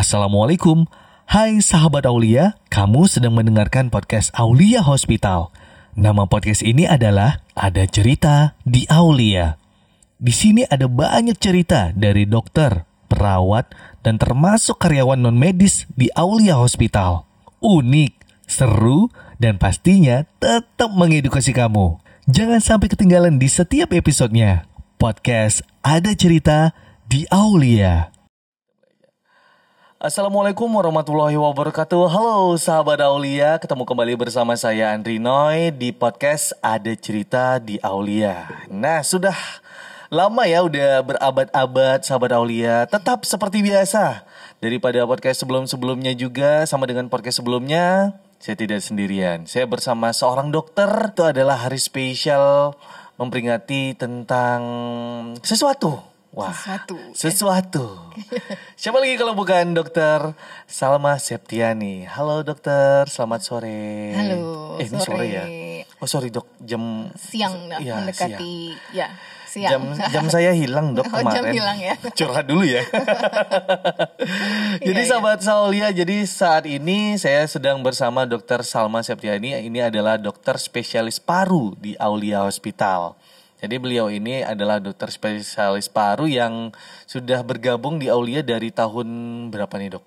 Assalamualaikum. 0.00 0.88
Hai 1.28 1.60
sahabat 1.60 2.08
Aulia, 2.08 2.56
kamu 2.72 3.04
sedang 3.04 3.36
mendengarkan 3.36 3.92
podcast 3.92 4.32
Aulia 4.32 4.80
Hospital. 4.80 5.52
Nama 5.92 6.24
podcast 6.24 6.64
ini 6.64 6.88
adalah 6.88 7.44
Ada 7.52 7.84
Cerita 7.84 8.56
di 8.64 8.88
Aulia. 8.88 9.60
Di 10.16 10.32
sini 10.32 10.64
ada 10.64 10.88
banyak 10.88 11.36
cerita 11.36 11.92
dari 11.92 12.24
dokter, 12.24 12.88
perawat, 13.12 13.76
dan 14.00 14.16
termasuk 14.16 14.80
karyawan 14.80 15.20
non-medis 15.20 15.84
di 15.92 16.08
Aulia 16.16 16.56
Hospital. 16.56 17.28
Unik, 17.60 18.24
seru, 18.48 19.12
dan 19.36 19.60
pastinya 19.60 20.24
tetap 20.40 20.96
mengedukasi 20.96 21.52
kamu. 21.52 22.00
Jangan 22.24 22.64
sampai 22.64 22.88
ketinggalan 22.88 23.36
di 23.36 23.52
setiap 23.52 23.92
episodenya. 23.92 24.64
Podcast 24.96 25.60
Ada 25.84 26.16
Cerita 26.16 26.72
di 27.04 27.28
Aulia. 27.28 28.19
Assalamualaikum 30.00 30.64
warahmatullahi 30.72 31.36
wabarakatuh. 31.36 32.08
Halo 32.08 32.56
sahabat 32.56 33.04
Aulia. 33.04 33.60
Ketemu 33.60 33.84
kembali 33.84 34.16
bersama 34.16 34.56
saya 34.56 34.96
Andri 34.96 35.20
Noy 35.20 35.76
Di 35.76 35.92
podcast 35.92 36.56
Ada 36.64 36.96
Cerita 36.96 37.60
di 37.60 37.76
Aulia. 37.84 38.48
Nah 38.72 39.04
sudah 39.04 39.36
lama 40.08 40.48
ya 40.48 40.64
udah 40.64 41.04
berabad-abad 41.04 42.00
sahabat 42.00 42.32
Aulia. 42.32 42.88
Tetap 42.88 43.28
seperti 43.28 43.60
biasa. 43.60 44.24
Daripada 44.64 45.04
podcast 45.04 45.44
sebelum-sebelumnya 45.44 46.16
juga 46.16 46.64
Sama 46.64 46.88
dengan 46.88 47.12
podcast 47.12 47.44
sebelumnya 47.44 48.16
Saya 48.40 48.56
tidak 48.56 48.80
sendirian. 48.80 49.44
Saya 49.44 49.68
bersama 49.68 50.16
seorang 50.16 50.48
dokter. 50.48 51.12
Itu 51.12 51.28
adalah 51.28 51.68
hari 51.68 51.76
spesial 51.76 52.72
Memperingati 53.20 54.00
tentang 54.00 54.64
sesuatu 55.44 56.09
Wah, 56.30 56.54
Sesuatu, 56.54 56.94
ya. 56.94 57.10
sesuatu. 57.12 57.86
Siapa 58.80 58.96
lagi 58.96 59.18
kalau 59.18 59.34
bukan 59.34 59.74
dokter 59.74 60.30
Salma 60.64 61.18
Septiani. 61.18 62.06
Halo 62.06 62.46
dokter, 62.46 63.02
selamat 63.04 63.40
sore. 63.42 64.14
Halo, 64.14 64.78
Eh, 64.78 64.86
ini 64.86 64.94
sore 64.96 65.04
sore. 65.10 65.26
ya? 65.26 65.44
Oh 65.98 66.06
sorry 66.06 66.30
dok, 66.30 66.46
jam 66.60 67.10
siang 67.12 67.66
nah, 67.66 67.76
Iya, 67.76 67.98
mendekati 67.98 68.72
ya 68.94 69.10
siang. 69.44 69.90
siang. 69.90 69.98
Jam 69.98 70.06
jam 70.08 70.24
saya 70.30 70.54
hilang 70.54 70.94
dok 70.94 71.10
Oh, 71.10 71.18
jam 71.20 71.42
kemarin. 71.42 71.52
hilang 71.52 71.78
ya. 71.78 71.94
Curhat 72.16 72.46
dulu 72.46 72.62
ya. 72.62 72.86
jadi 74.78 74.86
Iya, 74.86 74.96
iya. 74.96 75.10
sahabat 75.10 75.42
Saulia, 75.42 75.90
jadi 75.90 76.22
saat 76.24 76.62
ini 76.64 77.18
saya 77.18 77.42
sedang 77.44 77.82
bersama 77.82 78.22
dokter 78.22 78.62
Salma 78.62 79.02
Septiani. 79.02 79.58
Ini 79.60 79.90
adalah 79.90 80.14
dokter 80.14 80.54
spesialis 80.56 81.18
paru 81.18 81.74
di 81.74 81.98
Aulia 81.98 82.46
Hospital. 82.46 83.18
Jadi 83.60 83.74
beliau 83.76 84.08
ini 84.08 84.40
adalah 84.40 84.76
dokter 84.76 85.08
spesialis 85.08 85.86
paru 85.86 86.24
yang 86.24 86.72
sudah 87.04 87.40
bergabung 87.40 87.96
di 87.96 88.08
Aulia 88.08 88.40
dari 88.40 88.68
tahun 88.70 89.06
berapa 89.48 89.76
nih 89.76 89.90
dok? 89.92 90.04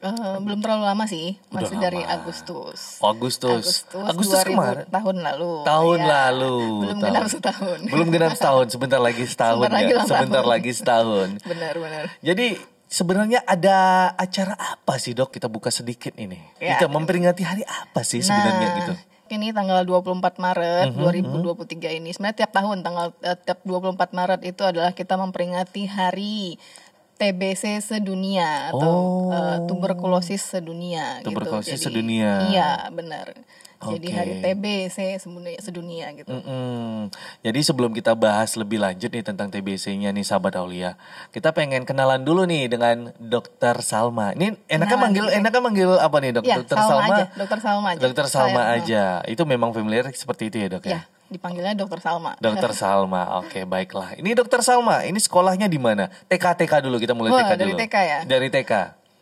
Eh, 0.00 0.12
belum 0.38 0.60
terlalu 0.60 0.84
lama 0.86 1.04
sih, 1.04 1.36
masih 1.48 1.76
Udah 1.76 1.80
dari 1.82 2.00
lama. 2.00 2.14
Agustus. 2.16 2.96
Agustus. 2.98 3.84
Agustus, 3.84 4.04
Agustus 4.06 4.40
2000 4.40 4.48
kemarin. 4.48 4.84
tahun 4.88 5.16
lalu. 5.20 5.52
Tahun 5.62 5.98
Ya, 5.98 6.08
lalu. 6.08 6.56
Belum 6.78 6.96
tahun. 6.96 7.04
genap 7.06 7.26
setahun. 7.28 7.78
Belum 7.84 8.08
genap 8.08 8.32
setahun, 8.32 8.66
sebentar 8.70 8.96
lagi 8.98 9.24
setahun 9.24 9.60
Sebentar 9.60 9.76
lagi 9.76 9.84
ya. 9.84 9.94
ulang 9.94 10.08
Sebentar 10.08 10.40
tahun. 10.40 10.48
lagi 10.50 10.70
setahun. 10.72 11.28
benar 11.42 11.74
benar. 11.76 12.04
Jadi 12.22 12.46
sebenarnya 12.86 13.40
ada 13.44 13.78
acara 14.14 14.54
apa 14.56 14.94
sih 14.96 15.12
dok? 15.12 15.28
Kita 15.30 15.48
buka 15.48 15.68
sedikit 15.68 16.16
ini. 16.16 16.40
Ya. 16.58 16.74
Kita 16.74 16.88
memperingati 16.88 17.42
hari 17.42 17.62
apa 17.62 18.00
sih 18.00 18.20
sebenarnya 18.20 18.56
nah, 18.62 18.76
gitu? 18.78 18.92
Ini 19.30 19.54
tanggal 19.54 19.86
24 19.86 20.42
Maret 20.42 20.90
Mhm, 20.90 20.98
2023 20.98 21.94
ini. 21.94 22.10
Sebenarnya 22.10 22.42
tiap 22.42 22.52
tahun 22.52 22.82
tanggal 22.82 23.14
eh, 23.22 23.38
tiap 23.38 23.62
24 23.62 24.10
Maret 24.10 24.42
itu 24.42 24.62
adalah 24.66 24.90
kita 24.90 25.14
memperingati 25.14 25.86
hari 25.86 26.58
TBC 27.14 27.78
sedunia 27.78 28.74
atau 28.74 29.30
Oh. 29.30 29.30
eh, 29.30 29.58
tuberkulosis 29.70 30.42
sedunia 30.42 31.22
Tuberkulosis 31.22 31.78
gitu. 31.78 31.86
Jadi, 31.86 31.94
sedunia. 31.94 32.30
Iya, 32.50 32.70
benar. 32.90 33.38
Jadi 33.80 34.06
Oke. 34.06 34.12
hari 34.12 34.32
TBC 34.38 34.98
sedunia, 35.16 35.56
sedunia 35.56 36.06
gitu. 36.12 36.28
Mm-mm. 36.28 37.08
Jadi 37.40 37.60
sebelum 37.60 37.90
kita 37.90 38.12
bahas 38.12 38.52
lebih 38.54 38.76
lanjut 38.76 39.08
nih 39.08 39.24
tentang 39.24 39.48
TBC-nya 39.48 40.10
nih 40.10 40.20
sahabat 40.20 40.52
Aulia, 40.54 41.00
kita 41.30 41.50
pengen 41.50 41.82
kenalan 41.82 42.20
dulu 42.20 42.44
nih 42.44 42.68
dengan 42.68 43.16
Dokter 43.16 43.80
Salma. 43.80 44.32
Ini 44.32 44.52
enaknya 44.66 44.76
Kenalan 44.86 45.00
manggil 45.00 45.24
dulu. 45.24 45.32
enaknya 45.34 45.60
manggil 45.62 45.90
apa 45.96 46.16
nih 46.18 46.30
dok? 46.30 46.44
Ya, 46.44 46.56
Dokter 46.56 46.76
Salma 46.76 46.92
Salma. 46.92 47.08
aja, 47.10 47.24
Dokter 47.32 47.58
Salma 47.58 47.88
aja. 47.88 48.00
Dokter 48.00 48.26
Salma 48.26 48.62
Saya, 48.62 48.76
aja. 48.76 49.02
Itu 49.24 49.42
memang 49.44 49.70
familiar 49.70 50.04
seperti 50.10 50.42
itu 50.46 50.56
ya 50.58 50.68
dok 50.68 50.84
ya? 50.84 50.92
Ya, 50.92 51.00
dipanggilnya 51.26 51.72
Dokter 51.72 51.98
Salma. 51.98 52.36
Dokter 52.36 52.72
Salma, 52.76 53.22
oke 53.38 53.64
baiklah. 53.64 54.12
Ini 54.14 54.36
Dokter 54.36 54.60
Salma, 54.60 55.08
ini 55.08 55.16
sekolahnya 55.16 55.64
di 55.66 55.80
mana? 55.80 56.12
TK 56.28 56.44
TK 56.58 56.84
dulu 56.84 57.00
kita 57.00 57.16
mulai 57.16 57.32
Wah, 57.32 57.40
TK 57.42 57.52
dari 57.54 57.72
dulu. 57.72 57.80
TK 57.80 57.96
ya? 57.96 58.18
Dari 58.24 58.48
TK. 58.50 58.72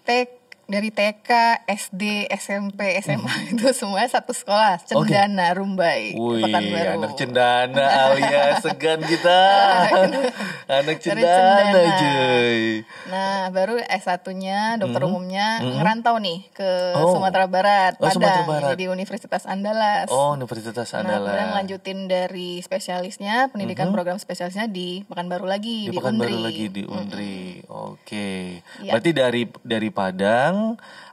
T- 0.02 0.37
dari 0.68 0.92
TK, 0.92 1.30
SD, 1.64 2.02
SMP, 2.30 3.00
SMA 3.00 3.24
itu 3.50 3.72
semuanya 3.72 4.12
satu 4.12 4.30
sekolah. 4.30 4.76
Cendana, 4.84 5.50
Rumbai, 5.50 6.12
Hmm. 6.12 6.20
Wih, 6.28 6.44
Pekanbaru. 6.44 6.90
anak 6.94 7.12
cendana 7.14 7.84
alias 8.06 8.60
segan 8.60 9.00
kita. 9.00 9.40
anak 10.78 10.96
cendana, 10.98 11.72
Cendana. 11.72 12.84
Nah, 13.08 13.48
baru 13.48 13.80
S1-nya 13.80 14.76
dokter 14.76 15.00
umumnya 15.02 15.56
ngerantau 15.58 16.16
nih 16.18 16.44
ke 16.50 16.68
Hmm. 16.68 17.00
Oh. 17.00 17.16
Sumatera 17.16 17.46
Barat, 17.46 17.96
Oh, 17.96 18.06
Sumatera 18.06 18.44
Padang, 18.44 18.68
Barat. 18.68 18.76
di 18.76 18.84
Universitas 18.86 19.42
Andalas. 19.44 20.08
Oh, 20.08 20.32
Universitas 20.32 20.84
Nah, 20.90 21.00
kemudian 21.00 21.24
Andalas. 21.24 21.56
lanjutin 21.56 21.98
dari 22.04 22.60
spesialisnya, 22.60 23.48
pendidikan 23.48 23.88
program 23.88 24.16
spesialisnya 24.16 24.68
di 24.68 25.00
Pekanbaru 25.02 25.44
lagi, 25.44 25.86
di 25.86 25.90
di, 25.90 25.96
Pekanbaru 25.96 26.28
Undri. 26.30 26.44
lagi 26.44 26.64
di 26.68 26.82
Undri. 26.84 27.38
Oke. 27.66 28.60
Iya. 28.78 28.92
Berarti 28.92 29.10
dari 29.10 29.42
dari 29.64 29.88
Padang 29.88 30.56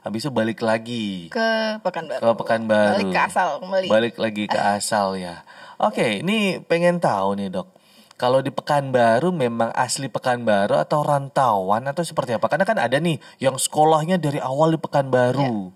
habis 0.04 0.20
itu 0.26 0.30
balik 0.30 0.60
lagi 0.62 1.28
Ke 1.32 1.80
Pekanbaru. 1.82 2.22
ke 2.22 2.30
Pekanbaru. 2.38 2.94
Balik 3.00 3.10
ke 3.12 3.20
asal 3.20 3.48
kembali. 3.62 3.86
Balik 3.90 4.16
lagi 4.22 4.44
ke 4.46 4.58
asal 4.58 5.18
ya. 5.18 5.42
Oke, 5.76 6.24
ini 6.24 6.62
pengen 6.64 7.02
tahu 7.02 7.36
nih, 7.36 7.52
Dok. 7.52 7.68
Kalau 8.16 8.40
di 8.40 8.48
Pekanbaru 8.48 9.28
memang 9.28 9.68
asli 9.76 10.08
Pekanbaru 10.08 10.80
atau 10.80 11.04
rantauan 11.04 11.84
atau 11.84 12.00
seperti 12.00 12.32
apa? 12.32 12.48
Karena 12.48 12.64
kan 12.64 12.80
ada 12.80 12.96
nih 12.96 13.20
yang 13.44 13.60
sekolahnya 13.60 14.16
dari 14.16 14.40
awal 14.40 14.72
di 14.72 14.80
Pekanbaru. 14.80 15.68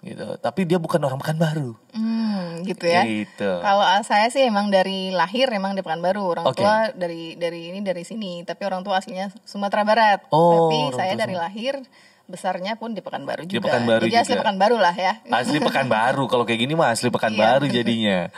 Gitu. 0.00 0.26
Tapi 0.40 0.64
dia 0.64 0.80
bukan 0.80 0.98
orang 1.04 1.20
Pekanbaru. 1.20 1.76
Hmm, 1.92 2.64
gitu 2.64 2.88
ya. 2.88 3.04
Gitu. 3.04 3.50
Kalau 3.60 3.84
saya 4.08 4.32
sih 4.32 4.40
emang 4.40 4.72
dari 4.72 5.12
lahir 5.12 5.52
emang 5.52 5.76
di 5.76 5.84
Pekanbaru. 5.84 6.24
Orang 6.24 6.44
Oke. 6.48 6.64
tua 6.64 6.88
dari 6.96 7.36
dari 7.36 7.76
ini 7.76 7.84
dari 7.84 8.08
sini, 8.08 8.40
tapi 8.42 8.64
orang 8.64 8.80
tua 8.80 8.98
aslinya 8.98 9.28
Sumatera 9.44 9.84
Barat. 9.84 10.20
Oh, 10.32 10.72
tapi 10.72 10.96
saya 10.96 11.12
dari 11.12 11.36
lahir 11.36 11.76
besarnya 12.32 12.80
pun 12.80 12.96
di 12.96 13.04
Pekanbaru 13.04 13.44
Di 13.44 13.60
juga. 13.60 13.68
Pekanbaru 13.68 14.08
Jadi 14.08 14.16
asli 14.16 14.32
juga. 14.32 14.40
Pekanbaru 14.40 14.76
lah 14.80 14.94
ya. 14.96 15.12
Asli 15.28 15.58
Pekanbaru. 15.60 16.24
Kalau 16.32 16.44
kayak 16.48 16.60
gini 16.64 16.72
mah 16.72 16.88
asli 16.96 17.12
Pekanbaru 17.12 17.68
jadinya. 17.76 18.32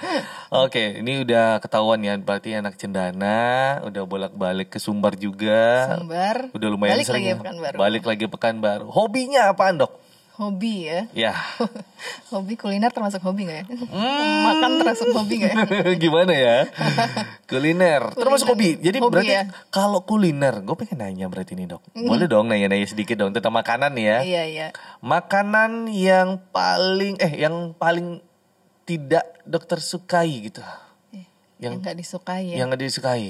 Oke, 0.50 0.99
ini 0.99 1.22
udah 1.22 1.62
ketahuan 1.62 2.03
ya 2.03 2.19
berarti 2.19 2.59
anak 2.59 2.75
cendana, 2.75 3.78
udah 3.87 4.03
bolak-balik 4.03 4.75
ke 4.75 4.82
Sumbar 4.82 5.15
juga. 5.15 5.94
Sumbar. 5.94 6.50
Udah 6.50 6.69
lumayan 6.69 6.99
balik 6.99 7.06
sering. 7.06 7.22
lagi 7.22 7.31
ya. 7.31 7.37
Pekanbaru. 7.38 7.77
Balik 7.78 8.05
lagi 8.05 8.25
Pekanbaru. 8.27 8.87
Hobinya 8.91 9.55
apaan, 9.55 9.78
Dok? 9.78 9.93
Hobi 10.34 10.91
ya. 10.91 11.06
Ya. 11.15 11.31
hobi 12.34 12.59
kuliner 12.59 12.91
termasuk 12.91 13.22
hobi 13.22 13.47
gak 13.47 13.62
ya? 13.62 13.65
Hmm. 13.71 14.43
Makan 14.50 14.71
termasuk 14.83 15.15
hobi 15.15 15.47
gak 15.47 15.55
ya? 15.55 15.62
Gimana 16.03 16.34
ya? 16.34 16.56
Kuliner. 17.50 18.11
Termasuk 18.19 18.50
hobi. 18.50 18.75
Jadi 18.83 18.99
Hobi 18.99 19.15
berarti 19.15 19.31
ya. 19.31 19.47
kalau 19.71 20.03
kuliner, 20.03 20.59
gue 20.59 20.75
pengen 20.75 21.06
nanya 21.06 21.31
berarti 21.31 21.55
nih, 21.55 21.71
Dok. 21.71 21.87
Boleh 21.94 22.27
dong 22.27 22.50
nanya-nanya 22.50 22.83
sedikit 22.83 23.15
dong 23.15 23.31
tentang 23.31 23.55
makanan 23.55 23.94
ya. 23.94 24.27
Iya 24.27 24.43
iya. 24.43 24.67
Makanan 24.99 25.87
yang 25.87 26.43
paling 26.50 27.15
eh 27.23 27.39
yang 27.39 27.71
paling 27.71 28.19
tidak 28.83 29.39
dokter 29.47 29.78
sukai 29.78 30.50
gitu. 30.50 30.67
Eh, 31.15 31.31
Yang 31.62 31.62
Yang 31.62 31.75
nggak 31.78 31.97
disukai 31.97 32.43
ya. 32.50 32.55
yang 32.59 32.67
nggak 32.75 32.83
disukai, 32.83 33.27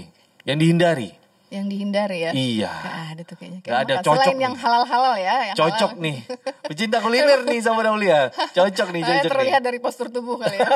yang 0.48 0.56
dihindari. 0.56 1.10
Yang 1.54 1.66
dihindari 1.70 2.18
ya. 2.20 2.30
Iya. 2.34 2.72
Gak 2.74 2.96
ada 3.14 3.22
tuh 3.22 3.36
kayaknya. 3.38 3.60
Nggak 3.62 3.78
ada, 3.78 3.92
Makan. 3.92 4.02
cocok 4.02 4.18
Selain 4.18 4.34
nih. 4.34 4.42
yang 4.42 4.54
halal-halal 4.58 5.14
ya. 5.14 5.34
Yang 5.46 5.56
Cocok 5.56 5.90
halal. 5.92 6.02
nih. 6.02 6.16
Pecinta 6.64 6.96
kuliner 6.98 7.40
nih 7.44 7.58
sama 7.62 7.80
Daulia. 7.86 8.20
Cocok 8.50 8.88
nih, 8.90 9.02
cocok 9.02 9.22
nih. 9.22 9.30
terlihat 9.30 9.62
dari 9.62 9.78
postur 9.78 10.10
tubuh 10.10 10.34
kali 10.36 10.56
ya. 10.56 10.66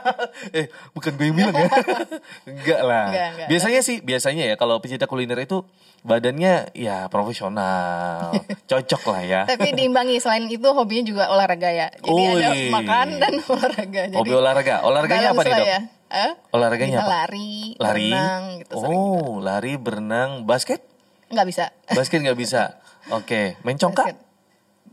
eh, 0.58 0.66
bukan 0.90 1.12
gue 1.12 1.26
yang 1.26 1.36
bilang 1.36 1.54
ya. 1.54 1.68
enggak 2.48 2.80
lah. 2.80 3.04
Enggak, 3.06 3.26
enggak. 3.28 3.46
Biasanya 3.46 3.80
sih, 3.82 3.96
biasanya 4.00 4.44
ya 4.46 4.54
kalau 4.54 4.80
pecinta 4.80 5.04
kuliner 5.04 5.36
itu 5.38 5.68
badannya 6.00 6.72
ya 6.72 7.06
profesional. 7.06 8.32
Cocok 8.64 9.02
lah 9.06 9.22
ya. 9.22 9.40
Tapi 9.44 9.68
diimbangi 9.72 10.16
selain 10.16 10.48
itu 10.48 10.64
hobinya 10.64 11.04
juga 11.04 11.24
olahraga 11.28 11.68
ya. 11.68 11.86
Jadi 11.94 12.22
ada 12.32 12.50
Wih. 12.50 12.70
makan 12.70 13.06
dan 13.18 13.32
olahraga. 13.38 14.02
Jadi 14.08 14.16
Hobi 14.16 14.32
olahraga. 14.32 14.74
Olahraganya 14.82 15.28
apa 15.30 15.42
nih, 15.42 15.52
Dok? 15.52 15.68
ya. 15.68 15.80
Eh? 16.12 16.32
Olahraganya 16.52 17.00
apa? 17.00 17.08
lari, 17.24 17.72
Lari. 17.80 18.12
berenang 18.12 18.42
gitu 18.60 18.72
oh, 18.76 19.40
lari, 19.40 19.80
berenang, 19.80 20.44
basket? 20.44 20.84
Nggak 21.32 21.46
bisa. 21.48 21.64
Basket 21.88 22.20
nggak 22.20 22.36
bisa. 22.36 22.62
Oke, 23.08 23.56
main 23.64 23.80
congkak? 23.80 24.12
Basket. 24.12 24.30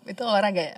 Itu 0.08 0.24
olahraga 0.24 0.64
ya. 0.64 0.76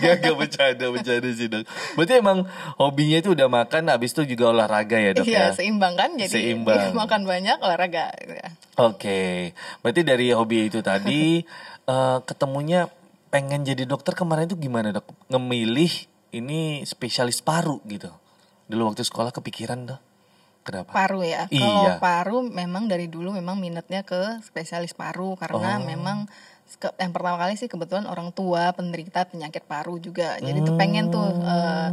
Gak, 0.00 0.14
gak 0.24 0.34
bercanda, 0.40 0.86
bercanda 0.88 1.28
sih 1.30 1.46
dok. 1.46 1.68
Berarti 1.94 2.12
emang 2.16 2.48
hobinya 2.80 3.20
itu 3.20 3.36
udah 3.36 3.46
makan, 3.46 3.92
habis 3.92 4.16
itu 4.16 4.34
juga 4.34 4.50
olahraga 4.50 4.96
ya 4.96 5.12
dok 5.12 5.26
Iya 5.26 5.38
ya? 5.38 5.46
seimbang 5.52 5.94
kan 5.94 6.16
jadi 6.16 6.32
Seimbang. 6.32 6.96
makan 7.04 7.28
banyak 7.28 7.60
olahraga 7.60 8.10
gitu 8.16 8.34
ya. 8.34 8.48
Oke, 8.80 9.52
berarti 9.84 10.00
dari 10.02 10.32
hobi 10.32 10.72
itu 10.72 10.80
tadi 10.80 11.44
eh, 11.92 12.18
ketemunya 12.24 12.88
pengen 13.28 13.62
jadi 13.62 13.84
dokter 13.84 14.16
kemarin 14.16 14.48
itu 14.48 14.56
gimana 14.56 14.90
dok? 14.90 15.04
Ngemilih 15.28 15.92
ini 16.30 16.82
spesialis 16.82 17.40
paru 17.40 17.78
gitu. 17.84 18.10
Dulu 18.66 18.90
waktu 18.90 19.02
sekolah 19.02 19.30
kepikiran 19.30 19.86
dok. 19.86 20.00
Kenapa? 20.66 20.90
paru 20.90 21.22
ya. 21.22 21.46
Iya. 21.46 21.62
Kalau 21.62 22.02
paru 22.02 22.38
memang 22.42 22.90
dari 22.90 23.06
dulu 23.06 23.30
memang 23.30 23.54
minatnya 23.54 24.02
ke 24.02 24.42
spesialis 24.42 24.98
paru 24.98 25.38
karena 25.38 25.78
Oh. 25.78 25.86
memang 25.86 26.26
ke- 26.82 26.90
yang 26.98 27.14
pertama 27.14 27.38
kali 27.38 27.54
sih 27.54 27.70
kebetulan 27.70 28.02
orang 28.02 28.34
tua 28.34 28.74
penderita 28.74 29.30
penyakit 29.30 29.62
paru 29.62 30.02
juga. 30.02 30.34
Jadi 30.42 30.66
tuh 30.66 30.74
pengen 30.74 31.14
tuh 31.14 31.22
Hmm. 31.22 31.46
eh, 31.46 31.88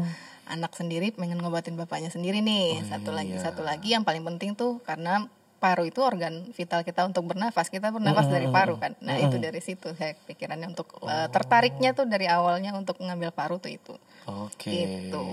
anak 0.50 0.74
sendiri 0.74 1.14
pengen 1.14 1.38
ngobatin 1.38 1.78
bapaknya 1.78 2.10
sendiri 2.10 2.42
nih. 2.42 2.82
Oh, 2.82 2.90
satu 2.90 3.14
lagi 3.14 3.38
iya. 3.38 3.46
satu 3.46 3.62
lagi 3.62 3.94
yang 3.94 4.02
paling 4.02 4.26
penting 4.26 4.58
tuh 4.58 4.82
karena 4.82 5.30
paru 5.64 5.88
itu 5.88 6.04
organ 6.04 6.44
vital 6.52 6.84
kita 6.84 7.08
untuk 7.08 7.24
bernafas. 7.24 7.72
Kita 7.72 7.88
bernafas 7.96 8.28
dari 8.28 8.52
paru 8.52 8.76
kan. 8.76 9.00
Nah, 9.00 9.16
itu 9.16 9.40
dari 9.40 9.64
situ 9.64 9.96
saya 9.96 10.12
pikirannya 10.28 10.68
untuk 10.68 10.92
eh, 11.08 11.32
tertariknya 11.32 11.96
tuh 11.96 12.04
dari 12.04 12.28
awalnya 12.28 12.76
untuk 12.76 13.00
mengambil 13.00 13.32
paru 13.32 13.64
tuh 13.64 13.72
itu. 13.72 13.96
Oke. 14.28 14.68
Gitu. 14.68 15.24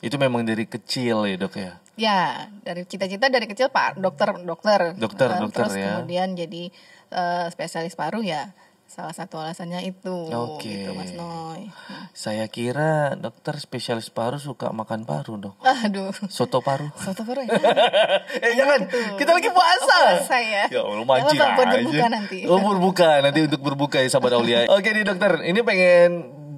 Itu 0.00 0.16
memang 0.16 0.48
dari 0.48 0.64
kecil 0.64 1.28
ya 1.28 1.36
dok 1.36 1.54
ya. 1.60 1.72
Ya, 1.94 2.20
dari 2.64 2.88
cita-cita 2.88 3.28
dari 3.28 3.44
kecil 3.44 3.68
Pak 3.68 4.00
dokter, 4.00 4.32
dokter. 4.40 4.96
Dokter, 4.96 5.28
Eh, 5.36 5.40
dokter 5.44 5.68
terus 5.68 5.74
ya. 5.76 6.00
kemudian 6.00 6.32
jadi 6.32 6.72
eh, 7.12 7.46
spesialis 7.52 7.92
paru 7.92 8.24
ya. 8.24 8.56
Salah 8.84 9.10
satu 9.10 9.42
alasannya 9.42 9.82
itu 9.82 10.30
Oke. 10.30 10.70
gitu 10.70 10.94
Mas 10.94 11.10
Noy. 11.18 11.66
Saya 12.14 12.46
kira 12.46 13.18
dokter 13.18 13.58
spesialis 13.58 14.06
paru 14.06 14.38
suka 14.38 14.70
makan 14.70 15.02
paru 15.02 15.34
dok. 15.34 15.58
Aduh. 15.66 16.14
Soto 16.30 16.62
paru. 16.62 16.94
Soto 16.94 17.26
paru 17.26 17.42
ya. 17.42 17.50
eh 18.44 18.54
jangan, 18.54 18.86
kita 19.18 19.34
lagi 19.34 19.50
puasa. 19.50 19.98
Oh, 19.98 20.06
puasa 20.22 20.36
ya. 20.38 20.64
Ya 20.70 20.80
Allah 20.86 21.02
mancing 21.02 21.40
apa-apa, 21.42 21.56
buat 21.58 21.66
aja. 21.66 21.74
berbuka 21.82 22.06
nanti. 22.06 22.38
Oh 22.46 22.60
berbuka, 22.62 23.10
nanti 23.18 23.38
untuk 23.50 23.60
berbuka 23.66 23.98
ya 23.98 24.08
sahabat 24.12 24.32
Aulia. 24.38 24.58
Oke 24.78 24.94
nih 24.94 25.02
dokter, 25.02 25.42
ini 25.42 25.60
pengen 25.66 26.10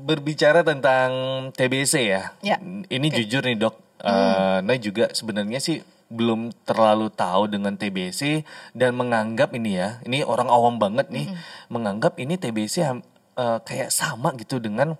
berbicara 0.04 0.60
tentang 0.60 1.08
TBC 1.56 1.94
ya. 2.04 2.36
Ya. 2.44 2.60
Ini 2.62 3.06
jujur 3.16 3.48
nih 3.48 3.56
dok, 3.56 3.74
Eh, 3.96 4.58
Nah 4.60 4.76
juga 4.76 5.08
sebenarnya 5.10 5.56
sih 5.56 5.80
belum 6.06 6.54
terlalu 6.62 7.10
tahu 7.10 7.50
dengan 7.50 7.74
TBC 7.74 8.46
dan 8.78 8.94
menganggap 8.94 9.50
ini 9.58 9.74
ya, 9.74 9.98
ini 10.06 10.22
orang 10.22 10.46
awam 10.46 10.78
banget 10.78 11.10
nih, 11.10 11.34
menganggap 11.66 12.14
ini 12.22 12.38
TBC 12.38 12.86
ham- 12.86 13.06
eh, 13.34 13.58
kayak 13.62 13.90
sama 13.90 14.32
gitu 14.38 14.62
dengan 14.62 14.94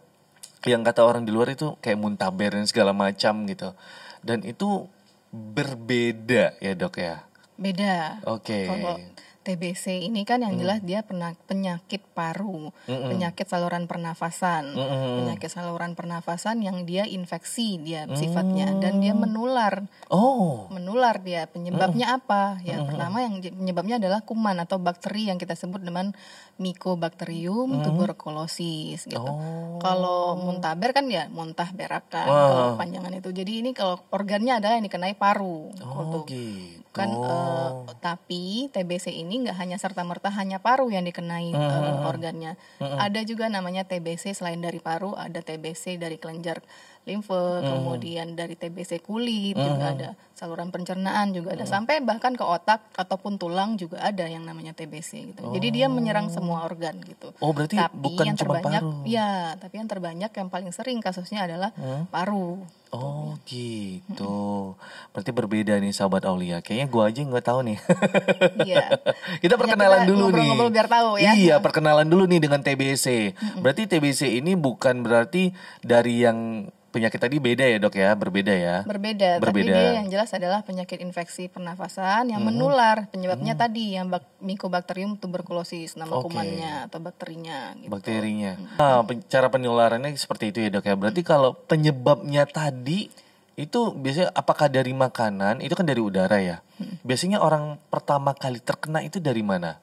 yang 0.67 0.83
kata 0.83 1.07
orang 1.07 1.23
di 1.23 1.31
luar 1.31 1.55
itu 1.55 1.79
kayak 1.79 1.99
muntaber 2.03 2.59
dan 2.59 2.67
segala 2.67 2.91
macam 2.91 3.47
gitu. 3.47 3.71
Dan 4.27 4.43
itu 4.43 4.91
berbeda 5.31 6.59
ya 6.59 6.73
dok 6.75 6.99
ya. 6.99 7.23
Beda. 7.55 8.21
Oke. 8.27 8.67
Kalau 8.67 8.99
TBC 9.47 10.11
ini 10.11 10.27
kan 10.27 10.43
yang 10.43 10.59
jelas 10.59 10.83
dia 10.83 11.07
pernah 11.07 11.31
penyakit 11.47 12.03
paru, 12.19 12.75
penyakit 12.91 13.47
saluran 13.47 13.87
pernafasan, 13.87 14.75
penyakit 15.23 15.47
saluran 15.47 15.95
pernafasan 15.95 16.67
yang 16.67 16.83
dia 16.83 17.07
infeksi 17.07 17.79
dia 17.79 18.11
sifatnya 18.11 18.75
dan 18.83 18.99
dia 18.99 19.15
menular. 19.15 19.87
Oh. 20.11 20.67
menular 20.75 21.23
dia. 21.23 21.47
Penyebabnya 21.47 22.19
apa? 22.19 22.59
Ya 22.67 22.83
pertama 22.83 23.23
yang 23.23 23.39
penyebabnya 23.39 24.03
adalah 24.03 24.27
kuman 24.27 24.59
atau 24.59 24.83
bakteri 24.83 25.31
yang 25.31 25.39
kita 25.39 25.55
sebut 25.55 25.79
dengan 25.79 26.11
Mycobacterium 26.59 27.85
tuberculosis 27.87 29.07
gitu. 29.07 29.23
Oh. 29.23 29.79
kalau 29.79 30.35
muntaber 30.41 30.97
kan 30.97 31.07
ya 31.07 31.29
muntah 31.31 31.69
berakan 31.71 32.27
Wah. 32.27 32.49
kalau 32.51 32.65
panjangan 32.81 33.15
itu. 33.15 33.31
Jadi 33.31 33.53
ini 33.63 33.71
kalau 33.77 34.01
organnya 34.11 34.59
adalah 34.59 34.81
yang 34.81 34.87
dikenai 34.89 35.15
paru 35.15 35.71
Oh 35.85 36.25
gitu. 36.27 36.86
Gitu. 36.97 37.05
kan 37.05 37.11
eh, 37.13 37.71
tapi 38.01 38.73
TBC 38.73 39.13
ini 39.13 39.45
nggak 39.45 39.57
hanya 39.61 39.77
serta 39.77 40.01
merta 40.03 40.33
hanya 40.33 40.57
paru 40.59 40.89
yang 40.89 41.05
dikenai 41.05 41.53
eh, 41.53 42.09
organnya. 42.09 42.57
Ada 42.81 43.21
juga 43.29 43.53
namanya 43.53 43.85
TBC 43.85 44.33
selain 44.33 44.59
dari 44.65 44.81
paru 44.81 45.13
ada 45.13 45.45
TBC 45.45 46.01
dari 46.01 46.17
kelenjar 46.17 46.65
limfe 47.07 47.63
kemudian 47.63 48.35
dari 48.35 48.59
TBC 48.59 48.99
kulit 49.05 49.55
juga 49.55 49.95
ada. 49.95 50.11
Saluran 50.35 50.75
pencernaan 50.75 51.31
juga 51.31 51.55
ada. 51.55 51.63
Sampai 51.63 52.03
bahkan 52.03 52.35
ke 52.35 52.43
otak 52.43 52.83
ataupun 52.99 53.39
tulang 53.39 53.79
juga 53.79 54.03
ada 54.03 54.27
yang 54.27 54.43
namanya 54.43 54.75
TBC 54.75 55.33
gitu. 55.33 55.55
Jadi 55.55 55.69
dia 55.71 55.87
menyerang 55.87 56.29
semua 56.35 56.67
organ 56.67 56.99
gitu. 57.07 57.31
Oh 57.39 57.55
berarti 57.55 57.79
tapi 57.79 57.95
bukan 58.03 58.25
yang 58.27 58.37
cuma 58.37 58.59
terbanyak 58.59 58.83
paru. 58.83 59.07
ya 59.07 59.55
tapi 59.55 59.75
yang 59.79 59.89
terbanyak 59.89 60.31
yang 60.35 60.49
paling 60.51 60.71
sering 60.75 60.99
kasusnya 60.99 61.47
adalah 61.47 61.71
paru 62.11 62.59
Oh 62.95 63.35
gitu. 63.51 64.79
Berarti 65.11 65.31
berbeda 65.35 65.75
nih 65.83 65.91
sahabat 65.91 66.23
Aulia. 66.23 66.63
Kayaknya 66.63 66.87
gua 66.87 67.03
aja 67.11 67.21
nggak 67.27 67.47
tahu 67.47 67.61
nih. 67.67 67.79
Iya. 68.63 68.85
kita 69.43 69.59
perkenalan 69.59 70.07
kita 70.07 70.11
dulu 70.15 70.25
nih. 70.31 70.51
biar 70.71 70.89
tahu 70.89 71.11
ya. 71.19 71.33
Iya, 71.35 71.57
perkenalan 71.59 72.07
dulu 72.07 72.31
nih 72.31 72.39
dengan 72.39 72.63
TBC. 72.63 73.35
Berarti 73.59 73.91
TBC 73.91 74.39
ini 74.39 74.55
bukan 74.55 75.03
berarti 75.03 75.51
dari 75.83 76.23
yang 76.23 76.71
penyakit 76.97 77.21
tadi 77.21 77.37
beda 77.37 77.69
ya, 77.69 77.77
Dok 77.77 77.93
ya? 77.93 78.17
Berbeda 78.17 78.55
ya? 78.57 78.77
Berbeda, 78.89 79.37
Berbeda. 79.37 79.69
dia 79.69 80.01
yang 80.01 80.09
jelas 80.09 80.33
adalah 80.33 80.65
penyakit 80.65 81.05
infeksi 81.05 81.53
pernafasan 81.53 82.33
yang 82.33 82.41
menular. 82.41 83.13
Penyebabnya 83.13 83.53
tadi 83.53 83.93
yang 84.01 84.09
bak 84.09 84.25
Mycobacterium 84.41 85.21
tuberculosis 85.21 86.01
nama 86.01 86.17
Oke. 86.17 86.33
kumannya 86.33 86.89
atau 86.89 86.97
bakterinya 87.05 87.77
gitu. 87.77 87.93
bakterinya. 87.93 88.57
Nah, 88.81 89.05
pen- 89.05 89.21
cara 89.29 89.53
penularannya 89.53 90.17
seperti 90.17 90.57
itu 90.57 90.65
ya, 90.65 90.73
Dok 90.73 90.89
ya. 90.89 90.97
Berarti 90.97 91.21
kalau 91.21 91.53
penyebabnya 91.53 92.49
tadi 92.49 93.13
itu 93.61 93.81
biasanya 93.93 94.33
apakah 94.33 94.73
dari 94.73 94.97
makanan? 94.97 95.61
Itu 95.61 95.77
kan 95.77 95.85
dari 95.85 96.01
udara 96.01 96.41
ya. 96.41 96.65
Biasanya 97.05 97.45
orang 97.45 97.77
pertama 97.93 98.33
kali 98.33 98.65
terkena 98.65 99.05
itu 99.05 99.21
dari 99.21 99.45
mana? 99.45 99.77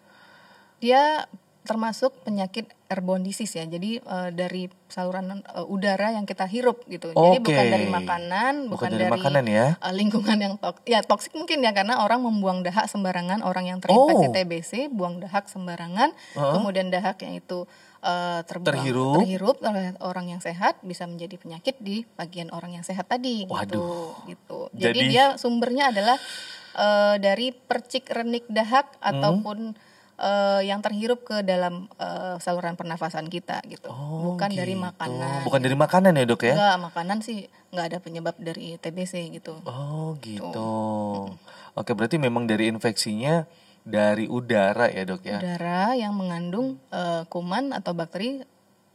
Dia 0.82 1.30
termasuk 1.64 2.12
penyakit 2.22 2.68
airborne 2.88 3.24
disease 3.24 3.54
ya. 3.54 3.64
Jadi 3.64 3.98
eh, 3.98 4.30
dari 4.30 4.68
saluran 4.86 5.40
eh, 5.40 5.64
udara 5.66 6.12
yang 6.12 6.24
kita 6.24 6.44
hirup 6.44 6.84
gitu. 6.86 7.10
Jadi 7.10 7.38
Oke. 7.40 7.48
bukan 7.48 7.66
dari 7.66 7.88
makanan, 7.88 8.54
Bukan 8.68 8.70
bukan, 8.70 8.90
dari 8.92 9.02
dari, 9.02 9.14
makanan 9.16 9.46
ya? 9.46 9.68
eh, 9.76 9.94
lingkungan 9.94 10.38
yang 10.38 10.54
tok 10.56 10.84
ya 10.84 11.00
toksik 11.00 11.32
mungkin 11.34 11.60
ya 11.60 11.72
karena 11.72 12.00
orang 12.00 12.22
membuang 12.22 12.62
dahak 12.62 12.86
sembarangan, 12.86 13.42
orang 13.42 13.66
yang 13.66 13.80
terinfeksi 13.80 14.28
Oh. 14.28 14.34
TBC 14.34 14.72
buang 14.90 15.18
dahak 15.18 15.48
sembarangan, 15.48 16.12
kemudian 16.36 16.88
dahaknya 16.88 17.36
itu 17.36 17.64
eh, 18.00 18.42
terbuang 18.44 18.84
Terhirup. 18.84 19.16
terhirup 19.18 19.58
oleh 19.64 19.96
orang 20.00 20.28
yang 20.28 20.40
sehat 20.40 20.84
bisa 20.84 21.08
menjadi 21.08 21.40
penyakit 21.40 21.80
di 21.80 22.04
bagian 22.14 22.52
orang 22.52 22.76
yang 22.76 22.84
sehat 22.84 23.08
tadi 23.08 23.48
Waduh. 23.48 23.64
gitu. 23.64 23.88
gitu. 24.28 24.60
Jadi, 24.76 25.00
Jadi- 25.00 25.10
dia 25.10 25.26
sumbernya 25.40 25.88
adalah 25.90 26.20
eh, 26.74 27.16
dari 27.18 27.54
percik 27.54 28.10
renik 28.10 28.44
dahak 28.50 28.92
Hmm. 28.98 29.08
ataupun 29.08 29.58
eh, 30.24 30.62
yang 30.64 30.80
terhirup 30.80 31.28
ke 31.28 31.44
dalam 31.44 31.92
eh, 32.00 32.40
saluran 32.40 32.80
pernafasan 32.80 33.28
kita 33.28 33.60
gitu. 33.68 33.92
Oh, 33.92 34.34
Bukan 34.34 34.56
dari 34.56 34.74
gitu. 34.74 34.88
makanan. 34.88 35.44
Bukan 35.44 35.60
dari 35.60 35.76
makanan 35.76 36.16
ya, 36.16 36.24
Dok 36.24 36.42
ya? 36.48 36.54
Enggak, 36.56 36.78
makanan 36.88 37.18
sih 37.20 37.52
nggak 37.74 37.86
ada 37.92 37.98
penyebab 38.00 38.36
dari 38.40 38.80
TBC 38.80 39.14
gitu. 39.36 39.60
Oh 39.68 40.16
gitu. 40.24 41.34
Oke 41.74 41.92
berarti 41.98 42.22
memang 42.22 42.46
dari 42.46 42.70
infeksinya 42.70 43.50
dari 43.84 44.30
udara 44.30 44.88
ya 44.88 45.04
dok 45.04 45.26
ya. 45.28 45.42
Udara 45.44 45.98
yang 45.98 46.14
mengandung 46.16 46.80
eh, 46.94 47.26
kuman 47.28 47.76
atau 47.76 47.92
bakteri 47.92 48.46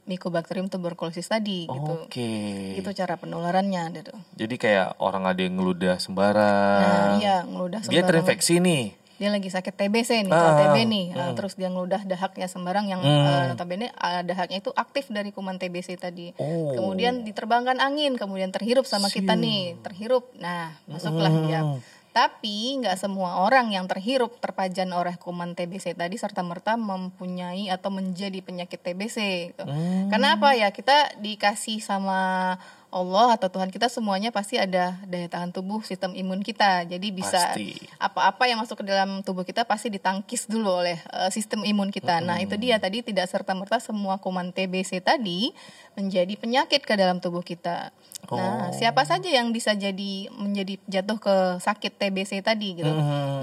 Mycobacterium 0.09 0.73
tuberculosis 0.73 1.29
tadi 1.29 1.69
gitu. 1.69 2.09
Oke. 2.09 2.33
Itu 2.81 2.89
cara 2.97 3.21
penularannya 3.21 3.93
gitu. 3.93 4.17
Jadi 4.41 4.55
kayak 4.57 4.97
orang 5.05 5.29
ada 5.29 5.37
yang 5.45 5.61
ngeludah 5.61 6.01
sembarang. 6.01 6.81
Nah, 6.81 7.09
iya 7.21 7.45
ngeludah 7.45 7.85
Dia 7.85 8.01
sembarang. 8.01 8.09
terinfeksi 8.25 8.55
nih. 8.65 8.85
Dia 9.19 9.29
lagi 9.29 9.51
sakit 9.51 9.75
TBC 9.75 10.25
nih, 10.25 10.33
Ah, 10.33 10.39
atau 10.39 10.55
TB 10.63 10.77
nih, 10.87 11.07
Nah, 11.11 11.35
terus 11.35 11.59
dia 11.59 11.67
ngeludah 11.67 12.07
dahaknya 12.07 12.47
sembarang 12.47 12.87
yang 12.87 13.03
eh, 13.03 13.51
notabene 13.51 13.91
eh, 13.91 14.23
dahaknya 14.23 14.63
itu 14.63 14.71
aktif 14.73 15.11
dari 15.11 15.35
kuman 15.35 15.59
TBC 15.59 15.99
tadi. 15.99 16.31
Oh. 16.39 16.71
Kemudian 16.73 17.27
diterbangkan 17.27 17.83
angin, 17.83 18.15
kemudian 18.15 18.55
terhirup 18.55 18.87
sama 18.87 19.11
kita 19.11 19.35
nih, 19.35 19.75
terhirup. 19.83 20.31
Nah, 20.39 20.79
masuklah 20.87 21.35
dia. 21.45 21.67
Tapi 22.09 22.83
nggak 22.83 22.99
semua 22.99 23.47
orang 23.47 23.71
yang 23.71 23.87
terhirup 23.87 24.43
terpajan 24.43 24.91
oleh 24.91 25.15
kuman 25.21 25.55
TBC 25.55 25.95
tadi 25.95 26.19
serta 26.19 26.43
merta 26.43 26.75
mempunyai 26.75 27.71
atau 27.71 27.95
menjadi 27.95 28.43
penyakit 28.43 28.81
TBC. 28.81 29.19
gitu. 29.53 29.63
Karena 30.09 30.35
apa 30.35 30.55
ya? 30.57 30.75
Kita 30.75 31.15
dikasih 31.21 31.79
sama 31.79 32.55
Allah 32.89 33.37
atau 33.37 33.53
Tuhan 33.53 33.69
kita 33.69 33.93
semuanya 33.93 34.33
pasti 34.33 34.57
ada 34.57 34.97
daya 35.05 35.29
tahan 35.29 35.53
tubuh, 35.53 35.85
sistem 35.85 36.17
imun 36.17 36.41
kita. 36.41 36.89
Jadi 36.89 37.13
bisa 37.13 37.53
apa-apa 38.01 38.49
yang 38.49 38.57
masuk 38.65 38.81
ke 38.81 38.85
dalam 38.89 39.21
tubuh 39.21 39.45
kita 39.45 39.69
pasti 39.69 39.93
ditangkis 39.93 40.49
dulu 40.49 40.81
oleh 40.81 40.97
eh, 40.97 41.29
sistem 41.29 41.69
imun 41.69 41.93
kita. 41.93 42.25
Nah, 42.25 42.41
itu 42.41 42.57
dia 42.57 42.81
tadi 42.81 43.05
tidak 43.05 43.29
serta-merta 43.29 43.77
semua 43.77 44.17
kuman 44.17 44.57
TBC 44.57 45.05
tadi 45.05 45.53
menjadi 46.01 46.33
penyakit 46.41 46.81
ke 46.81 46.95
dalam 46.97 47.21
tubuh 47.21 47.45
kita. 47.45 47.93
Nah, 48.33 48.73
siapa 48.73 49.05
saja 49.05 49.29
yang 49.29 49.53
bisa 49.53 49.77
jadi 49.77 50.33
menjadi 50.33 50.81
jatuh 50.89 51.21
ke 51.21 51.37
sakit 51.61 51.93
TBC 52.01 52.41
tadi 52.41 52.81
gitu. 52.81 52.93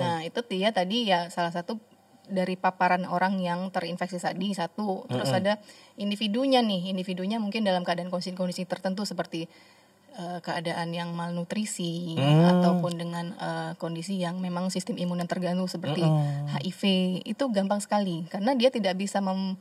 Nah, 0.02 0.26
itu 0.26 0.42
dia 0.50 0.74
tadi 0.74 1.14
ya 1.14 1.30
salah 1.30 1.54
satu 1.54 1.78
dari 2.30 2.58
paparan 2.58 3.06
orang 3.06 3.38
yang 3.40 3.70
terinfeksi 3.70 4.18
tadi 4.18 4.52
satu, 4.52 5.06
terus 5.10 5.30
ada 5.32 5.54
individunya 5.96 6.60
nih, 6.62 6.92
individunya 6.92 7.38
mungkin 7.38 7.64
dalam 7.64 7.86
keadaan 7.86 8.10
kondisi-kondisi 8.10 8.66
tertentu 8.66 9.06
seperti 9.06 9.46
eh, 10.16 10.40
keadaan 10.42 10.92
yang 10.96 11.14
malnutrisi 11.14 12.18
ataupun 12.20 12.94
dengan 12.98 13.26
eh, 13.38 13.72
kondisi 13.78 14.18
yang 14.18 14.42
memang 14.42 14.74
sistem 14.74 14.98
imun 14.98 15.22
yang 15.24 15.30
terganggu 15.30 15.66
seperti 15.70 16.02
HIV 16.56 16.82
itu 17.26 17.44
gampang 17.54 17.80
sekali. 17.80 18.26
Karena 18.30 18.58
dia 18.58 18.74
tidak 18.74 18.98
bisa 18.98 19.22
mem- 19.22 19.58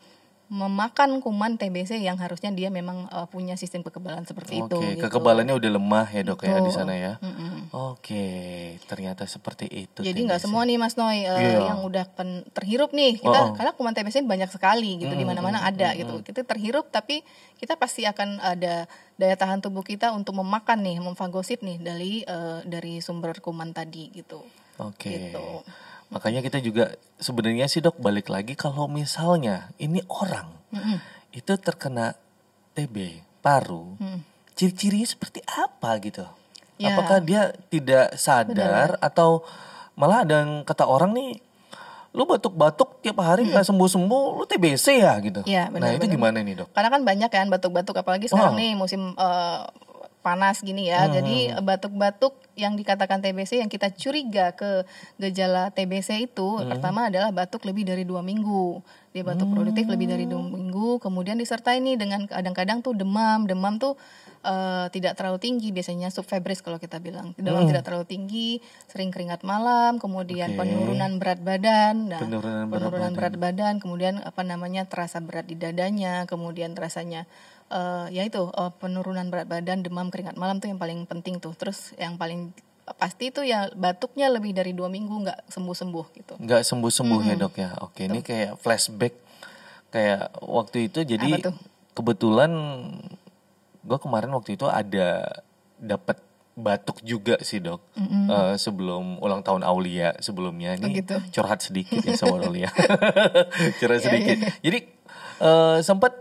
memakan 0.52 1.24
kuman 1.24 1.56
TBC 1.56 1.96
yang 1.98 2.20
harusnya 2.20 2.52
dia 2.52 2.68
memang 2.68 3.08
eh, 3.08 3.26
punya 3.32 3.56
sistem 3.56 3.80
kekebalan 3.80 4.28
seperti 4.28 4.60
itu. 4.60 4.76
Oke, 4.76 4.94
gitu. 4.94 5.08
kekebalannya 5.08 5.56
udah 5.56 5.70
lemah 5.72 6.06
ya 6.12 6.20
dok 6.20 6.44
ya 6.44 6.60
di 6.60 6.68
sana 6.68 6.92
ya. 6.92 7.16
Mm-mm. 7.18 7.72
Oke, 7.72 8.26
ternyata 8.84 9.24
seperti 9.24 9.66
itu. 9.66 10.04
Jadi 10.04 10.20
nggak 10.20 10.38
semua 10.38 10.68
nih 10.68 10.76
Mas 10.76 11.00
Noy 11.00 11.24
eh, 11.24 11.32
Iya. 11.32 11.72
yang 11.72 11.80
udah 11.80 12.04
pen- 12.12 12.44
terhirup 12.52 12.92
nih 12.92 13.18
kita 13.18 13.38
Oh, 13.40 13.44
oh. 13.50 13.54
karena 13.56 13.72
kuman 13.72 13.96
TBC 13.96 14.20
banyak 14.22 14.52
sekali 14.52 15.00
gitu 15.00 15.10
di 15.10 15.24
mana-mana 15.24 15.64
ada 15.64 15.96
gitu. 15.96 16.20
Kita 16.20 16.44
terhirup 16.44 16.92
tapi 16.92 17.24
kita 17.56 17.80
pasti 17.80 18.04
akan 18.04 18.38
ada 18.38 18.84
daya 19.16 19.36
tahan 19.40 19.64
tubuh 19.64 19.80
kita 19.80 20.12
untuk 20.12 20.36
memakan 20.36 20.84
nih, 20.84 21.00
memfagosit 21.00 21.64
nih 21.64 21.80
dari 21.80 22.20
eh, 22.20 22.60
dari 22.68 23.00
sumber 23.00 23.40
kuman 23.40 23.72
tadi 23.72 24.12
gitu. 24.12 24.44
Oke. 24.76 25.32
Gitu. 25.32 25.46
Makanya 26.08 26.40
kita 26.40 26.58
juga 26.58 26.90
sebenarnya 27.16 27.64
sih 27.64 27.80
dok 27.80 27.96
balik 27.96 28.28
lagi 28.28 28.52
kalau 28.52 28.86
misalnya 28.86 29.72
ini 29.76 30.04
orang 30.06 30.52
Mm-mm. 30.70 30.98
itu 31.30 31.52
terkena 31.56 32.14
TB 32.72 32.96
paru, 33.38 33.96
Mm. 33.96 34.20
ciri-cirinya 34.52 35.06
seperti 35.06 35.40
apa 35.44 35.96
gitu? 35.98 36.24
Ya. 36.74 36.90
Apakah 36.90 37.18
dia 37.18 37.52
tidak 37.68 38.14
sadar 38.14 38.98
atau 38.98 39.46
malah 39.94 40.22
ada 40.22 40.42
yang 40.42 40.62
kata 40.62 40.82
orang 40.82 41.14
nih, 41.14 41.38
lu 42.10 42.24
batuk-batuk 42.24 42.98
tiap 42.98 43.18
hari 43.20 43.46
nggak 43.46 43.62
sembuh-sembuh, 43.64 44.24
lu 44.34 44.44
TBC 44.44 44.86
ya 44.98 45.14
gitu? 45.18 45.42
Iya, 45.44 45.70
nah 45.70 45.90
itu 45.90 46.06
gimana 46.08 46.42
nih 46.42 46.54
dok? 46.56 46.70
Karena 46.70 46.90
kan 46.90 47.02
banyak 47.02 47.30
kan 47.30 47.46
batuk-batuk 47.46 47.94
apalagi 47.96 48.26
sekarang 48.26 48.54
Oh. 48.54 48.58
nih 48.58 48.72
musim 48.74 49.14
eh, 49.14 49.60
panas 50.24 50.64
gini 50.64 50.88
ya. 50.88 51.04
Jadi 51.12 51.52
eh, 51.52 51.60
batuk-batuk 51.60 52.32
yang 52.56 52.80
dikatakan 52.80 53.20
TBC 53.20 53.60
yang 53.60 53.68
kita 53.68 53.92
curiga 53.92 54.56
ke 54.56 54.88
gejala 55.20 55.68
TBC 55.76 56.32
itu 56.32 56.64
pertama 56.64 57.12
adalah 57.12 57.28
batuk 57.28 57.68
lebih 57.68 57.84
dari 57.84 58.08
dua 58.08 58.24
minggu. 58.24 58.80
Dia 59.12 59.22
batuk 59.22 59.52
produktif 59.52 59.84
lebih 59.86 60.08
dari 60.08 60.24
dua 60.24 60.40
minggu. 60.40 60.98
Kemudian 61.04 61.36
disertai 61.36 61.84
nih 61.84 62.00
dengan 62.00 62.24
kadang-kadang 62.24 62.80
tuh 62.80 62.96
demam. 62.96 63.44
Demam 63.44 63.76
tuh 63.76 64.00
eh, 64.44 64.86
tidak 64.92 65.16
terlalu 65.16 65.40
tinggi 65.40 65.72
biasanya 65.72 66.12
subfebris 66.12 66.60
kalau 66.60 66.76
kita 66.76 67.00
bilang. 67.00 67.32
Demam 67.40 67.64
tidak 67.64 67.88
terlalu 67.88 68.04
tinggi, 68.04 68.60
sering 68.86 69.08
keringat 69.08 69.42
malam, 69.42 69.96
kemudian 69.96 70.54
Oke. 70.54 70.60
penurunan 70.60 71.16
berat 71.16 71.40
badan. 71.40 72.12
Nah, 72.12 72.20
Penurunan 72.20 72.68
berat 72.68 72.80
penurunan 72.84 73.12
berat 73.16 73.34
badan, 73.40 73.74
kemudian 73.80 74.20
apa 74.20 74.44
namanya 74.44 74.84
terasa 74.84 75.18
berat 75.24 75.48
di 75.48 75.56
dadanya, 75.56 76.28
kemudian 76.28 76.76
rasanya 76.76 77.24
eh 77.72 78.06
ya 78.12 78.22
itu 78.28 78.52
eh, 78.52 78.72
penurunan 78.76 79.32
berat 79.32 79.48
badan, 79.48 79.80
demam, 79.80 80.12
keringat 80.12 80.36
malam 80.36 80.60
tuh 80.60 80.68
yang 80.68 80.78
paling 80.78 81.08
penting 81.08 81.40
tuh. 81.40 81.56
Terus 81.56 81.96
yang 81.96 82.20
paling 82.20 82.52
pasti 82.84 83.32
itu 83.32 83.40
ya 83.40 83.72
batuknya 83.72 84.28
lebih 84.28 84.52
dari 84.52 84.76
dua 84.76 84.92
minggu 84.92 85.24
nggak 85.24 85.48
sembuh 85.48 85.72
sembuh 85.72 86.06
gitu. 86.20 86.34
nggak 86.36 86.62
sembuh-sembuh 86.68 87.20
ya 87.24 87.34
dok 87.40 87.54
ya. 87.56 87.70
Oke, 87.80 88.12
ini 88.12 88.20
kayak 88.20 88.60
flashback 88.60 89.16
kayak 89.88 90.36
waktu 90.44 90.92
itu 90.92 91.00
jadi 91.06 91.38
tuh? 91.40 91.54
kebetulan 91.94 92.50
gue 93.84 93.98
kemarin 93.98 94.32
waktu 94.32 94.56
itu 94.56 94.64
ada 94.64 95.28
dapat 95.76 96.18
batuk 96.54 97.02
juga 97.02 97.34
sih 97.40 97.58
dok. 97.58 97.82
Eh, 97.94 98.54
sebelum 98.56 99.18
ulang 99.18 99.42
tahun 99.42 99.62
Aulia 99.62 100.14
sebelumnya. 100.18 100.74
Ini 100.74 100.90
gitu. 100.96 101.18
curhat 101.32 101.60
sedikit 101.60 101.98
ya 101.98 102.14
sama 102.14 102.40
Aulia. 102.46 102.70
Curhat 103.78 104.00
Iya, 104.00 104.06
sedikit. 104.06 104.36
jadi 104.62 104.78
eh, 105.40 105.78
sempat 105.80 106.14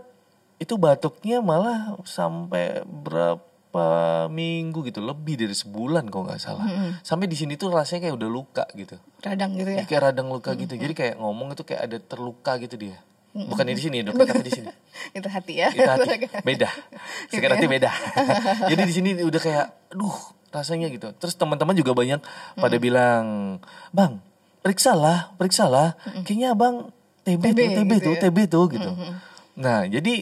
itu 0.56 0.74
batuknya 0.74 1.38
malah 1.38 1.94
sampai 2.02 2.82
berapa 2.82 3.86
minggu 4.26 4.86
gitu 4.86 5.02
lebih 5.02 5.34
dari 5.34 5.54
sebulan 5.54 6.06
kalau 6.06 6.26
nggak 6.26 6.42
salah. 6.42 6.66
Sampai 7.00 7.26
di 7.26 7.34
sini 7.34 7.54
tuh 7.54 7.70
rasanya 7.70 8.06
kayak 8.06 8.16
udah 8.18 8.30
luka 8.30 8.64
gitu. 8.74 8.98
Radang 9.22 9.54
gitu 9.54 9.70
ya. 9.70 9.82
Ya, 9.82 9.84
kayak 9.86 10.02
radang 10.12 10.30
luka 10.30 10.54
gitu. 10.54 10.74
Jadi 10.74 10.92
kayak 10.92 11.14
ngomong 11.18 11.54
itu 11.54 11.62
kayak 11.62 11.82
ada 11.90 11.98
terluka 11.98 12.58
gitu 12.58 12.74
dia. 12.76 12.98
Bukan 13.34 13.66
di 13.66 13.82
sini, 13.82 14.06
dok, 14.06 14.14
tapi 14.14 14.46
di 14.46 14.52
sini. 14.54 14.70
itu 15.18 15.26
hati 15.26 15.54
ya. 15.58 15.68
Itu 15.74 15.82
hati. 15.82 16.30
Beda. 16.46 16.70
Sakit 17.26 17.50
hati 17.50 17.66
beda. 17.66 17.90
Jadi 18.70 18.82
di 18.86 18.94
sini 18.94 19.10
udah 19.18 19.40
kayak 19.42 19.66
aduh, 19.90 20.14
rasanya 20.54 20.86
gitu. 20.86 21.10
Terus 21.18 21.34
teman-teman 21.34 21.74
juga 21.74 21.98
banyak 21.98 22.22
pada 22.54 22.76
bilang, 22.78 23.58
"Bang, 23.90 24.22
periksalah, 24.62 25.34
periksalah. 25.34 25.98
Kayaknya 26.22 26.54
Abang 26.54 26.94
TB, 27.26 27.42
TB 27.42 27.58
tuh, 27.58 27.74
TB 27.74 27.90
gitu 27.90 27.98
tuh, 28.06 28.14
ya. 28.14 28.20
TB 28.22 28.38
tuh 28.46 28.64
gitu." 28.70 28.90
Nah, 29.58 29.78
jadi 29.86 30.14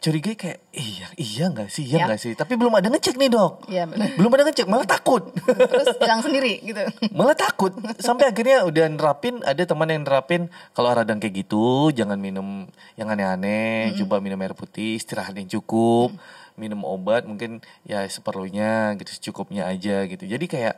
curiga 0.00 0.32
kayak 0.32 0.64
iya, 0.72 1.06
iya 1.14 1.44
nggak 1.46 1.68
sih, 1.68 1.84
iya 1.84 2.00
Ya. 2.00 2.04
nggak 2.08 2.18
sih. 2.18 2.32
Tapi 2.32 2.56
belum 2.56 2.72
ada 2.72 2.88
ngecek 2.88 3.14
nih, 3.14 3.28
Dok. 3.28 3.68
Iya 3.68 3.84
benar. 3.84 4.16
Belum 4.16 4.32
ada 4.32 4.44
ngecek, 4.48 4.64
malah 4.64 4.88
takut. 4.88 5.28
Terus 5.44 5.92
hilang 6.00 6.24
sendiri 6.24 6.56
gitu. 6.64 6.80
malah 7.20 7.36
takut 7.36 7.76
sampai 8.00 8.32
akhirnya 8.32 8.64
udah 8.64 8.86
nerapin 8.88 9.44
ada 9.44 9.60
teman 9.60 9.86
yang 9.86 10.02
nerapin 10.02 10.48
kalau 10.72 10.88
radang 10.88 11.20
kayak 11.20 11.44
gitu 11.44 11.92
jangan 11.92 12.16
minum 12.16 12.64
yang 12.96 13.08
aneh-aneh 13.08 13.92
coba 14.00 14.18
minum 14.18 14.40
air 14.40 14.56
putih 14.56 14.96
istirahat 14.96 15.36
yang 15.36 15.50
cukup 15.50 16.16
minum 16.56 16.80
obat 16.82 17.28
mungkin 17.28 17.60
ya 17.84 18.04
seperlunya 18.06 18.96
gitu 18.96 19.10
secukupnya 19.12 19.68
aja 19.68 20.04
gitu 20.06 20.24
jadi 20.24 20.44
kayak 20.44 20.74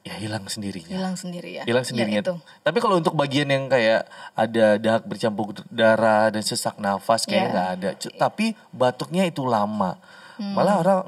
ya 0.00 0.16
hilang 0.16 0.44
sendirinya 0.44 0.92
Hilang 0.92 1.12
sendiri 1.14 1.50
ya. 1.52 1.62
hilang 1.62 1.82
Ya, 1.82 1.88
sendirinya 1.88 2.20
itu. 2.22 2.34
tapi 2.58 2.78
kalau 2.78 2.96
untuk 2.96 3.12
bagian 3.12 3.46
yang 3.46 3.66
kayak 3.66 4.08
ada 4.32 4.76
dahak 4.76 5.04
bercampur 5.04 5.52
darah 5.66 6.28
dan 6.28 6.40
sesak 6.40 6.76
nafas 6.76 7.22
kayaknya 7.22 7.40
Ya. 7.42 7.52
nggak 7.52 7.68
ada 7.70 7.88
C- 7.94 8.14
tapi 8.14 8.46
batuknya 8.70 9.24
itu 9.24 9.44
lama 9.44 10.00
Hmm. 10.34 10.52
malah 10.52 10.76
orang 10.78 11.00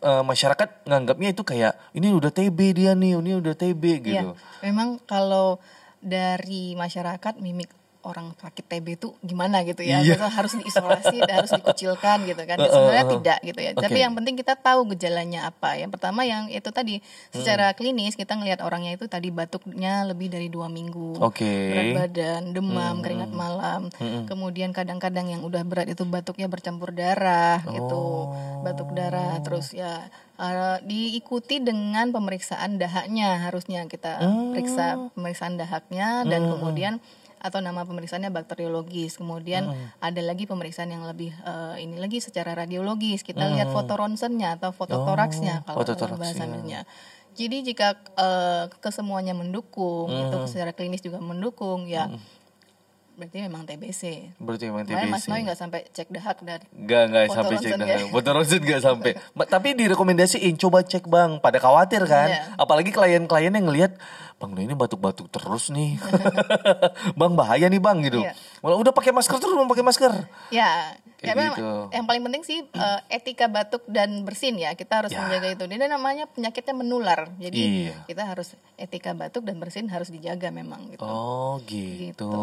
eh, 0.00 0.20
masyarakat 0.22 0.84
nganggapnya 0.84 1.30
itu 1.30 1.42
kayak 1.42 1.78
ini 1.92 2.10
udah 2.10 2.28
TB 2.28 2.58
dia 2.74 2.92
nih 2.92 3.16
ini 3.16 3.32
udah 3.34 3.54
TB 3.54 3.82
gitu 4.02 4.34
Iya, 4.34 4.60
memang 4.62 4.98
kalau 5.00 5.62
dari 5.98 6.74
masyarakat 6.74 7.38
mimik 7.38 7.70
orang 8.04 8.36
sakit 8.36 8.64
TB 8.64 8.86
itu 8.96 9.08
gimana 9.20 9.64
gitu 9.64 9.80
ya. 9.80 10.04
Misal 10.04 10.28
harus 10.28 10.54
diisolasi, 10.54 11.16
dan 11.24 11.42
harus 11.42 11.52
dikucilkan 11.52 12.22
gitu 12.24 12.42
kan. 12.44 12.56
Sebenarnya 12.60 13.06
tidak 13.08 13.38
gitu 13.42 13.60
ya. 13.60 13.70
Tapi 13.72 13.96
Oke. 13.96 14.04
yang 14.04 14.12
penting 14.12 14.34
kita 14.36 14.54
tahu 14.54 14.92
gejalanya 14.92 15.48
apa. 15.48 15.74
Yang 15.74 15.96
pertama 15.96 16.22
yang 16.22 16.46
itu 16.48 16.68
tadi 16.68 17.00
secara 17.32 17.72
Hmm. 17.72 17.76
klinis 17.76 18.14
kita 18.14 18.36
ngelihat 18.36 18.60
orangnya 18.60 18.92
itu 18.92 19.08
tadi 19.08 19.28
batuknya 19.28 20.04
lebih 20.04 20.28
dari 20.28 20.46
dua 20.46 20.68
minggu, 20.68 21.18
Oke. 21.18 21.42
Hmm. 21.44 21.70
berat 21.72 21.88
badan, 21.96 22.42
demam, 22.52 22.94
keringat 23.00 23.32
malam. 23.32 23.88
Kemudian 24.24 24.70
kadang-kadang 24.70 25.26
yang 25.26 25.42
udah 25.42 25.64
berat 25.64 25.88
itu 25.88 26.04
batuknya 26.04 26.46
bercampur 26.46 26.92
darah 26.92 27.64
gitu, 27.66 28.28
Oh. 28.28 28.60
batuk 28.62 28.92
darah. 28.92 29.40
Terus 29.40 29.72
ya 29.72 30.06
eh, 30.34 30.78
diikuti 30.82 31.62
dengan 31.62 32.10
pemeriksaan 32.10 32.74
dahaknya 32.74 33.46
harusnya 33.46 33.86
kita 33.86 34.18
Hmm. 34.18 34.50
periksa 34.50 34.98
pemeriksaan 35.14 35.54
dahaknya 35.54 36.26
dan 36.26 36.50
kemudian 36.50 36.98
atau 37.44 37.60
nama 37.60 37.84
pemeriksaannya 37.84 38.32
bakteriologis. 38.32 39.20
Kemudian 39.20 39.68
Hmm. 39.68 39.76
ada 40.00 40.20
lagi 40.20 40.48
pemeriksaan 40.48 40.88
yang 40.88 41.04
lebih 41.04 41.28
eh, 41.36 41.84
ini 41.84 42.00
lagi 42.00 42.18
secara 42.18 42.56
radiologis. 42.56 43.20
Kita 43.20 43.52
lihat 43.52 43.68
foto 43.68 43.92
ronsennya 43.92 44.56
atau 44.56 44.72
foto 44.72 45.04
toraksnya 45.04 45.60
Hmm. 45.60 45.68
Oh, 45.68 45.76
kalau 45.76 45.78
foto 45.84 45.92
toraksnya. 45.94 46.16
bahasa 46.24 46.42
medisnya. 46.46 46.80
Jadi 47.34 47.56
jika 47.66 47.98
eh, 48.16 48.64
kesemuanya 48.78 49.34
mendukung, 49.34 50.08
itu 50.08 50.32
Hmm. 50.34 50.48
secara 50.48 50.70
klinis 50.70 51.02
juga 51.02 51.18
mendukung, 51.18 51.84
ya 51.84 52.08
berarti 53.14 53.38
memang 53.46 53.62
TBC. 53.62 54.02
berarti 54.42 54.64
emang 54.70 54.82
Makanya 54.82 55.06
Mas 55.06 55.24
TBC 55.24 55.30
Noy 55.30 55.40
nggak 55.46 55.58
sampai 55.58 55.80
cek 55.90 56.08
dahak 56.10 56.38
dan 56.42 56.60
enggak 56.74 57.26
Foto 57.30 57.36
sampai 57.38 57.54
cek 57.56 57.70
ronsen 57.70 57.78
dah. 57.78 57.86
ya? 57.86 57.98
Foto 58.10 58.28
ronsen 58.34 58.60
enggak 58.60 58.80
sampai. 58.82 59.10
Tapi 59.54 59.68
direkomendasiin 59.78 60.54
coba 60.58 60.78
cek 60.82 61.04
bang. 61.06 61.30
Pada 61.38 61.58
khawatir 61.62 62.02
kan. 62.04 62.28
Iya. 62.28 62.42
Apalagi 62.58 62.90
klien-klien 62.90 63.54
yang 63.54 63.66
ngelihat 63.70 63.96
bang 64.42 64.50
Noy 64.50 64.66
ini 64.66 64.74
batuk-batuk 64.74 65.30
terus 65.30 65.70
nih. 65.70 65.96
bang 67.20 67.32
bahaya 67.38 67.66
nih 67.70 67.80
bang 67.80 67.98
gitu. 68.02 68.20
Walau 68.60 68.82
udah 68.82 68.92
pakai 68.92 69.14
masker 69.14 69.38
terus 69.38 69.54
mau 69.54 69.70
pakai 69.70 69.86
masker. 69.86 70.12
Ya, 70.50 70.98
Kayak 71.24 71.34
ya 71.34 71.42
memang 71.42 71.58
gitu. 71.58 71.72
yang 71.90 72.04
paling 72.04 72.22
penting 72.22 72.42
sih 72.44 72.58
eh, 72.64 73.00
etika 73.08 73.46
batuk 73.48 73.82
dan 73.86 74.22
bersin 74.22 74.54
ya. 74.54 74.72
Kita 74.72 75.00
harus 75.00 75.10
Ya. 75.10 75.20
menjaga 75.20 75.48
itu. 75.50 75.64
Dia 75.64 75.88
namanya 75.88 76.24
penyakitnya 76.28 76.74
menular. 76.74 77.32
Jadi 77.36 77.58
Iya. 77.88 78.04
kita 78.04 78.22
harus 78.22 78.52
etika 78.76 79.10
batuk 79.12 79.42
dan 79.42 79.56
bersin 79.56 79.88
harus 79.88 80.08
dijaga 80.08 80.48
memang 80.48 80.86
gitu. 80.88 81.02
Oh 81.02 81.58
gitu. 81.64 82.12
Gitu. 82.14 82.34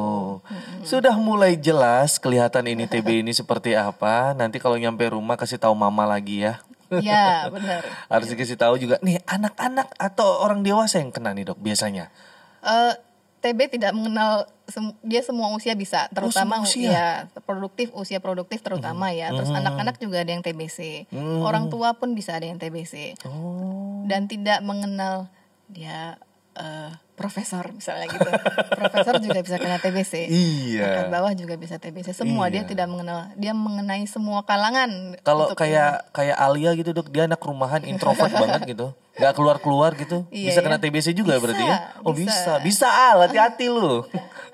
Sudah 0.84 1.14
mulai 1.16 1.56
jelas 1.56 2.18
kelihatan 2.18 2.66
ini 2.66 2.86
TB 2.86 3.22
ini 3.22 3.32
seperti 3.32 3.74
apa. 3.74 4.34
Nanti 4.34 4.58
kalau 4.58 4.76
nyampe 4.76 5.06
rumah 5.08 5.38
kasih 5.38 5.62
tahu 5.62 5.72
mama 5.72 6.04
lagi 6.04 6.44
ya. 6.44 6.60
Ya, 6.92 7.48
benar. 7.48 7.88
Harus 8.12 8.28
dikasih 8.28 8.60
tahu 8.60 8.76
juga 8.76 9.00
nih 9.00 9.24
anak-anak 9.24 9.96
atau 9.96 10.44
orang 10.44 10.60
dewasa 10.60 11.00
yang 11.00 11.08
kena 11.08 11.32
nih 11.32 11.48
dok 11.48 11.56
biasanya. 11.58 12.12
Eh, 12.60 12.94
TB 13.42 13.60
tidak 13.72 13.92
mengenal 13.92 14.46
sem- 14.66 14.94
dia 15.02 15.20
semua 15.20 15.50
usia 15.50 15.74
bisa, 15.74 16.06
terutama 16.10 16.62
semua 16.62 16.70
usia? 16.70 16.88
ya 16.88 17.08
produktif 17.42 17.90
usia 17.92 18.18
produktif 18.18 18.62
terutama 18.62 19.10
ya. 19.10 19.30
Terus 19.30 19.50
anak-anak 19.50 19.98
juga 19.98 20.22
ada 20.22 20.30
yang 20.30 20.40
TBC. 20.40 21.10
Orang 21.42 21.68
tua 21.68 21.92
pun 21.92 22.14
bisa 22.14 22.34
ada 22.34 22.46
yang 22.46 22.56
TBC. 22.56 23.18
Oh. 23.26 24.06
Dan 24.06 24.26
tidak 24.26 24.62
mengenal 24.62 25.26
dia 25.66 26.22
eh, 26.54 26.92
profesor 27.12 27.70
misalnya 27.72 28.10
gitu. 28.10 28.30
profesor 28.80 29.18
juga 29.18 29.40
bisa 29.40 29.56
kena 29.56 29.78
TBC. 29.78 30.26
Iya. 30.28 30.82
Pangkat 30.84 31.08
bawah 31.10 31.34
juga 31.34 31.54
bisa 31.56 31.78
TBC. 31.78 32.14
Semua 32.14 32.46
dia 32.48 32.62
Iya. 32.62 32.70
tidak 32.70 32.88
mengenal, 32.88 33.30
dia 33.36 33.54
mengenai 33.54 34.06
semua 34.06 34.42
kalangan. 34.42 35.18
Kalau 35.22 35.54
kayak 35.54 36.10
kayak 36.12 36.34
Alia 36.36 36.74
gitu 36.74 36.92
dok, 36.92 37.10
dia 37.10 37.26
anak 37.26 37.40
rumahan 37.40 37.82
introvert 37.84 38.30
banget 38.38 38.68
gitu, 38.68 38.94
nggak 39.22 39.34
keluar 39.34 39.58
keluar 39.58 39.94
gitu, 39.94 40.26
Iya, 40.28 40.50
bisa 40.50 40.60
ya. 40.60 40.66
kena 40.66 40.78
TBC 40.78 41.14
juga 41.14 41.38
Bisa, 41.38 41.44
berarti 41.46 41.64
ya? 41.64 41.78
Oh 42.02 42.12
bisa, 42.12 42.26
bisa. 42.26 42.54
bisa 42.60 42.88
Al, 42.90 43.18
hati-hati 43.24 43.70
lu. 43.70 44.02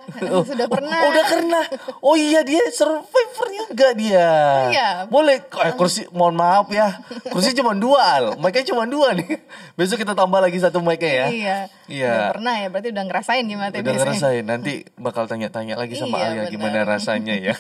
Oh, 0.08 0.40
Sudah 0.40 0.72
pernah. 0.72 1.04
oh, 1.04 1.12
udah 1.12 1.26
kena. 1.28 1.62
Oh 2.00 2.16
iya 2.16 2.40
dia 2.40 2.64
survivor 2.72 3.44
juga 3.52 3.92
dia. 3.92 4.32
Iya. 4.72 4.90
Boleh. 5.06 5.44
Eh, 5.44 5.76
kursi, 5.76 6.08
mohon 6.10 6.32
maaf 6.32 6.72
ya, 6.72 6.96
kursi 7.28 7.52
cuma 7.52 7.76
dua 7.76 8.00
Al, 8.16 8.26
mic-nya 8.40 8.72
cuma 8.72 8.88
dua 8.88 9.12
nih. 9.12 9.36
Besok 9.76 10.00
kita 10.00 10.16
tambah 10.16 10.40
lagi 10.40 10.64
satu 10.64 10.80
mic-nya 10.80 11.12
ya. 11.12 11.28
Iya. 11.28 11.58
Iya. 11.92 12.08
Udah 12.08 12.32
pernah 12.32 12.54
ya, 12.56 12.68
berarti 12.72 12.88
udah 12.96 13.04
ngerasain 13.04 13.44
gimana 13.44 13.68
TBC. 13.68 13.84
Udah 13.84 13.94
ngerasain 14.00 14.44
nanti 14.48 14.74
bakal 14.96 15.28
tanya-tanya 15.28 15.76
lagi 15.76 15.94
sama 15.94 16.16
Iya, 16.16 16.24
Alia 16.24 16.40
benar. 16.40 16.52
gimana 16.56 16.80
rasanya 16.88 17.36
ya. 17.36 17.54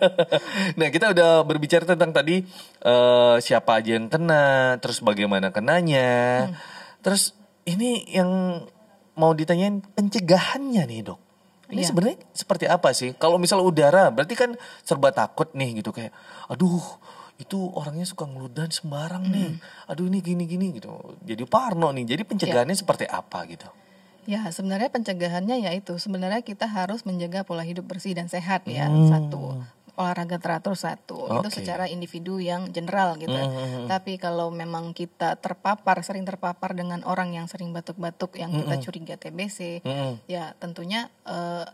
nah 0.78 0.88
kita 0.88 1.14
udah 1.14 1.30
berbicara 1.42 1.86
tentang 1.86 2.10
tadi 2.10 2.42
eh, 2.82 3.36
siapa 3.38 3.78
aja 3.78 3.94
yang 3.94 4.10
kena, 4.10 4.74
terus 4.82 4.98
bagaimana 5.00 5.54
kenanya, 5.54 6.35
Hmm. 6.46 6.54
terus 7.00 7.32
ini 7.64 8.04
yang 8.10 8.30
mau 9.16 9.32
ditanyain 9.32 9.80
pencegahannya 9.96 10.84
nih 10.86 11.00
dok. 11.02 11.20
Ini 11.66 11.82
Iya. 11.82 11.88
sebenarnya 11.90 12.18
seperti 12.30 12.64
apa 12.70 12.94
sih? 12.94 13.10
Kalau 13.18 13.42
misal 13.42 13.58
udara, 13.58 14.12
berarti 14.14 14.38
kan 14.38 14.54
serba 14.86 15.10
takut 15.10 15.50
nih 15.50 15.82
gitu 15.82 15.90
kayak, 15.90 16.14
aduh 16.46 16.84
itu 17.36 17.58
orangnya 17.74 18.06
suka 18.06 18.24
ngeludan 18.24 18.70
sembarang 18.70 19.26
nih, 19.28 19.58
Hmm. 19.58 19.90
aduh 19.90 20.06
ini 20.06 20.22
gini-gini 20.22 20.78
gitu. 20.78 20.94
Jadi 21.26 21.42
parno 21.44 21.90
nih. 21.90 22.06
Jadi 22.06 22.22
pencegahannya 22.22 22.76
seperti 22.78 23.04
apa 23.10 23.44
gitu? 23.50 23.66
Ya, 24.26 24.46
sebenarnya 24.50 24.90
pencegahannya 24.90 25.70
yaitu 25.70 25.98
sebenarnya 26.02 26.42
kita 26.42 26.66
harus 26.66 27.06
menjaga 27.06 27.46
pola 27.46 27.62
hidup 27.62 27.86
bersih 27.86 28.14
dan 28.14 28.26
sehat 28.26 28.66
ya. 28.66 28.86
Hmm. 28.90 29.06
Satu, 29.10 29.62
olahraga 29.96 30.36
teratur 30.36 30.76
satu. 30.76 31.28
Itu 31.28 31.48
Oke. 31.48 31.56
secara 31.60 31.88
individu 31.88 32.36
yang 32.36 32.68
general 32.70 33.16
gitu. 33.16 33.32
Hmm. 33.32 33.88
Tapi 33.88 34.20
kalau 34.20 34.52
memang 34.52 34.92
kita 34.92 35.40
terpapar, 35.40 36.04
sering 36.04 36.28
terpapar 36.28 36.76
dengan 36.76 37.00
orang 37.08 37.32
yang 37.32 37.48
sering 37.48 37.72
batuk-batuk 37.72 38.36
yang 38.36 38.52
kita 38.52 38.76
curiga 38.84 39.14
TBC, 39.16 39.82
Mm-mm. 39.82 40.20
ya 40.28 40.52
tentunya 40.60 41.08
eh, 41.24 41.64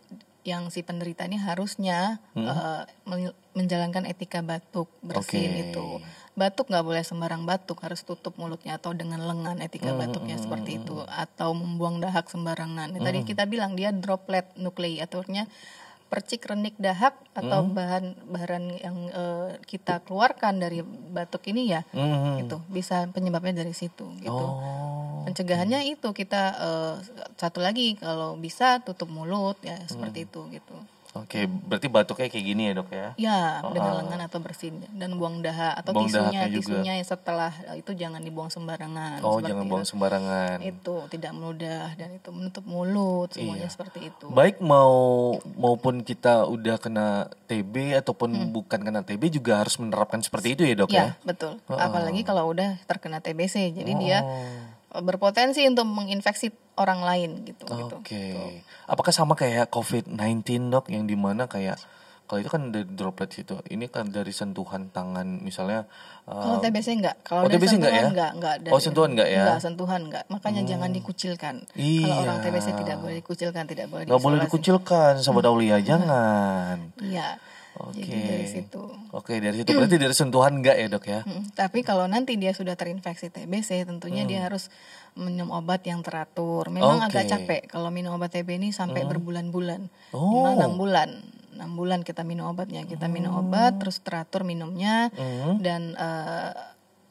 yang 0.43 0.75
si 0.75 0.83
penderita 0.83 1.27
ini 1.27 1.39
harusnya 1.39 2.19
eh, 2.35 2.83
men- 3.07 3.35
menjalankan 3.55 4.09
etika 4.09 4.43
batuk 4.43 4.91
bersin 5.05 5.53
Oke. 5.53 5.63
itu 5.71 5.87
batuk 6.33 6.73
nggak 6.73 6.87
boleh 6.89 7.05
sembarang 7.05 7.45
batuk 7.45 7.85
harus 7.85 8.01
tutup 8.09 8.33
mulutnya 8.41 8.81
atau 8.81 8.97
dengan 8.97 9.21
lengan 9.21 9.61
etika 9.61 9.93
Hmm, 9.93 10.01
batuknya 10.01 10.41
seperti 10.41 10.81
itu 10.81 11.05
atau 11.05 11.53
membuang 11.53 12.01
dahak 12.01 12.33
sembarangan 12.33 12.97
tadi 12.97 13.21
kita 13.29 13.45
bilang 13.45 13.77
dia 13.77 13.93
droplet 13.93 14.49
nuklei 14.57 14.97
artinya 14.97 15.45
percik 16.13 16.45
renik 16.45 16.77
dahak 16.77 17.17
atau 17.33 17.65
Hmm. 17.65 17.73
bahan 17.73 18.05
bahan 18.29 18.65
yang 18.77 18.97
eh, 19.09 19.57
kita 19.65 20.05
keluarkan 20.05 20.61
dari 20.61 20.85
batuk 20.85 21.49
ini 21.49 21.73
ya 21.73 21.81
Mhm. 21.89 22.45
itu 22.45 22.57
bisa 22.69 23.09
penyebabnya 23.09 23.65
dari 23.65 23.73
situ 23.73 24.05
gitu 24.21 24.29
Oh. 24.29 25.25
pencegahannya 25.25 25.89
itu 25.89 26.13
kita 26.13 26.43
eh, 26.61 26.95
satu 27.35 27.59
lagi 27.59 27.97
kalau 27.97 28.37
bisa 28.37 28.79
tutup 28.79 29.09
mulut 29.09 29.57
ya 29.63 29.81
seperti 29.89 30.29
itu 30.29 30.45
gitu 30.53 30.77
Oke, 31.15 31.45
berarti 31.45 31.87
batuknya 31.87 32.25
kayak 32.27 32.47
gini 32.47 32.63
ya 32.65 32.73
dok 32.73 32.89
ya? 32.89 33.09
ya 33.21 33.41
Oh, 33.61 33.69
dengan 33.71 33.93
ah. 33.93 33.99
lengan 34.01 34.21
atau 34.25 34.41
bersin 34.41 34.81
dan 34.91 35.13
buang 35.13 35.39
dahak 35.39 35.77
atau 35.77 35.93
Buang 35.93 36.09
tisunya 36.09 36.49
tisunya 36.49 36.93
yang 36.97 37.05
setelah 37.05 37.53
eh, 37.65 37.77
itu 37.79 37.93
jangan 37.93 38.17
dibuang 38.19 38.49
sembarangan 38.49 39.21
Oh, 39.21 39.37
seperti 39.37 39.45
jangan 39.47 39.61
itu. 39.63 39.71
buang 39.71 39.85
sembarangan. 39.85 40.57
itu 40.63 40.95
tidak 41.09 41.33
meludah 41.33 41.93
dan 41.93 42.09
itu 42.13 42.29
menutup 42.29 42.65
mulut 42.65 43.29
semuanya 43.31 43.61
Iya. 43.63 43.69
seperti 43.71 44.09
itu 44.09 44.25
Baik 44.27 44.59
mau 44.59 44.97
maupun 45.53 46.01
kita 46.01 46.49
udah 46.49 46.77
kena 46.77 47.07
TB 47.45 47.75
ataupun 47.95 48.31
Hmm. 48.33 48.49
bukan 48.51 48.81
kena 48.81 49.01
TB 49.03 49.23
juga 49.31 49.61
harus 49.61 49.77
menerapkan 49.77 50.19
seperti 50.19 50.55
itu 50.55 50.65
ya 50.65 50.73
dok 50.75 50.89
ya? 50.89 51.13
ya 51.13 51.21
betul 51.23 51.61
apalagi 51.69 52.25
kalau 52.25 52.49
udah 52.49 52.81
terkena 52.83 53.21
TBC 53.21 53.77
jadi 53.77 53.93
dia 53.95 54.19
Oh. 54.19 54.33
eh, 54.33 54.72
berpotensi 54.95 55.65
untuk 55.65 55.85
menginfeksi 55.85 56.53
orang 56.75 57.01
lain 57.01 57.31
gitu 57.43 57.65
gitu 57.65 57.97
Oke. 57.97 58.61
Apakah 58.85 59.09
sama 59.11 59.33
kayak 59.33 59.69
COVID-19 59.69 60.45
dok 60.69 60.89
yang 60.89 61.05
di 61.05 61.15
mana 61.15 61.47
kayak 61.47 61.81
kalau 62.23 62.39
itu 62.39 62.49
kan 62.49 62.73
dari 62.73 62.89
droplet 62.89 63.29
itu, 63.37 63.61
ini 63.69 63.93
kan 63.93 64.09
dari 64.09 64.33
sentuhan 64.33 64.89
tangan 64.89 65.45
misalnya. 65.45 65.85
uh, 66.25 66.33
Kalau 66.33 66.65
TBC 66.65 66.97
enggak, 66.97 67.17
kalau 67.21 67.45
Oh, 67.45 67.45
dari 67.45 67.61
TBC 67.61 67.77
enggak 67.77 67.93
sentuhan 67.93 67.93
ya? 67.93 68.09
enggak, 68.09 68.31
enggak 68.33 68.73
Oh, 68.73 68.81
sentuhan 68.81 69.11
enggak 69.13 69.29
ya? 69.29 69.43
Enggak, 69.43 69.61
sentuhan 69.61 70.01
enggak. 70.09 70.25
Makanya 70.31 70.63
jangan 70.65 70.91
dikucilkan. 70.91 71.55
Kalau 71.69 72.17
orang 72.19 72.39
Iya. 72.41 72.45
TBC 72.49 72.67
tidak 72.73 72.97
boleh 73.05 73.17
dikucilkan, 73.21 73.65
tidak 73.69 73.87
boleh 73.87 74.05
nggak 74.09 74.23
boleh 74.23 74.39
dikucilkan, 74.41 75.13
sahabat 75.21 75.45
Aulia 75.51 75.77
jangan. 75.85 76.77
Iya. 76.97 77.37
Oke. 77.83 78.07
Jadi 78.07 78.21
dari 78.23 78.47
situ. 78.47 78.83
Oke 79.11 79.43
dari 79.43 79.57
situ 79.59 79.75
berarti 79.75 79.97
dari 79.99 80.15
sentuhan 80.15 80.63
enggak 80.63 80.77
ya 80.77 80.87
dok 80.87 81.05
ya? 81.05 81.21
Mm, 81.23 81.51
Tapi 81.53 81.79
kalau 81.83 82.07
nanti 82.07 82.39
dia 82.39 82.55
sudah 82.55 82.79
terinfeksi 82.79 83.29
TBC, 83.29 83.83
tentunya 83.85 84.23
dia 84.23 84.47
harus 84.47 84.71
minum 85.13 85.51
obat 85.51 85.83
yang 85.83 86.01
teratur. 86.01 86.71
Memang 86.71 87.03
Hmm. 87.03 87.07
agak 87.07 87.27
capek 87.27 87.67
kalau 87.67 87.91
minum 87.91 88.15
obat 88.15 88.31
TB 88.31 88.57
ini 88.57 88.71
sampai 88.71 89.03
berbulan-bulan. 89.05 89.91
Oh. 90.15 90.31
Minimal 90.31 90.55
enam 90.57 90.75
bulan. 90.77 91.11
6 91.53 91.77
bulan 91.77 92.01
kita 92.01 92.25
minum 92.25 92.49
obatnya. 92.49 92.83
Kita 92.83 93.07
minum 93.07 93.37
obat 93.37 93.77
terus 93.77 94.01
teratur 94.01 94.41
minumnya 94.41 95.13
Hmm. 95.13 95.61
dan 95.61 95.93
eh, 95.93 96.51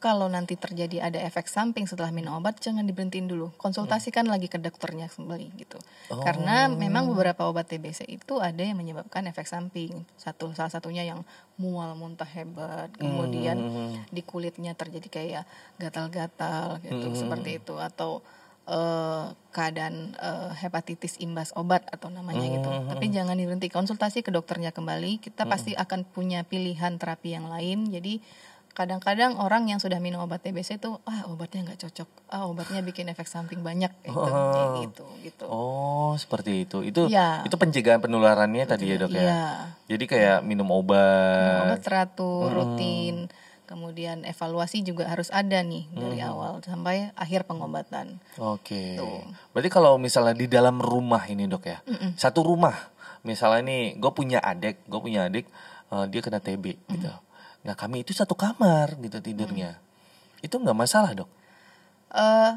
kalau 0.02 0.26
nanti 0.26 0.58
terjadi 0.58 1.06
ada 1.06 1.22
efek 1.22 1.46
samping 1.46 1.86
setelah 1.86 2.10
minum 2.10 2.34
obat 2.34 2.58
jangan 2.58 2.82
diberhentiin 2.82 3.30
dulu. 3.30 3.54
Konsultasikan 3.54 4.26
lagi 4.26 4.50
ke 4.50 4.58
dokternya 4.58 5.06
kembali 5.06 5.46
gitu. 5.54 5.78
Karena 6.10 6.66
memang 6.66 7.06
beberapa 7.06 7.46
obat 7.46 7.70
TBC 7.70 8.10
itu 8.10 8.42
ada 8.42 8.58
yang 8.58 8.82
menyebabkan 8.82 9.22
efek 9.30 9.46
samping. 9.46 10.02
Satu 10.18 10.50
salah 10.58 10.74
satunya 10.74 11.06
yang 11.06 11.22
mual 11.54 11.94
muntah 11.94 12.26
hebat, 12.26 12.90
kemudian 12.98 13.62
di 14.10 14.26
kulitnya 14.26 14.74
terjadi 14.74 15.06
kayak 15.06 15.44
gatal-gatal 15.78 16.82
gitu 16.82 17.14
seperti 17.14 17.62
itu 17.62 17.78
atau 17.78 18.26
eh, 18.66 19.24
keadaan 19.54 20.18
eh, 20.18 20.50
hepatitis 20.66 21.22
imbas 21.22 21.54
obat 21.54 21.86
atau 21.94 22.10
namanya 22.10 22.42
gitu. 22.42 22.66
Tapi 22.90 23.06
jangan 23.14 23.38
diberhenti 23.38 23.70
konsultasi 23.70 24.26
ke 24.26 24.34
dokternya 24.34 24.74
kembali. 24.74 25.22
Kita 25.22 25.46
pasti 25.46 25.78
akan 25.78 26.02
punya 26.10 26.42
pilihan 26.42 26.98
terapi 26.98 27.38
yang 27.38 27.46
lain. 27.46 27.86
Jadi 27.86 28.18
kadang-kadang 28.72 29.36
orang 29.36 29.68
yang 29.68 29.76
sudah 29.76 30.00
minum 30.00 30.24
obat 30.24 30.40
TBC 30.40 30.80
itu 30.80 30.96
ah 31.04 31.28
obatnya 31.28 31.68
nggak 31.68 31.80
cocok, 31.84 32.08
ah 32.32 32.48
obatnya 32.48 32.80
bikin 32.80 33.08
efek 33.08 33.28
samping 33.28 33.60
banyak 33.60 33.92
gitu, 34.02 34.16
kayak 34.16 34.68
gitu 34.88 35.06
gitu. 35.20 35.44
Oh 35.44 36.16
seperti 36.16 36.64
itu. 36.64 36.80
Itu 36.80 37.08
Iya. 37.08 37.44
itu 37.44 37.52
pencegahan 37.54 38.00
penularannya 38.00 38.64
tadi 38.64 38.88
ya 38.88 38.96
dok 38.96 39.12
ya? 39.12 39.20
Iya. 39.22 39.44
Jadi 39.92 40.04
kayak 40.08 40.38
minum 40.42 40.68
obat. 40.72 41.68
Obat 41.68 41.80
teratur, 41.84 42.48
rutin, 42.48 43.28
kemudian 43.68 44.24
evaluasi 44.24 44.80
juga 44.80 45.08
harus 45.08 45.28
ada 45.32 45.60
nih 45.60 45.88
dari 45.92 46.20
awal 46.20 46.60
sampai 46.60 47.12
akhir 47.12 47.44
pengobatan. 47.44 48.20
Oke. 48.36 48.96
Tuh. 48.96 49.24
Berarti 49.52 49.68
kalau 49.68 49.96
misalnya 49.96 50.32
di 50.32 50.48
dalam 50.48 50.76
rumah 50.76 51.24
ini 51.28 51.44
dok 51.44 51.64
ya, 51.64 51.78
satu 52.16 52.44
rumah, 52.44 52.92
misalnya 53.20 53.68
nih, 53.68 53.96
gue 53.96 54.12
punya 54.12 54.40
adik, 54.40 54.84
gue 54.84 55.00
punya 55.00 55.28
adik, 55.28 55.44
eh, 55.88 56.04
dia 56.08 56.20
kena 56.20 56.40
TB 56.40 56.64
gitu. 56.88 57.12
Nah 57.62 57.74
kami 57.78 58.02
itu 58.02 58.10
satu 58.10 58.34
kamar 58.34 58.98
gitu 58.98 59.22
tidurnya, 59.22 59.78
itu 60.42 60.54
nggak 60.54 60.78
masalah 60.78 61.14
dok? 61.14 61.30
eh 62.12 62.52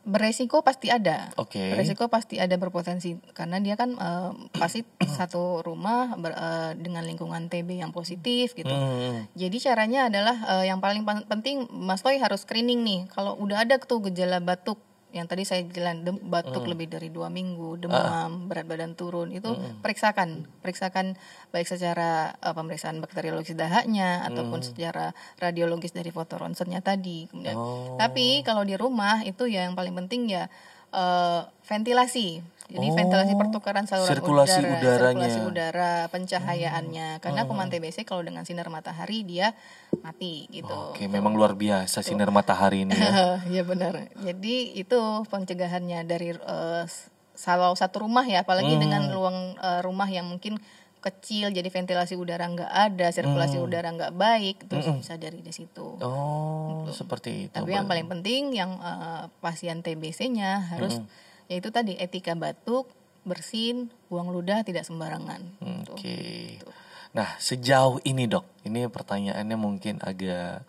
beresiko 0.00 0.64
pasti 0.64 0.88
ada. 0.88 1.28
Oke. 1.36 1.60
Beresiko 1.76 2.08
pasti 2.08 2.40
ada 2.40 2.56
berpotensi 2.56 3.20
karena 3.36 3.60
dia 3.60 3.76
kan 3.76 3.94
eh, 3.94 4.30
pasti 4.56 4.80
satu 5.18 5.60
rumah 5.60 6.16
ber- 6.16 6.34
eh, 6.36 6.72
dengan 6.80 7.04
lingkungan 7.04 7.46
TB 7.52 7.84
yang 7.84 7.92
positif 7.92 8.56
gitu. 8.56 8.72
Hmm. 8.72 9.28
Jadi 9.36 9.56
caranya 9.60 10.08
adalah 10.08 10.36
eh, 10.58 10.72
yang 10.72 10.80
paling 10.80 11.04
penting 11.04 11.68
Mas 11.70 12.00
Toy 12.00 12.16
harus 12.18 12.42
screening 12.42 12.80
nih. 12.82 13.00
Kalau 13.12 13.36
udah 13.38 13.62
ada 13.62 13.76
tuh 13.78 14.00
gejala 14.08 14.40
batuk 14.40 14.80
yang 15.10 15.26
tadi 15.26 15.42
saya 15.42 15.66
jalan 15.66 16.02
dem- 16.02 16.22
batuk 16.22 16.64
lebih 16.64 16.86
dari 16.86 17.10
dua 17.10 17.26
minggu, 17.28 17.78
demam, 17.78 18.46
berat 18.46 18.62
badan 18.64 18.94
turun 18.94 19.30
itu 19.30 19.50
periksakan, 19.80 20.46
periksakan 20.58 21.18
baik 21.50 21.66
secara 21.66 22.34
eh, 22.36 22.50
pemeriksaan 22.50 22.98
bakteriologis 22.98 23.54
dahaknya 23.54 24.22
ataupun 24.24 24.62
secara 24.62 25.10
radiologis 25.36 25.90
dari 25.90 26.08
foto 26.08 26.36
ronsennya 26.36 26.78
tadi. 26.80 27.26
Kemudian, 27.26 27.54
Oh. 27.54 27.98
tapi 27.98 28.40
kalau 28.42 28.62
di 28.62 28.74
rumah 28.74 29.20
itu 29.22 29.44
ya 29.44 29.66
yang 29.66 29.74
paling 29.74 29.92
penting 29.96 30.30
ya 30.30 30.46
eh, 30.90 31.40
ventilasi. 31.64 32.59
Jadi 32.70 32.86
Oh, 32.86 32.94
ventilasi 32.94 33.34
pertukaran 33.34 33.84
saluran 33.84 34.14
sirkulasi 34.14 34.62
udara, 34.62 34.78
udaranya. 34.78 35.26
sirkulasi 35.26 35.40
udara, 35.42 35.92
pencahayaannya. 36.08 37.18
Karena 37.18 37.42
kuman 37.44 37.66
TBC 37.66 38.06
kalau 38.06 38.22
dengan 38.22 38.46
sinar 38.46 38.70
matahari 38.70 39.26
dia 39.26 39.58
mati 40.00 40.46
gitu. 40.48 40.70
Oke, 40.94 41.10
memang 41.10 41.34
luar 41.34 41.58
biasa 41.58 42.00
sinar 42.00 42.30
matahari 42.30 42.86
ini 42.86 42.94
ya. 42.94 43.10
ya 43.58 43.62
benar. 43.66 44.06
Jadi 44.16 44.78
itu 44.78 44.98
pencegahannya 45.26 46.06
dari 46.06 46.38
kalau 47.34 47.74
satu 47.74 48.04
rumah 48.04 48.22
ya, 48.22 48.44
apalagi 48.44 48.70
Hmm. 48.70 48.82
dengan 48.82 49.02
ruang 49.10 49.38
eh, 49.56 49.80
rumah 49.80 50.06
yang 50.06 50.28
mungkin 50.28 50.60
kecil, 51.00 51.48
jadi 51.48 51.64
ventilasi 51.64 52.12
udara 52.12 52.44
nggak 52.44 52.68
ada, 52.68 53.08
sirkulasi 53.08 53.56
Hmm. 53.56 53.66
udara 53.66 53.88
nggak 53.88 54.12
baik, 54.12 54.68
terus 54.68 54.84
bisa 54.92 55.16
dari 55.16 55.40
di 55.40 55.48
situ. 55.48 55.96
Oh, 55.98 56.84
seperti 56.86 57.48
itu. 57.48 57.56
Tapi 57.56 57.72
yang 57.72 57.88
paling 57.88 58.04
penting 58.06 58.52
yang 58.52 58.76
eh, 58.76 59.24
pasien 59.40 59.80
TBC-nya 59.80 60.76
harus 60.76 61.00
yaitu 61.50 61.68
tadi 61.68 61.98
etika 61.98 62.32
batuk, 62.32 62.86
bersin, 63.20 63.90
buang 64.06 64.30
ludah 64.30 64.62
tidak 64.62 64.86
sembarangan. 64.86 65.42
Gitu. 65.58 65.90
Oke. 65.90 66.18
Nah, 67.10 67.34
sejauh 67.36 67.98
ini 68.06 68.24
dok, 68.24 68.46
ini 68.62 68.86
pertanyaannya 68.86 69.56
mungkin 69.58 69.98
agak 69.98 70.62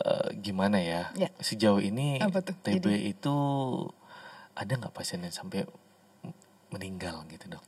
eh, 0.00 0.28
gimana 0.40 0.80
ya? 0.80 1.12
Ya. 1.12 1.28
Sejauh 1.36 1.78
ini? 1.78 2.16
TB 2.64 2.86
itu 3.06 3.36
ada 4.56 4.72
nggak 4.72 4.90
pasien 4.90 5.20
yang 5.20 5.30
sampai 5.30 5.68
meninggal 6.70 7.28
gitu 7.28 7.52
dok? 7.52 7.64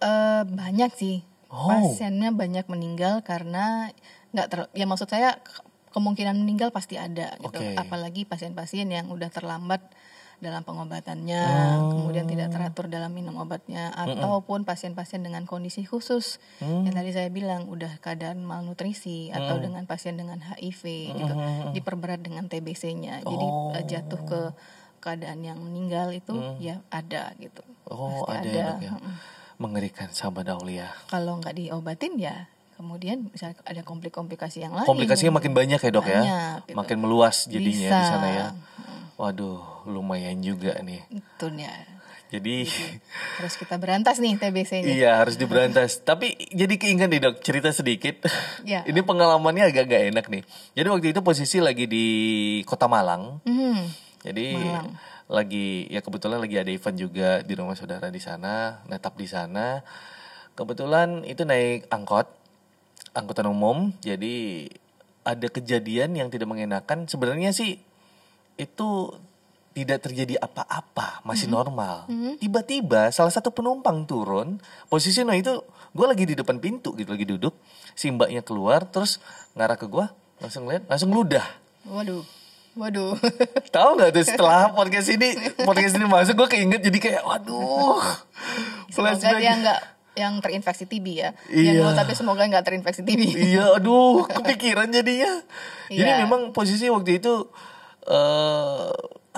Eh, 0.00 0.42
banyak 0.46 0.92
sih 0.94 1.18
Oh. 1.48 1.64
pasiennya 1.64 2.28
banyak 2.28 2.68
meninggal 2.68 3.24
karena 3.24 3.88
nggak 4.36 4.48
ter 4.52 4.60
ya 4.76 4.84
maksud 4.84 5.08
saya 5.08 5.40
ke- 5.40 5.64
kemungkinan 5.96 6.36
meninggal 6.36 6.68
pasti 6.68 7.00
ada 7.00 7.40
gitu 7.40 7.56
Oke. 7.56 7.72
apalagi 7.72 8.28
pasien-pasien 8.28 8.84
yang 8.84 9.08
udah 9.08 9.32
terlambat 9.32 9.80
dalam 10.38 10.62
pengobatannya 10.62 11.42
Oh. 11.74 11.90
kemudian 11.92 12.24
tidak 12.24 12.48
teratur 12.48 12.86
dalam 12.86 13.10
minum 13.10 13.34
obatnya 13.36 13.90
ataupun 13.92 14.62
pasien-pasien 14.62 15.18
dengan 15.18 15.42
kondisi 15.44 15.82
khusus 15.82 16.38
Hmm. 16.56 16.82
yang 16.82 16.94
tadi 16.94 17.10
saya 17.10 17.26
bilang 17.28 17.66
udah 17.66 17.98
keadaan 17.98 18.40
malnutrisi 18.40 19.28
atau 19.28 19.58
dengan 19.58 19.82
pasien 19.84 20.14
dengan 20.14 20.38
HIV 20.38 20.82
gitu 21.12 21.34
diperberat 21.72 22.20
dengan 22.20 22.46
TBC-nya 22.46 23.20
jadi 23.20 23.46
Oh. 23.46 23.74
eh, 23.74 23.84
jatuh 23.84 24.20
ke 24.22 24.40
keadaan 24.98 25.40
yang 25.40 25.58
meninggal 25.58 26.10
itu 26.10 26.32
ya 26.58 26.82
ada 26.88 27.34
gitu 27.36 27.62
Oh, 27.84 28.22
Pasti 28.22 28.44
ada, 28.44 28.50
ya 28.52 28.64
dok 28.68 28.78
ya. 28.80 28.92
Mengerikan 29.56 30.08
sahabat 30.08 30.46
Aulia. 30.48 30.92
kalau 31.06 31.36
nggak 31.36 31.56
diobatin 31.56 32.14
ya 32.14 32.46
kemudian 32.74 33.26
bisa 33.26 33.50
ada 33.58 33.82
komplikasi 33.82 34.62
yang 34.62 34.70
lain 34.70 34.86
Komplikasinya 34.86 35.34
makin 35.34 35.50
banyak 35.50 35.80
ya 35.80 35.90
dok 35.90 36.06
ya, 36.06 36.20
Banyak, 36.20 36.58
gitu. 36.64 36.76
makin 36.76 36.96
meluas 36.96 37.36
jadinya 37.44 37.90
di 37.90 37.96
Bisa. 37.96 38.06
sana 38.08 38.28
ya. 38.30 38.46
Waduh, 39.18 39.82
lumayan 39.90 40.38
juga 40.40 40.78
nih. 40.78 41.02
itu 41.10 41.46
ya 41.58 41.74
Jadi 42.28 42.68
harus 43.40 43.54
kita 43.56 43.80
berantas 43.80 44.20
nih 44.20 44.36
TBC-nya 44.36 44.84
iya 44.84 45.12
harus 45.18 45.34
diberantas. 45.40 46.04
Tapi 46.04 46.36
jadi 46.54 46.76
keinget 46.78 47.08
nih 47.10 47.24
dok 47.24 47.40
cerita 47.42 47.72
sedikit. 47.74 48.28
Ya. 48.62 48.84
Ini 48.90 49.00
pengalamannya 49.02 49.64
agak 49.66 49.88
gak 49.88 50.04
enak 50.12 50.26
nih. 50.28 50.42
Jadi 50.76 50.86
waktu 50.92 51.06
itu 51.16 51.20
posisi 51.24 51.58
lagi 51.58 51.88
di 51.88 52.06
Kota 52.68 52.84
Malang. 52.84 53.40
Hmm, 53.48 53.80
Jadi 54.22 54.54
Malang. 54.54 54.92
lagi 55.26 55.88
ya 55.88 56.04
kebetulan 56.04 56.38
lagi 56.38 56.60
ada 56.60 56.68
event 56.70 56.96
juga 57.00 57.40
di 57.42 57.52
rumah 57.56 57.74
saudara 57.74 58.12
di 58.12 58.20
sana, 58.20 58.84
netap 58.86 59.16
di 59.16 59.24
sana. 59.24 59.80
Kebetulan 60.52 61.24
itu 61.24 61.48
naik 61.48 61.88
angkot, 61.88 62.28
angkutan 63.16 63.48
umum. 63.48 63.96
Jadi 64.04 64.68
ada 65.24 65.48
kejadian 65.48 66.12
yang 66.12 66.28
tidak 66.28 66.44
mengenakan. 66.52 67.08
Sebenarnya 67.08 67.56
sih 67.56 67.87
itu 68.58 69.14
tidak 69.70 70.02
terjadi 70.02 70.34
apa-apa, 70.36 71.22
masih 71.22 71.46
normal. 71.46 72.10
Tiba-tiba 72.36 73.08
salah 73.08 73.30
satu 73.30 73.48
penumpang 73.48 74.02
turun, 74.04 74.58
posisi 74.86 75.22
no 75.22 75.30
itu 75.30 75.62
gue 75.88 76.04
lagi 76.04 76.26
di 76.26 76.34
depan 76.34 76.58
pintu 76.58 76.92
gitu, 76.92 77.08
lagi 77.08 77.22
duduk. 77.24 77.54
Si 77.94 78.10
mbaknya 78.10 78.42
keluar, 78.42 78.82
terus 78.84 79.22
ngarah 79.54 79.74
ke 79.74 79.86
gue, 79.86 80.02
langsung 80.38 80.66
lihat, 80.66 80.82
langsung 80.84 81.08
ludah. 81.08 81.46
waduh 81.86 82.20
waduh 82.74 83.16
Tahu 83.74 83.90
nggak 83.96 84.10
tuh 84.12 84.22
setelah 84.22 84.70
podcast 84.70 85.08
ini 85.08 85.34
podcast 85.58 85.96
ini 85.96 86.04
masuk 86.04 86.36
gue 86.36 86.48
keinget 86.52 86.78
jadi 86.80 86.98
kayak 87.00 87.22
waduh 87.24 87.98
semoga 88.92 89.34
dia 89.34 89.54
nggak 89.56 89.80
yang 90.14 90.38
terinfeksi 90.38 90.84
TB 90.84 91.06
ya 91.08 91.30
Iya. 91.48 91.86
yang 91.86 91.94
tapi 91.94 92.14
semoga 92.14 92.42
nggak 92.42 92.62
terinfeksi 92.62 93.02
TB 93.02 93.22
Iya, 93.54 93.78
aduh, 93.78 94.26
kepikiran 94.36 94.90
jadinya. 94.90 95.42
Jadi 95.86 96.02
Iya. 96.02 96.22
memang 96.22 96.50
posisi 96.50 96.86
waktu 96.86 97.18
itu 97.18 97.46
eh 98.08 98.88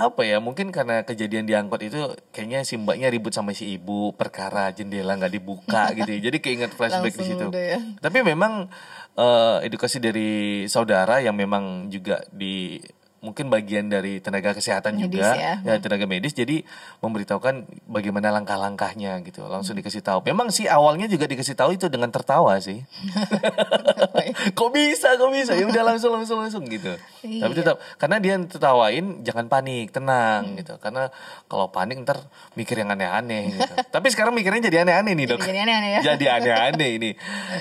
apa 0.00 0.22
ya? 0.24 0.40
Mungkin 0.40 0.72
karena 0.72 1.04
kejadian 1.04 1.44
di 1.44 1.52
angkot 1.52 1.82
itu 1.84 2.00
kayaknya 2.32 2.64
si 2.64 2.80
mbaknya 2.80 3.12
ribut 3.12 3.36
sama 3.36 3.52
si 3.52 3.76
ibu 3.76 4.16
perkara 4.16 4.72
jendela 4.72 5.18
nggak 5.18 5.34
dibuka 5.36 5.90
gitu. 5.98 6.08
ya. 6.08 6.20
Jadi 6.30 6.38
keinget 6.40 6.72
flashback 6.72 7.14
di 7.18 7.24
situ. 7.26 7.46
ya. 7.52 7.78
Tapi 8.00 8.18
memang 8.24 8.72
eh, 9.18 9.56
edukasi 9.66 10.00
dari 10.00 10.64
saudara 10.70 11.20
yang 11.20 11.36
memang 11.36 11.92
juga 11.92 12.24
di 12.32 12.80
mungkin 13.20 13.52
bagian 13.52 13.92
dari 13.92 14.16
tenaga 14.24 14.56
kesehatan 14.56 14.96
Medis 14.96 15.12
juga 15.12 15.36
ya. 15.36 15.54
ya 15.60 15.74
tenaga 15.76 16.08
medis. 16.08 16.32
Jadi 16.32 16.64
memberitahukan 17.04 17.68
bagaimana 17.84 18.32
langkah-langkahnya 18.32 19.20
gitu 19.28 19.44
langsung 19.44 19.76
dikasih 19.76 20.00
tahu. 20.00 20.24
Memang 20.24 20.48
sih 20.48 20.64
awalnya 20.64 21.04
juga 21.04 21.28
dikasih 21.28 21.52
tahu 21.52 21.76
itu 21.76 21.92
dengan 21.92 22.08
tertawa 22.08 22.56
sih. 22.64 22.80
Kok 24.56 24.70
bisa 24.72 25.16
kok 25.20 25.32
bisa? 25.32 25.52
Ya 25.52 25.66
udah 25.66 25.84
langsung 25.84 26.12
langsung 26.14 26.38
langsung 26.40 26.62
gitu. 26.68 26.92
Iya. 27.20 27.44
tapi 27.44 27.52
tetap 27.52 27.76
karena 28.00 28.16
dia 28.16 28.34
tertawain 28.40 29.20
jangan 29.20 29.50
panik 29.50 29.92
tenang 29.92 30.56
gitu. 30.56 30.80
Karena 30.80 31.12
kalau 31.50 31.68
panik 31.68 32.00
ntar 32.00 32.24
mikir 32.56 32.80
yang 32.80 32.94
aneh-aneh 32.94 33.52
gitu. 33.52 33.72
Tapi 33.92 34.06
sekarang 34.08 34.32
mikirnya 34.32 34.70
jadi 34.72 34.88
aneh-aneh 34.88 35.12
nih 35.12 35.26
dok. 35.34 35.40
Jadi 35.44 35.58
aneh-aneh 35.60 35.90
ya. 35.98 36.00
Jadi 36.14 36.24
aneh-aneh 36.30 36.90
ini. 36.96 37.10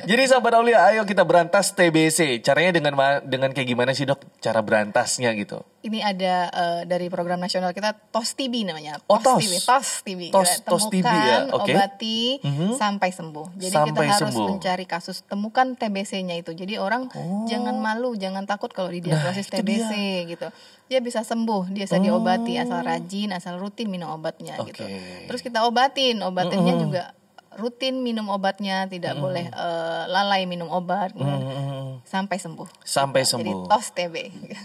Jadi 0.07 0.21
sahabat 0.29 0.53
Aulia 0.55 0.87
ayo 0.93 1.03
kita 1.03 1.27
berantas 1.27 1.75
TBC 1.75 2.39
caranya 2.45 2.79
dengan 2.79 2.93
dengan 3.25 3.49
kayak 3.51 3.67
gimana 3.67 3.91
sih 3.91 4.05
dok? 4.07 4.21
Cara 4.39 4.61
berantasnya 4.61 5.33
gitu 5.35 5.48
ini 5.79 5.99
ada 5.99 6.33
eh, 6.47 6.81
dari 6.83 7.07
program 7.07 7.38
nasional 7.38 7.71
kita 7.71 7.95
TOS 8.09 8.35
TB 8.35 8.53
namanya. 8.63 8.99
Oh, 9.05 9.17
TOS. 9.17 9.39
TB, 9.39 9.53
TOS 9.63 9.88
TB. 10.01 10.21
TOS- 10.29 10.59
Kita 10.59 10.69
TOS 10.69 10.83
TB 10.85 11.07
ya, 11.07 11.38
oke. 11.49 11.71
obati 11.71 12.19
Mhm. 12.38 12.75
sampai 12.75 13.09
sembuh. 13.09 13.47
Jadi 13.55 13.73
Sampai 13.73 13.91
kita 14.03 14.13
harus 14.13 14.29
sembuh. 14.29 14.47
mencari 14.51 14.85
kasus 14.85 15.17
temukan 15.23 15.67
TBC-nya 15.73 16.35
itu. 16.35 16.51
Jadi 16.51 16.75
orang 16.75 17.07
jangan 17.45 17.75
malu, 17.75 18.13
jangan 18.13 18.43
takut 18.43 18.69
kalau 18.69 18.88
didiagnosis 18.88 19.47
Oh. 19.47 19.51
Nah, 19.51 19.57
TBC 19.57 19.91
gitu. 20.27 20.47
Dia 20.85 20.99
bisa 20.99 21.21
sembuh, 21.21 21.69
dia 21.69 21.85
bisa 21.85 21.97
diobati 21.97 22.53
asal 22.55 22.81
rajin, 22.81 23.29
asal 23.31 23.55
rutin 23.55 23.88
minum 23.88 24.12
obatnya 24.12 24.59
gitu. 24.62 24.83
Oke. 24.83 25.25
Terus 25.25 25.39
kita 25.39 25.63
obatin, 25.63 26.19
obatinnya 26.19 26.75
juga 26.75 27.03
rutin 27.59 27.99
minum 27.99 28.25
obatnya, 28.27 28.87
tidak 28.87 29.13
boleh 29.15 29.45
eh, 29.45 30.03
lalai 30.07 30.43
minum 30.43 30.67
obat 30.67 31.11
kemudian 31.11 31.43
Hmm, 31.59 31.99
sampai 32.01 32.35
sembuh. 32.35 32.65
sampai 32.81 33.21
Jadi 33.21 33.31
sembuh 33.35 33.59
TOS 33.67 33.87
TB. 33.91 34.15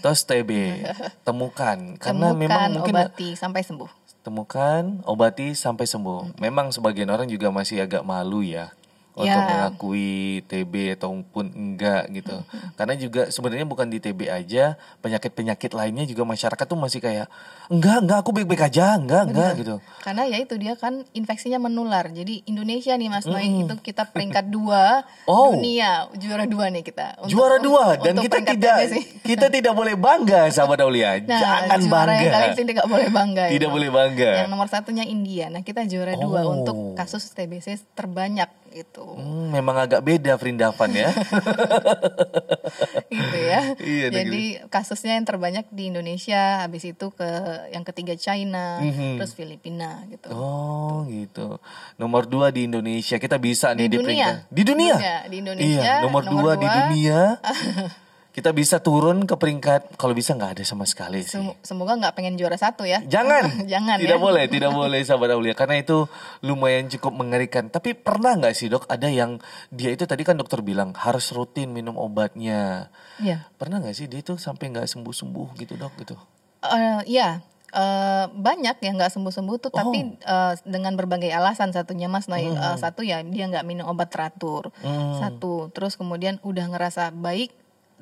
tos 0.00 0.20
TB 0.22 0.50
temukan 1.26 1.78
karena 1.96 2.30
Temukan, 2.30 2.38
memang 2.38 2.62
mungkin 2.72 2.94
obati 2.94 3.28
sampai 3.34 3.60
sembuh. 3.60 3.90
temukan, 4.22 4.82
obati 5.04 5.52
sampai 5.52 5.84
sembuh. 5.84 6.38
Memang 6.38 6.70
sebagian 6.70 7.08
orang 7.08 7.26
juga 7.26 7.50
masih 7.50 7.80
agak 7.80 8.00
malu 8.02 8.40
ya 8.40 8.72
untuk 9.14 9.30
Ya. 9.30 9.46
mengakui 9.46 10.12
TB 10.44 10.74
ataupun 10.92 11.44
enggak 11.48 12.10
gitu. 12.10 12.34
Karena 12.74 12.94
juga 12.94 13.22
sebenarnya 13.28 13.62
bukan 13.62 13.86
di 13.86 13.96
TB 13.96 14.26
aja, 14.26 14.74
penyakit-penyakit 14.98 15.70
lainnya 15.70 16.02
juga 16.02 16.22
masyarakat 16.24 16.64
tuh 16.64 16.74
masih 16.74 16.98
kayak 16.98 17.30
enggak, 17.68 17.98
enggak 18.00 18.18
aku 18.18 18.30
baik-baik 18.32 18.66
aja, 18.66 18.96
enggak, 18.96 19.22
enggak 19.26 19.52
gitu. 19.56 19.76
Karena 20.00 20.22
ya 20.24 20.36
itu 20.36 20.54
dia 20.56 20.74
kan 20.74 21.06
infeksinya 21.10 21.58
menular. 21.60 22.10
Jadi 22.10 22.42
Indonesia 22.44 22.90
nih 22.92 23.06
Mas 23.06 23.22
Noy 23.24 23.46
itu 23.62 23.74
kita 23.78 24.02
peringkat 24.04 24.50
dua 24.56 25.06
Oh. 25.24 25.54
dunia 25.54 26.10
juara 26.14 26.44
dua 26.44 26.68
nih 26.68 26.82
kita. 26.82 27.22
Untuk- 27.22 27.30
Juara 27.30 27.56
dua 27.58 27.94
dan 27.96 28.14
untuk 28.14 28.26
kita 28.26 28.38
tidak 28.44 28.76
kita 29.30 29.46
tidak 29.48 29.72
boleh 29.72 29.94
bangga 29.94 30.50
sahabat 30.50 30.80
Aulia. 30.80 31.16
Nah, 31.20 31.38
Jangan 31.38 31.78
juara 31.78 32.02
bangga. 32.04 32.18
yang 32.18 32.34
kali 32.34 32.46
ini 32.50 32.64
tidak 32.66 32.86
boleh 32.86 33.08
bangga. 33.08 33.44
Tidak 33.46 33.62
emang. 33.62 33.72
boleh 33.72 33.90
bangga. 33.90 34.30
Yang 34.36 34.50
nomor 34.50 34.66
satunya 34.66 35.04
India. 35.04 35.46
Nah 35.48 35.62
kita 35.62 35.82
juara 35.84 36.14
dua 36.14 36.40
Oh. 36.42 36.52
untuk 36.56 36.76
kasus 36.94 37.30
TBC 37.30 37.78
terbanyak 37.94 38.50
gitu. 38.74 39.06
Hmm, 39.06 39.48
memang 39.48 39.78
agak 39.78 40.02
beda 40.02 40.34
Vrindavan 40.34 40.90
ya. 40.90 41.10
gitu 43.08 43.38
ya. 43.38 43.60
Iya, 43.76 44.06
Jadi 44.10 44.42
kasusnya 44.66 45.14
yang 45.14 45.24
terbanyak 45.24 45.70
di 45.70 45.88
Indonesia, 45.88 46.60
habis 46.60 46.82
itu 46.82 47.06
ke 47.10 47.28
yang 47.70 47.82
ketiga 47.82 48.14
China, 48.14 48.82
Mhm. 48.82 49.16
terus 49.16 49.32
Filipina 49.32 50.02
gitu. 50.08 50.28
Oh 50.28 51.06
gitu. 51.06 51.62
Nomor 51.96 52.26
dua 52.26 52.50
di 52.50 52.66
Indonesia 52.66 53.16
kita 53.16 53.38
bisa 53.38 53.70
nih 53.72 53.86
Di 53.86 53.94
dunia. 53.94 54.04
peringkat 54.04 54.36
di 54.50 54.62
dunia. 54.62 54.94
Dunia, 54.94 55.16
di 55.24 55.36
Indonesia, 55.38 55.80
Iya, 55.80 55.94
nomor, 56.02 56.22
nomor 56.24 56.34
dua, 56.34 56.52
di 56.54 56.66
dua. 56.66 56.74
dunia. 56.82 57.20
kita 58.34 58.50
bisa 58.50 58.76
turun 58.78 59.22
ke 59.22 59.32
peringkat 59.32 59.94
kalau 59.94 60.10
bisa 60.10 60.34
nggak 60.34 60.58
ada 60.58 60.64
sama 60.64 60.82
sekali 60.84 61.22
sih. 61.22 61.38
Sem- 61.38 61.54
Semoga 61.62 61.94
nggak 61.94 62.12
pengen 62.12 62.34
juara 62.34 62.54
satu 62.54 62.82
ya. 62.82 62.98
Jangan, 63.00 63.46
Jangan 63.72 63.94
tidak 63.96 64.18
ya. 64.18 64.20
boleh, 64.20 64.44
tidak 64.44 64.74
boleh 64.76 65.00
sahabat 65.00 65.30
Aulia 65.30 65.54
karena 65.54 65.78
itu 65.78 66.10
lumayan 66.40 66.90
cukup 66.90 67.14
mengerikan. 67.14 67.68
Tapi 67.68 67.94
pernah 67.94 68.34
nggak 68.34 68.52
sih 68.52 68.66
dok 68.66 68.84
ada 68.86 69.06
yang 69.06 69.38
dia 69.68 69.88
itu 69.88 70.02
tadi 70.02 70.20
kan 70.20 70.34
dokter 70.34 70.60
bilang 70.60 70.90
harus 70.94 71.30
rutin 71.30 71.70
minum 71.70 71.94
obatnya. 71.94 72.90
Iya. 73.16 73.46
Pernah 73.54 73.78
nggak 73.78 73.94
sih 73.94 74.06
dia 74.06 74.18
itu 74.18 74.34
sampai 74.34 74.68
nggak 74.68 74.84
sembuh 74.84 75.14
sembuh 75.14 75.48
gitu 75.56 75.78
dok 75.78 75.94
gitu? 75.96 76.18
Eh, 76.60 77.06
Iya. 77.08 77.38
Eh, 77.70 78.26
banyak 78.30 78.78
yang 78.80 78.94
nggak 78.94 79.10
sembuh-sembuh 79.10 79.56
tuh, 79.58 79.70
tapi 79.70 79.98
Oh. 80.06 80.14
eh, 80.14 80.54
dengan 80.64 80.94
berbagai 80.94 81.26
alasan 81.28 81.70
satunya 81.70 82.06
Mas 82.06 82.26
Noy. 82.26 82.46
Hmm. 82.46 82.54
Eh, 82.54 82.76
satu 82.78 83.02
ya 83.02 83.18
dia 83.20 83.46
nggak 83.46 83.62
minum 83.62 83.86
obat 83.86 84.10
teratur. 84.10 84.70
Satu, 85.14 85.70
terus 85.70 85.94
kemudian 85.94 86.38
udah 86.40 86.66
ngerasa 86.66 87.10
baik 87.10 87.50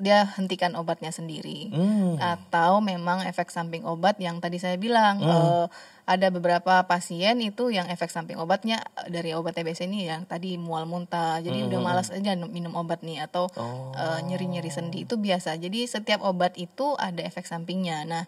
dia 0.01 0.25
hentikan 0.35 0.73
obatnya 0.73 1.13
sendiri. 1.13 1.69
Hmm. 1.69 2.17
Atau 2.17 2.81
memang 2.81 3.21
efek 3.29 3.53
samping 3.53 3.85
obat 3.85 4.17
yang 4.17 4.41
tadi 4.41 4.57
saya 4.57 4.75
bilang 4.81 5.21
eh, 5.21 5.65
ada 6.03 6.27
beberapa 6.27 6.83
pasien 6.83 7.39
itu 7.39 7.71
yang 7.71 7.87
efek 7.87 8.11
samping 8.11 8.35
obatnya 8.35 8.83
eh, 9.05 9.13
dari 9.13 9.31
obat 9.31 9.55
TBC 9.55 9.87
ini 9.87 10.09
yang 10.09 10.25
tadi 10.25 10.57
mual 10.57 10.89
muntah. 10.89 11.39
Jadi 11.39 11.69
udah 11.69 11.79
malas 11.79 12.09
aja 12.09 12.35
minum 12.35 12.73
obat 12.73 13.05
nih 13.05 13.23
atau 13.23 13.47
eh, 13.93 14.19
nyeri-nyeri 14.25 14.73
sendi 14.73 15.05
itu 15.05 15.15
biasa. 15.15 15.55
Jadi 15.61 15.85
setiap 15.85 16.25
obat 16.25 16.57
itu 16.57 16.97
ada 16.97 17.21
efek 17.21 17.45
sampingnya. 17.45 18.03
Nah, 18.03 18.23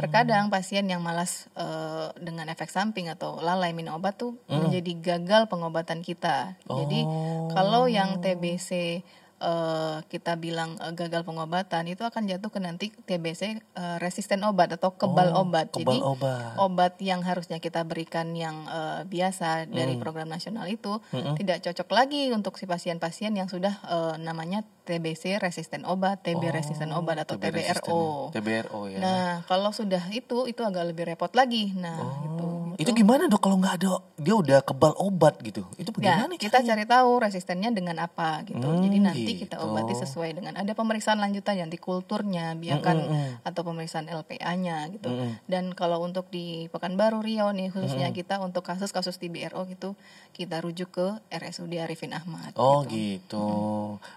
terkadang 0.00 0.48
pasien 0.48 0.88
yang 0.88 1.04
malas 1.04 1.46
eh, 1.54 2.08
dengan 2.18 2.48
efek 2.48 2.72
samping 2.72 3.12
atau 3.12 3.38
lalai 3.38 3.76
minum 3.76 4.00
obat 4.00 4.16
tuh 4.16 4.34
menjadi 4.48 5.20
gagal 5.20 5.52
pengobatan 5.52 6.00
kita. 6.02 6.56
Jadi 6.66 7.04
kalau 7.52 7.86
yang 7.86 8.18
TBC 8.24 9.02
eh, 9.40 9.96
kita 10.06 10.36
bilang 10.36 10.76
eh, 10.76 10.92
gagal 10.92 11.24
pengobatan 11.24 11.84
itu 11.84 12.00
akan 12.00 12.22
jatuh 12.24 12.46
ke 12.46 12.58
nanti 12.58 12.86
TBC 12.92 13.42
eh, 13.56 13.96
resisten 13.98 14.40
obat 14.42 14.70
atau 14.70 14.92
kebal 14.92 15.32
obat. 15.32 15.68
kebal 15.70 15.96
Jadi 15.96 15.98
obat. 15.98 16.52
obat 16.56 16.92
yang 16.98 17.20
harusnya 17.20 17.56
kita 17.56 17.82
berikan 17.82 18.32
yang 18.32 18.64
eh, 18.64 19.02
biasa 19.04 19.64
dari 19.66 19.88
Hmm. 19.90 20.00
program 20.00 20.28
nasional 20.28 20.64
itu 20.64 21.00
tidak 21.34 21.60
cocok 21.62 21.88
lagi 21.90 22.30
untuk 22.30 22.54
si 22.54 22.64
pasien-pasien 22.64 23.32
yang 23.32 23.48
sudah 23.48 23.74
eh, 23.82 24.14
namanya 24.16 24.60
TBC 24.80 25.38
resisten 25.38 25.82
obat, 25.84 26.20
TB 26.20 26.50
resisten 26.50 26.90
obat 26.90 27.16
atau 27.20 27.38
TB 27.38 27.62
TBRO. 27.62 28.02
TBRO 28.30 28.80
ya. 28.86 28.98
Nah, 28.98 29.30
kalau 29.44 29.70
sudah 29.70 30.02
itu 30.10 30.44
itu 30.44 30.60
agak 30.60 30.82
lebih 30.84 31.06
repot 31.06 31.30
lagi. 31.30 31.70
Nah, 31.72 31.94
gitu. 32.20 32.46
Itu 32.80 32.96
gimana 32.96 33.28
dok 33.28 33.38
kalau 33.38 33.60
nggak 33.60 33.74
ada 33.76 33.90
dia 34.16 34.32
udah 34.32 34.58
kebal 34.60 34.96
obat 34.96 35.36
gitu? 35.40 35.68
Itu 35.76 35.92
bagaimana? 35.92 36.32
kita 36.34 36.64
cari 36.64 36.84
tahu 36.84 37.10
resistennya 37.20 37.68
dengan 37.68 38.00
apa 38.00 38.40
gitu. 38.44 38.64
Hmm, 38.64 38.80
Jadi 38.80 38.98
nanti 38.98 39.32
kita 39.36 39.60
gitu. 39.60 39.68
obati 39.68 39.92
sesuai 39.92 40.30
dengan 40.34 40.56
ada 40.56 40.72
pemeriksaan 40.72 41.20
lanjutan 41.20 41.60
nanti 41.60 41.76
kulturnya, 41.76 42.56
biarkan 42.56 42.96
Mm, 43.00 43.44
atau 43.44 43.60
pemeriksaan 43.62 44.08
LPA-nya 44.08 44.88
gitu. 44.90 45.08
Mm, 45.08 45.30
Dan 45.44 45.64
kalau 45.72 46.00
untuk 46.00 46.28
di 46.28 46.68
Pekanbaru 46.68 47.20
Riau 47.20 47.52
nih 47.52 47.68
khususnya 47.68 48.08
kita 48.10 48.40
untuk 48.40 48.62
kasus-kasus 48.62 49.16
TBRO 49.16 49.64
gitu 49.66 49.92
kita 50.30 50.56
rujuk 50.58 50.88
ke 50.90 51.06
RSUD 51.28 51.76
Arifin 51.76 52.16
Ahmad. 52.16 52.56
Oh 52.56 52.80
gitu. 52.82 52.96
gitu. 53.20 53.46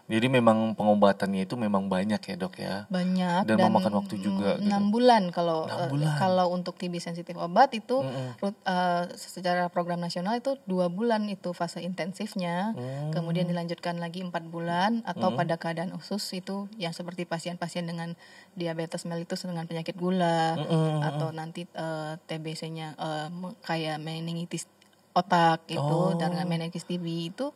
Jadi 0.07 0.27
memang 0.29 0.71
pengobatannya 0.73 1.43
itu 1.43 1.55
memang 1.55 1.87
banyak 1.87 2.21
ya 2.21 2.35
dok 2.37 2.55
ya. 2.55 2.75
banyak 2.87 3.43
Dan 3.43 3.59
memakan 3.59 3.99
waktu 3.99 4.15
juga 4.17 4.55
gitu. 4.55 4.63
enam 4.63 4.87
bulan 4.87 5.27
kalau 5.29 5.67
Enam 5.67 5.79
eh, 5.79 5.89
bulan. 5.89 6.15
kalau 6.15 6.45
untuk 6.49 6.77
TB 6.77 6.95
sensitif 6.97 7.35
obat 7.35 7.73
itu 7.73 7.99
Mm-mm. 7.99 8.39
Eh, 8.55 9.03
secara 9.13 9.67
program 9.67 9.97
nasional 9.97 10.33
itu 10.33 10.55
dua 10.63 10.87
bulan 10.87 11.25
itu 11.25 11.51
fase 11.51 11.79
intensifnya 11.79 12.71
Hmm. 12.71 13.11
kemudian 13.11 13.43
dilanjutkan 13.43 13.97
lagi 13.97 14.19
empat 14.19 14.45
bulan 14.45 15.01
atau 15.03 15.31
pada 15.31 15.55
keadaan 15.55 15.91
khusus 15.91 16.21
itu 16.33 16.65
yang 16.75 16.91
seperti 16.91 17.23
pasien-pasien 17.23 17.83
dengan 17.83 18.13
diabetes 18.51 19.03
mellitus 19.03 19.41
dengan 19.41 19.63
penyakit 19.63 19.93
gula 19.93 20.55
Mm-mm. 20.55 21.01
atau 21.03 21.29
nanti 21.29 21.65
eh, 21.65 22.13
TBC-nya 22.21 22.87
eh, 22.93 23.27
me- 23.29 23.57
kayak 23.59 23.97
meningitis 23.97 24.69
otak 25.11 25.65
itu 25.67 25.77
Oh. 25.79 26.13
dan 26.13 26.33
meningitis 26.43 26.83
TB 26.83 27.05
itu 27.27 27.53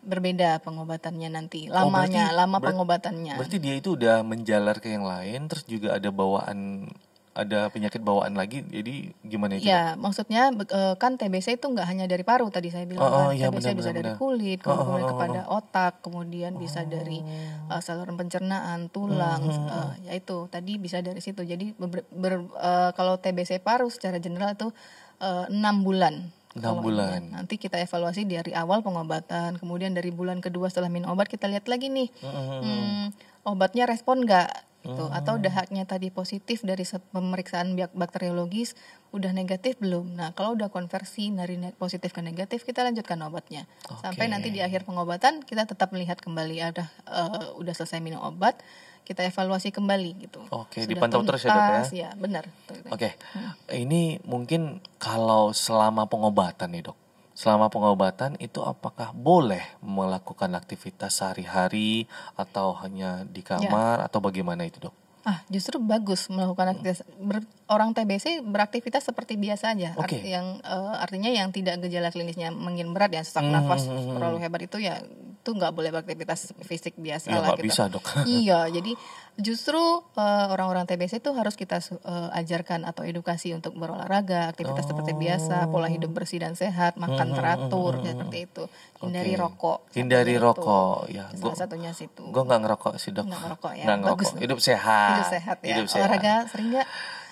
berbeda 0.00 0.58
pengobatannya 0.60 1.26
nanti 1.28 1.66
Oh, 1.66 1.86
lamanya 1.88 2.30
berarti- 2.30 2.36
lama 2.36 2.56
ber- 2.56 2.66
pengobatannya 2.68 3.34
Berarti 3.36 3.58
dia 3.58 3.74
itu 3.74 3.94
udah 3.94 4.22
menjalar 4.22 4.78
ke 4.78 4.88
yang 4.88 5.02
lain, 5.02 5.46
terus 5.46 5.62
juga 5.64 5.94
ada 5.94 6.10
bawaan, 6.10 6.86
ada 7.36 7.68
penyakit 7.68 8.00
bawaan 8.00 8.32
lagi. 8.32 8.64
Jadi 8.64 9.12
gimana 9.20 9.60
itu? 9.60 9.68
Ya, 9.68 9.92
maksudnya 9.94 10.48
eh, 10.48 10.94
kan 10.96 11.20
TBC 11.20 11.60
itu 11.60 11.68
nggak 11.68 11.84
hanya 11.84 12.08
dari 12.08 12.24
paru 12.24 12.48
tadi 12.48 12.72
saya 12.72 12.88
bilang 12.88 13.04
Oh, 13.04 13.12
oh, 13.12 13.28
kan. 13.28 13.36
iya, 13.36 13.52
TBC 13.52 13.60
benar, 13.60 13.76
bisa 13.76 13.90
benar, 13.92 13.98
dari 14.00 14.10
benar. 14.10 14.18
kulit, 14.18 14.58
Oh, 14.64 14.72
oh, 14.72 14.76
kemudian 14.80 15.04
oh, 15.04 15.10
kepada 15.12 15.40
otak, 15.52 15.92
kemudian 16.00 16.52
bisa 16.56 16.80
dari 16.82 17.20
eh, 17.68 17.80
saluran 17.84 18.16
pencernaan, 18.16 18.88
tulang, 18.88 19.44
Hmm, 19.44 19.68
eh, 19.68 19.92
ya 20.08 20.12
itu 20.16 20.48
tadi 20.48 20.80
bisa 20.80 20.98
dari 20.98 21.20
situ. 21.20 21.44
Jadi 21.44 21.76
beber- 21.76 22.08
ber- 22.08 22.48
eh, 22.56 22.90
kalau 22.96 23.20
TBC 23.20 23.60
paru 23.60 23.92
secara 23.92 24.16
general 24.16 24.56
itu 24.56 24.72
enam 25.48 25.80
bulan. 25.80 26.28
Enam 26.52 26.80
Kalau 26.80 26.80
bulan. 26.80 27.20
ini. 27.20 27.32
Nanti 27.32 27.56
kita 27.56 27.76
evaluasi 27.76 28.24
dari 28.24 28.52
awal 28.52 28.80
pengobatan, 28.80 29.56
kemudian 29.56 29.92
dari 29.92 30.08
bulan 30.08 30.40
kedua 30.40 30.68
setelah 30.68 30.88
minum 30.88 31.08
obat 31.08 31.28
kita 31.28 31.48
lihat 31.48 31.68
lagi 31.68 31.88
nih, 31.88 32.08
hmm, 32.20 33.12
obatnya 33.44 33.84
respon 33.84 34.24
nggak 34.24 34.48
gitu. 34.86 35.04
Atau 35.10 35.42
dahaknya 35.42 35.82
tadi 35.84 36.14
positif 36.14 36.62
dari 36.62 36.86
pemeriksaan 36.86 37.74
biak- 37.74 37.92
bakteriologis 37.92 38.78
udah 39.10 39.34
negatif 39.34 39.76
belum? 39.82 40.14
Nah 40.14 40.30
kalau 40.32 40.54
udah 40.54 40.70
konversi 40.70 41.34
dari 41.34 41.58
positif 41.74 42.14
ke 42.14 42.22
negatif 42.22 42.62
kita 42.62 42.86
lanjutkan 42.86 43.18
obatnya. 43.26 43.66
Sampai 44.00 44.30
Oke. 44.30 44.32
nanti 44.32 44.48
di 44.54 44.62
akhir 44.62 44.86
pengobatan 44.86 45.42
kita 45.42 45.66
tetap 45.66 45.90
melihat 45.90 46.22
kembali 46.22 46.56
ada 46.62 46.86
eh, 47.10 47.58
udah 47.58 47.74
selesai 47.74 47.98
minum 47.98 48.22
obat 48.22 48.58
kita 49.06 49.22
evaluasi 49.22 49.70
kembali 49.70 50.26
gitu. 50.26 50.42
Oke, 50.50 50.82
Sudah 50.82 50.98
dipantau 50.98 51.22
terus 51.22 51.46
ya, 51.46 51.54
Dok, 51.54 51.62
ya? 51.62 51.82
ya 51.94 52.10
benar. 52.18 52.44
Oke, 52.90 53.14
ini 53.70 54.18
mungkin 54.26 54.82
kalau 54.98 55.54
selama 55.54 56.10
pengobatan 56.10 56.74
nih 56.74 56.90
dok, 56.90 56.98
selama 57.36 57.68
pengobatan 57.68 58.40
itu 58.40 58.64
apakah 58.64 59.12
boleh 59.12 59.60
melakukan 59.84 60.56
aktivitas 60.56 61.20
sehari-hari 61.20 62.08
atau 62.32 62.72
hanya 62.80 63.28
di 63.28 63.44
Ya. 63.44 63.60
kamar 63.60 64.00
atau 64.02 64.24
bagaimana 64.24 64.64
itu 64.64 64.80
dok? 64.80 64.94
Ah, 65.22 65.42
justru 65.50 65.76
bagus 65.76 66.30
melakukan 66.32 66.72
aktivitas. 66.72 67.04
Ber- 67.18 67.44
orang 67.66 67.90
TBC 67.92 68.42
beraktivitas 68.42 69.02
seperti 69.02 69.34
biasa 69.34 69.72
aja. 69.72 69.90
Art- 69.92 70.06
Oke. 70.08 70.22
yang 70.22 70.58
eh, 70.58 70.94
artinya 70.96 71.28
yang 71.28 71.50
tidak 71.50 71.80
gejala 71.80 72.08
klinisnya 72.08 72.50
makin 72.50 72.90
berat 72.90 73.10
ya, 73.10 73.20
sesak 73.20 73.42
Hmm, 73.42 73.52
nafas 73.52 73.84
hmm, 73.84 73.94
hmm, 73.96 74.12
terlalu 74.12 74.36
hebat 74.38 74.62
itu 74.62 74.78
ya 74.78 75.02
itu 75.36 75.50
nggak 75.52 75.72
boleh 75.72 75.90
beraktivitas 75.92 76.58
fisik 76.60 76.94
biasa 76.96 77.26
Ya 77.28 77.38
lah 77.38 77.54
gitu. 77.54 77.62
bisa 77.64 77.86
dok. 77.86 78.02
iya, 78.28 78.66
jadi 78.66 78.98
justru 79.36 79.78
eh, 80.12 80.46
orang-orang 80.48 80.84
TBC 80.84 81.18
itu 81.18 81.30
harus 81.30 81.54
kita 81.54 81.78
eh, 81.78 82.00
ajarkan 82.34 82.82
atau 82.82 83.02
edukasi 83.02 83.50
untuk 83.50 83.74
berolahraga, 83.74 84.46
aktivitas 84.48 84.82
seperti 84.84 85.12
biasa, 85.12 85.66
pola 85.66 85.86
hidup 85.86 86.10
bersih 86.10 86.38
dan 86.40 86.54
sehat, 86.54 86.94
makan 86.96 87.30
teratur 87.32 87.98
seperti 88.00 88.38
itu. 88.44 88.64
Hindari 88.98 89.32
Oke. 89.32 89.40
rokok. 89.40 89.78
Hindari 89.92 90.34
itu. 90.34 90.42
rokok, 90.42 90.98
ya. 91.08 91.30
Salah 91.30 91.42
Gua- 91.44 91.54
satunya 91.56 91.90
situ. 91.92 92.26
Gue 92.26 92.42
nggak 92.42 92.60
ngerokok 92.62 92.92
sih 92.96 93.10
dok. 93.10 93.24
Nggak 93.24 93.40
ngerokok 93.40 93.72
ya, 93.72 93.84
bagus 93.86 93.98
ngerokok. 94.00 94.26
dong. 94.28 94.42
Hidup 94.42 94.58
sehat. 94.60 95.10
Hidup 95.12 95.26
sehat 95.28 95.56
ya. 95.60 95.68
Hidup 95.68 95.86
sehat. 95.86 96.02
Olahraga 96.04 96.34
sering 96.48 96.68
nggak? 96.72 96.88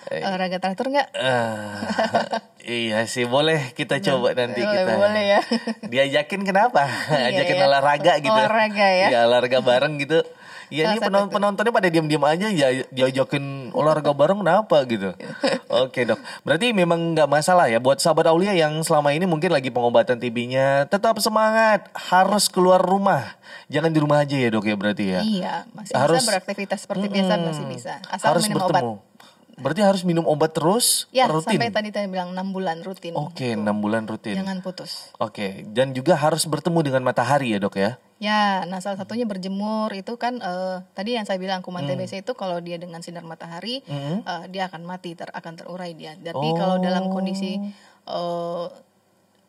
Olahraga 0.07 0.57
teratur 0.57 0.87
nggak? 0.87 1.07
Eh, 1.11 2.85
iya 2.85 3.05
sih 3.05 3.25
boleh 3.25 3.73
kita 3.73 3.97
coba 3.99 4.33
nanti 4.33 4.59
boleh, 4.59 4.73
kita. 4.75 4.93
boleh 4.95 5.23
ya. 5.27 5.39
Diajakin 5.91 6.41
kenapa? 6.43 6.85
Iya, 7.09 7.33
Ajakin 7.35 7.55
ya. 7.55 7.65
olahraga 7.65 8.13
gitu. 8.17 8.31
Olahraga 8.31 8.87
ya. 8.87 9.07
Iya, 9.09 9.19
olahraga 9.25 9.59
bareng 9.59 9.97
gitu. 9.97 10.21
Iya 10.65 10.89
ini 10.89 10.97
satu 10.97 11.05
penon- 11.07 11.29
tuh. 11.29 11.33
penontonnya 11.37 11.69
pada 11.69 11.87
diam-diam 11.87 12.25
aja 12.25 12.49
ya 12.49 12.73
diajakin 12.89 13.69
olahraga 13.69 14.09
bareng 14.11 14.41
kenapa 14.41 14.81
gitu. 14.85 15.13
Oke 15.85 16.09
dok, 16.09 16.17
berarti 16.41 16.73
memang 16.73 17.13
nggak 17.13 17.29
masalah 17.29 17.69
ya 17.69 17.77
buat 17.77 18.01
sahabat 18.01 18.25
Aulia 18.25 18.49
yang 18.51 18.81
selama 18.81 19.13
ini 19.13 19.29
mungkin 19.29 19.53
lagi 19.53 19.69
pengobatan 19.69 20.17
TB-nya 20.17 20.89
tetap 20.89 21.21
semangat 21.21 21.85
harus 21.93 22.49
keluar 22.49 22.81
rumah, 22.81 23.37
jangan 23.69 23.93
di 23.93 23.99
rumah 24.01 24.25
aja 24.25 24.33
ya 24.33 24.49
dok 24.49 24.65
ya 24.65 24.73
berarti 24.73 25.05
ya. 25.07 25.21
Iya, 25.21 25.53
masih 25.69 25.93
Harus- 25.93 26.25
bisa 26.25 26.33
beraktivitas 26.33 26.79
seperti 26.81 27.05
biasa 27.09 27.33
masih 27.37 27.65
bisa. 27.69 27.93
Asal 28.09 28.25
harus 28.33 28.49
minum 28.49 28.65
bertemu. 28.65 28.73
obat. 28.97 29.13
Berarti 29.55 29.81
harus 29.81 30.03
minum 30.03 30.23
obat 30.23 30.51
terus 30.51 31.07
Ya, 31.09 31.25
rutin. 31.25 31.55
sampai 31.55 31.69
tadi 31.69 31.89
saya 31.89 32.05
bilang 32.05 32.31
6 32.31 32.51
bulan 32.51 32.79
rutin. 32.79 33.13
Oke, 33.13 33.55
enam 33.55 33.79
bulan 33.79 34.03
rutin. 34.03 34.35
Jangan 34.35 34.59
putus. 34.59 35.15
Oke, 35.15 35.63
dan 35.69 35.91
juga 35.91 36.13
harus 36.13 36.43
bertemu 36.43 36.83
dengan 36.83 37.01
matahari 37.01 37.51
ya 37.51 37.59
dok 37.59 37.75
ya. 37.75 37.95
Ya, 38.15 38.63
nah 38.63 38.79
salah 38.79 38.95
satunya 38.95 39.23
berjemur 39.23 39.91
itu 39.91 40.15
kan 40.15 40.37
eh, 40.37 40.83
tadi 40.91 41.13
yang 41.13 41.23
saya 41.23 41.35
bilang 41.35 41.59
kuman 41.59 41.83
Hmm. 41.83 41.95
TBC 41.95 42.21
itu 42.21 42.31
kalau 42.31 42.59
dia 42.59 42.75
dengan 42.75 42.99
sinar 42.99 43.23
matahari 43.23 43.79
Mm-mm. 43.81 44.23
eh, 44.23 44.43
dia 44.49 44.65
akan 44.65 44.83
mati, 44.83 45.13
ter 45.13 45.27
akan 45.29 45.53
terurai 45.53 45.91
dia. 45.91 46.15
Tapi 46.15 46.47
kalau 46.53 46.79
dalam 46.79 47.07
kondisi 47.07 47.59
eh, 48.05 48.65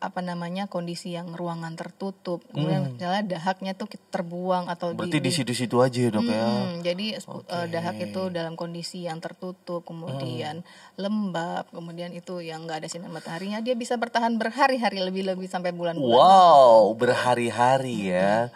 apa 0.06 0.22
namanya 0.22 0.70
kondisi 0.70 1.18
yang 1.18 1.34
ruangan 1.34 1.74
tertutup, 1.74 2.46
kemudian 2.54 2.94
misalnya 2.94 3.36
dahaknya 3.36 3.74
tuh 3.74 3.90
terbuang 4.14 4.70
atau 4.70 4.94
Hmm. 4.94 5.02
Berarti 5.02 5.18
di 5.18 5.32
situ-situ 5.34 5.82
aja 5.82 5.98
ya 5.98 6.10
dok 6.14 6.30
ya. 6.30 6.46
Hmm, 6.46 6.86
jadi 6.86 7.06
eh, 7.18 7.66
dahak 7.66 7.98
itu 7.98 8.22
dalam 8.30 8.54
kondisi 8.54 9.02
yang 9.02 9.18
tertutup, 9.18 9.82
kemudian 9.82 10.62
Hmm. 10.62 10.94
lembab, 10.94 11.66
kemudian 11.74 12.14
itu 12.14 12.38
yang 12.38 12.64
nggak 12.64 12.86
ada 12.86 12.88
sinar 12.88 13.10
mataharinya, 13.10 13.58
dia 13.58 13.74
bisa 13.74 13.98
bertahan 13.98 14.38
berhari-hari 14.38 15.02
lebih-lebih 15.02 15.50
sampai 15.50 15.74
bulan-bulan. 15.74 16.14
Wow, 16.22 16.94
berhari-hari 16.94 18.14
ya. 18.14 18.54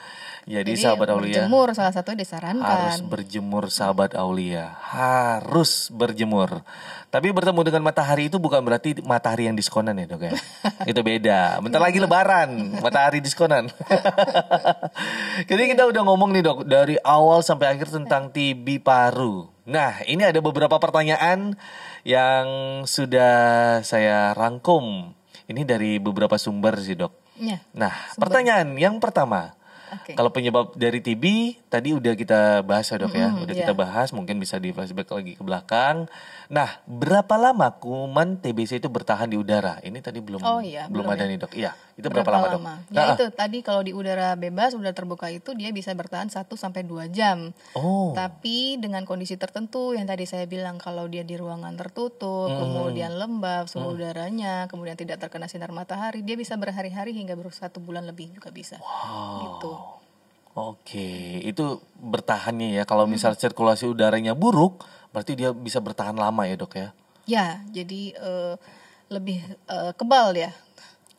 Jadi, 0.50 0.74
Jadi 0.74 0.82
sahabat 0.82 1.14
Aulia 1.14 1.46
berjemur 1.46 1.70
salah 1.78 1.94
satu 1.94 2.10
disarankan. 2.10 2.66
harus 2.66 3.06
berjemur 3.06 3.70
sahabat 3.70 4.18
Aulia. 4.18 4.74
Harus 4.82 5.94
berjemur. 5.94 6.66
Tapi 7.06 7.30
bertemu 7.30 7.62
dengan 7.62 7.86
matahari 7.86 8.26
itu 8.26 8.42
bukan 8.42 8.58
berarti 8.66 8.98
matahari 9.06 9.46
yang 9.46 9.54
diskonan 9.54 9.94
ya, 9.94 10.10
Dok 10.10 10.26
ya. 10.26 10.34
itu 10.90 11.00
beda. 11.06 11.62
Bentar 11.62 11.78
lagi 11.78 12.02
lebaran, 12.02 12.82
matahari 12.82 13.22
diskonan. 13.22 13.70
Jadi 15.50 15.62
kita 15.70 15.86
udah 15.86 16.02
ngomong 16.02 16.34
nih, 16.34 16.42
Dok, 16.42 16.66
dari 16.66 16.98
awal 17.06 17.46
sampai 17.46 17.70
akhir 17.70 17.94
tentang 17.94 18.34
TB 18.34 18.82
paru. 18.82 19.46
Nah, 19.70 20.02
ini 20.10 20.26
ada 20.26 20.42
beberapa 20.42 20.82
pertanyaan 20.82 21.54
yang 22.02 22.46
sudah 22.90 23.78
saya 23.86 24.34
rangkum. 24.34 25.14
Ini 25.46 25.62
dari 25.62 26.02
beberapa 26.02 26.34
sumber 26.42 26.74
sih, 26.82 26.98
Dok. 26.98 27.38
Ya. 27.38 27.62
Nah, 27.70 27.94
pertanyaan 28.18 28.74
yang 28.74 28.98
pertama, 28.98 29.54
Oke. 29.90 30.14
Kalau 30.14 30.30
penyebab 30.30 30.78
dari 30.78 31.02
TB 31.02 31.24
tadi 31.66 31.90
udah 31.90 32.14
kita 32.14 32.62
bahas 32.62 32.86
ya 32.86 32.96
dok 32.98 33.14
ya, 33.14 33.34
udah 33.34 33.54
iya. 33.54 33.62
kita 33.66 33.74
bahas, 33.74 34.14
mungkin 34.14 34.38
bisa 34.38 34.62
di 34.62 34.70
flashback 34.70 35.10
lagi 35.10 35.34
ke 35.34 35.42
belakang. 35.42 36.06
Nah, 36.50 36.82
berapa 36.82 37.38
lama 37.38 37.78
kuman 37.78 38.42
TBC 38.42 38.82
itu 38.82 38.90
bertahan 38.90 39.30
di 39.30 39.38
udara? 39.38 39.78
Ini 39.86 40.02
tadi 40.02 40.18
belum 40.18 40.42
Oh 40.42 40.58
iya, 40.58 40.90
belum 40.90 41.06
belum 41.06 41.14
ada 41.14 41.24
nih 41.30 41.38
dok. 41.38 41.54
Iya, 41.54 41.78
itu 41.94 42.10
berapa, 42.10 42.26
lama, 42.26 42.46
dok? 42.50 42.62
Ya 42.66 42.74
Nah, 42.90 43.04
itu 43.14 43.24
tadi 43.30 43.62
kalau 43.62 43.86
di 43.86 43.94
udara 43.94 44.34
bebas, 44.34 44.74
udara 44.74 44.90
terbuka 44.90 45.30
itu 45.30 45.54
dia 45.54 45.70
bisa 45.70 45.94
bertahan 45.94 46.26
1 46.26 46.50
sampai 46.58 46.82
2 46.82 47.06
jam. 47.14 47.54
Oh, 47.78 48.10
Tapi 48.18 48.82
dengan 48.82 49.06
kondisi 49.06 49.38
tertentu 49.38 49.94
yang 49.94 50.10
tadi 50.10 50.26
saya 50.26 50.42
bilang 50.50 50.82
kalau 50.82 51.06
dia 51.06 51.22
di 51.22 51.38
ruangan 51.38 51.78
tertutup, 51.78 52.50
kemudian 52.50 53.14
lembab 53.14 53.70
suhu 53.70 53.94
udaranya, 53.94 54.66
kemudian 54.66 54.98
tidak 54.98 55.22
terkena 55.22 55.46
sinar 55.46 55.70
matahari, 55.70 56.26
dia 56.26 56.34
bisa 56.34 56.58
berhari-hari 56.58 57.14
hingga 57.14 57.38
ber 57.38 57.54
satu 57.54 57.78
bulan 57.78 58.10
lebih 58.10 58.26
juga 58.34 58.50
bisa. 58.50 58.74
Gitu. 59.38 59.70
oke. 60.58 61.10
Itu 61.46 61.78
bertahannya 62.02 62.74
ya. 62.74 62.82
Kalau 62.82 63.06
misal 63.06 63.38
sirkulasi 63.38 63.86
udaranya 63.86 64.34
buruk, 64.34 64.82
berarti 65.10 65.32
dia 65.34 65.50
bisa 65.50 65.78
bertahan 65.82 66.14
lama 66.14 66.46
ya 66.46 66.54
dok 66.54 66.74
ya? 66.74 66.88
Ya, 67.26 67.46
jadi 67.70 68.14
eh, 68.14 68.54
lebih 69.10 69.42
eh, 69.70 69.92
kebal 69.94 70.34
ya. 70.38 70.50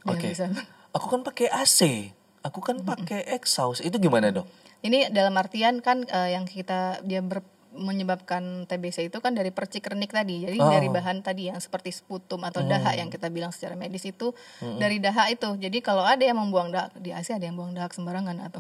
Oke. 0.08 0.34
bisa. 0.34 0.50
Aku 0.92 1.08
kan 1.08 1.24
pakai 1.24 1.48
AC, 1.48 2.12
aku 2.44 2.60
kan 2.60 2.84
pakai 2.84 3.24
exhaust. 3.32 3.80
Itu 3.80 3.96
gimana 3.96 4.32
dok? 4.34 4.48
Ini 4.82 5.14
dalam 5.14 5.38
artian 5.38 5.80
kan 5.80 6.04
eh, 6.04 6.36
yang 6.36 6.44
kita 6.44 7.06
dia 7.06 7.22
ber- 7.24 7.46
menyebabkan 7.72 8.68
TBC 8.68 9.08
itu 9.08 9.24
kan 9.24 9.32
dari 9.32 9.48
percik 9.48 9.88
renik 9.88 10.12
tadi. 10.12 10.44
Jadi 10.44 10.60
dari 10.60 10.92
bahan 10.92 11.24
tadi 11.24 11.48
yang 11.48 11.56
seperti 11.64 11.96
sputum 11.96 12.44
atau 12.44 12.60
dahak 12.68 13.00
yang 13.00 13.08
kita 13.08 13.32
bilang 13.32 13.56
secara 13.56 13.80
medis 13.80 14.04
itu 14.04 14.36
dari 14.60 15.00
dahak 15.00 15.32
itu. 15.32 15.56
Jadi 15.56 15.80
kalau 15.80 16.04
ada 16.04 16.20
yang 16.20 16.36
membuang 16.36 16.68
dahak 16.68 16.92
di 17.00 17.16
AC 17.16 17.32
ada 17.32 17.48
yang 17.48 17.56
buang 17.56 17.72
dahak 17.72 17.96
sembarangan 17.96 18.36
atau 18.44 18.60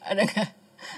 ada 0.00 0.24
nggak? 0.24 0.48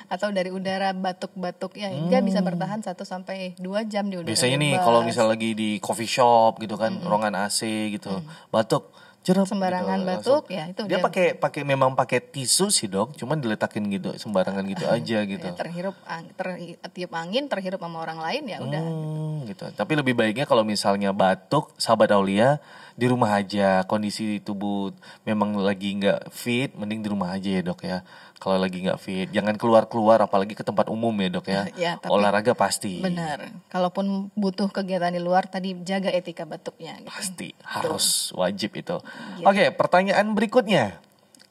Atau 0.07 0.31
dari 0.31 0.49
udara 0.49 0.90
batuk-batuk 0.90 1.75
ya 1.75 1.90
dia 2.07 2.20
bisa 2.20 2.40
bertahan 2.40 2.81
1 2.81 2.94
sampai 3.03 3.57
2 3.57 3.85
jam 3.85 4.07
di 4.07 4.16
udara. 4.16 4.29
Biasanya 4.29 4.57
nih 4.57 4.73
kalau 4.79 5.01
misal 5.01 5.27
lagi 5.27 5.53
di 5.53 5.77
coffee 5.79 6.09
shop 6.09 6.59
gitu 6.59 6.75
kan, 6.75 7.01
ruangan 7.01 7.35
AC 7.40 7.61
gitu, 7.90 8.20
batuk, 8.49 8.90
jerap 9.20 9.49
Sembarangan 9.49 9.99
gitu, 9.99 10.07
batuk, 10.07 10.44
langsung. 10.44 10.53
ya, 10.53 10.64
itu 10.68 10.81
dia 10.85 10.99
dia. 10.99 11.01
pakai 11.01 11.27
pakai 11.33 11.62
memang 11.64 11.97
pakai 11.97 12.20
tisu 12.20 12.68
sih 12.68 12.87
dok, 12.87 13.16
cuman 13.16 13.40
diletakin 13.40 13.85
gitu 13.88 14.12
sembarangan 14.14 14.64
gitu 14.68 14.85
aja 14.97 15.18
gitu. 15.25 15.49
Ya, 15.49 15.57
terhirup 15.57 15.97
ang- 16.05 16.29
ter- 16.33 16.61
tiup 16.92 17.12
angin 17.16 17.49
terhirup 17.49 17.81
sama 17.81 18.05
orang 18.05 18.20
lain 18.20 18.44
ya 18.44 18.61
udah. 18.61 18.83
Hmm, 18.85 19.49
gitu. 19.49 19.64
Tapi 19.73 19.92
lebih 19.97 20.12
baiknya 20.12 20.44
kalau 20.44 20.61
misalnya 20.61 21.16
batuk, 21.16 21.73
sahabat 21.77 22.12
Aulia 22.12 22.61
di 22.94 23.09
rumah 23.09 23.33
aja. 23.35 23.83
Kondisi 23.85 24.38
tubuh 24.38 24.92
memang 25.25 25.57
lagi 25.57 25.97
nggak 25.97 26.29
fit, 26.29 26.70
mending 26.77 27.01
di 27.01 27.09
rumah 27.09 27.33
aja 27.33 27.49
ya 27.49 27.62
dok 27.64 27.81
ya. 27.81 28.05
Kalau 28.44 28.61
lagi 28.61 28.85
nggak 28.85 29.00
fit, 29.00 29.33
jangan 29.33 29.57
keluar 29.57 29.88
keluar, 29.88 30.20
apalagi 30.20 30.52
ke 30.52 30.61
tempat 30.61 30.92
umum 30.92 31.16
ya 31.16 31.33
dok 31.33 31.48
ya. 31.48 31.62
Ya, 31.80 31.92
tapi- 31.96 32.12
Olahraga 32.12 32.52
pasti. 32.52 33.00
Benar. 33.00 33.48
Kalaupun 33.72 34.28
butuh 34.37 34.68
kegiatan 34.68 35.09
di 35.09 35.16
luar 35.16 35.48
tadi 35.48 35.72
jaga 35.80 36.12
etika 36.12 36.44
batuknya 36.44 37.00
gitu. 37.00 37.09
Pasti 37.09 37.57
harus 37.64 38.37
wajib 38.37 38.76
itu. 38.76 39.00
Iya. 39.40 39.44
Oke, 39.48 39.64
pertanyaan 39.72 40.37
berikutnya. 40.37 41.00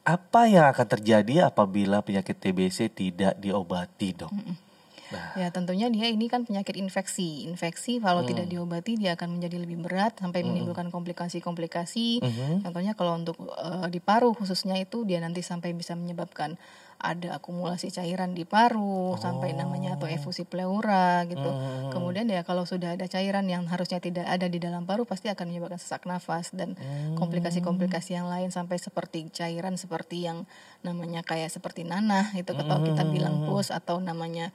Apa 0.06 0.46
yang 0.46 0.70
akan 0.70 0.86
terjadi 0.86 1.48
apabila 1.48 1.98
penyakit 1.98 2.38
TBC 2.38 2.86
tidak 2.88 3.40
diobati, 3.40 4.14
Dok? 4.14 4.30
Nah, 5.14 5.32
Ya 5.34 5.48
tentunya 5.48 5.86
dia 5.88 6.06
ini 6.06 6.26
kan 6.26 6.42
penyakit 6.42 6.74
infeksi. 6.74 7.46
Infeksi 7.46 7.98
kalau 7.98 8.22
Hmm. 8.22 8.30
tidak 8.30 8.46
diobati 8.46 8.94
dia 8.94 9.14
akan 9.14 9.38
menjadi 9.38 9.56
lebih 9.58 9.78
berat 9.80 10.18
sampai 10.18 10.42
menimbulkan 10.42 10.90
komplikasi-komplikasi. 10.90 12.20
Hmm. 12.20 12.56
Contohnya 12.60 12.92
kalau 12.92 13.14
untuk 13.14 13.36
eh, 13.40 13.86
di 13.88 13.98
paru 13.98 14.30
khususnya 14.30 14.74
itu 14.76 15.02
dia 15.02 15.18
nanti 15.18 15.40
sampai 15.40 15.72
bisa 15.72 15.94
menyebabkan 15.94 16.56
ada 16.94 17.36
akumulasi 17.36 17.92
cairan 17.92 18.32
di 18.32 18.46
paru 18.46 19.18
sampai 19.18 19.52
namanya 19.52 19.98
atau 19.98 20.08
efusi 20.08 20.42
pleura 20.42 21.26
gitu. 21.26 21.44
Hmm. 21.44 21.90
Kemudian 21.92 22.24
ya 22.26 22.40
kalau 22.42 22.64
sudah 22.64 22.96
ada 22.96 23.04
cairan 23.04 23.44
yang 23.44 23.68
harusnya 23.68 24.00
tidak 24.00 24.24
ada 24.24 24.46
di 24.46 24.56
dalam 24.56 24.88
paru 24.88 25.04
pasti 25.04 25.28
akan 25.28 25.44
menyebabkan 25.46 25.76
sesak 25.76 26.06
nafas 26.06 26.54
dan 26.54 26.72
Hmm. 26.74 27.18
komplikasi-komplikasi 27.18 28.16
yang 28.16 28.30
lain 28.30 28.48
sampai 28.48 28.78
seperti 28.78 29.28
cairan 29.28 29.76
seperti 29.76 30.24
yang 30.24 30.48
namanya 30.80 31.20
kayak 31.20 31.52
seperti 31.52 31.84
nanah 31.84 32.32
itu 32.32 32.50
atau 32.50 32.80
kita 32.80 33.04
Hmm. 33.04 33.12
bilang 33.12 33.34
pus 33.44 33.68
atau 33.68 34.00
namanya 34.00 34.48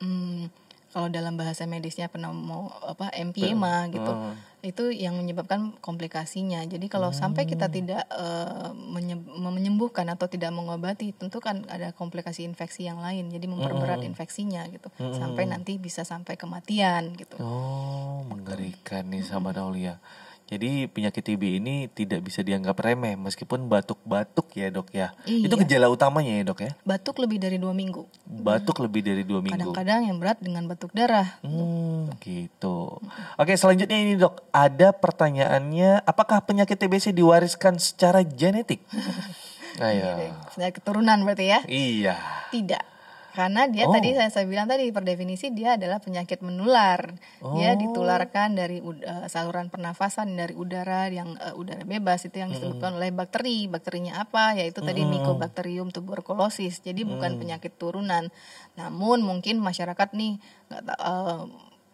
hmm, 0.00 0.50
kalau 0.88 1.12
dalam 1.12 1.36
bahasa 1.36 1.68
medisnya 1.68 2.08
pneumo 2.08 2.72
apa 2.80 3.12
emphysema 3.12 3.86
gitu 3.92 4.12
itu 4.58 4.90
yang 4.90 5.14
menyebabkan 5.14 5.78
komplikasinya. 5.78 6.66
Jadi 6.66 6.90
kalau 6.90 7.14
sampai 7.14 7.46
kita 7.46 7.70
tidak 7.70 8.02
eh, 8.10 8.70
menye- 8.74 9.22
menyembuhkan 9.38 10.10
atau 10.10 10.26
tidak 10.26 10.50
mengobati 10.50 11.14
tentu 11.14 11.38
kan 11.38 11.62
ada 11.70 11.94
komplikasi 11.94 12.42
infeksi 12.42 12.90
yang 12.90 12.98
lain. 12.98 13.30
Jadi 13.30 13.46
memperberat 13.46 14.02
infeksinya 14.02 14.66
gitu. 14.74 14.90
Sampai 15.14 15.46
nanti 15.46 15.78
bisa 15.78 16.02
sampai 16.02 16.34
kematian 16.34 17.14
gitu. 17.14 17.38
Oh, 17.38 18.26
mengerikan 18.26 19.06
nih 19.14 19.22
sahabat 19.22 19.62
Aulia. 19.62 20.02
Jadi 20.48 20.88
penyakit 20.88 21.20
TB 21.20 21.60
ini 21.60 21.92
tidak 21.92 22.24
bisa 22.24 22.40
dianggap 22.40 22.80
remeh 22.80 23.14
meskipun 23.14 23.68
batuk-batuk 23.68 24.48
ya 24.56 24.72
dok 24.72 24.88
ya. 24.90 25.12
Iya. 25.28 25.44
Itu 25.44 25.60
gejala 25.60 25.92
utamanya 25.92 26.40
ya 26.40 26.42
dok 26.42 26.64
ya. 26.64 26.72
batuk 26.82 27.20
lebih 27.20 27.36
dari 27.36 27.60
dua 27.60 27.76
minggu 27.76 28.08
Batuk 28.24 28.80
lebih 28.80 29.04
dari 29.04 29.22
dua 29.22 29.44
minggu. 29.44 29.52
kadang-kadang 29.52 30.08
yang 30.08 30.16
berat 30.16 30.40
dengan 30.40 30.64
batuk 30.64 30.88
darah 30.90 31.36
Hmm, 31.44 32.08
gitu. 32.18 32.96
Oke, 33.36 33.52
selanjutnya 33.54 33.98
ini 34.00 34.16
dok, 34.16 34.48
ada 34.50 34.90
pertanyaannya, 34.90 36.00
apakah 36.02 36.40
penyakit 36.40 36.80
TBC 36.80 37.12
diwariskan 37.12 37.76
secara 37.76 38.24
genetik? 38.24 38.80
Ayo. 39.84 40.32
Penyakit 40.50 40.80
keturunan 40.80 41.18
berarti 41.22 41.44
ya 41.46 41.60
Iya. 41.68 42.16
Tidak. 42.50 42.97
Karena 43.38 43.70
dia 43.70 43.86
Oh. 43.86 43.94
tadi 43.94 44.18
saya, 44.18 44.34
saya 44.34 44.50
bilang 44.50 44.66
tadi 44.66 44.90
per 44.90 45.06
definisi 45.06 45.54
dia 45.54 45.78
adalah 45.78 46.02
penyakit 46.02 46.42
menular. 46.42 47.14
Dia 47.54 47.70
Oh. 47.70 47.78
ditularkan 47.78 48.58
dari 48.58 48.82
eh, 48.82 49.26
saluran 49.30 49.70
pernafasan 49.70 50.34
dari 50.34 50.58
udara 50.58 51.06
yang 51.06 51.38
eh, 51.38 51.54
udara 51.54 51.86
bebas 51.86 52.26
itu 52.26 52.42
yang 52.42 52.50
disebutkan 52.50 52.98
oleh 52.98 53.14
bakteri. 53.14 53.70
Bakterinya 53.70 54.18
apa? 54.26 54.58
Yaitu 54.58 54.82
tadi 54.82 55.06
Mycobacterium 55.06 55.94
tuberculosis. 55.94 56.82
Jadi 56.82 57.06
bukan 57.06 57.38
penyakit 57.38 57.78
turunan. 57.78 58.26
Namun 58.74 59.22
mungkin 59.22 59.62
masyarakat 59.62 60.18
nih 60.18 60.42
nggak 60.74 60.98
eh, 60.98 61.42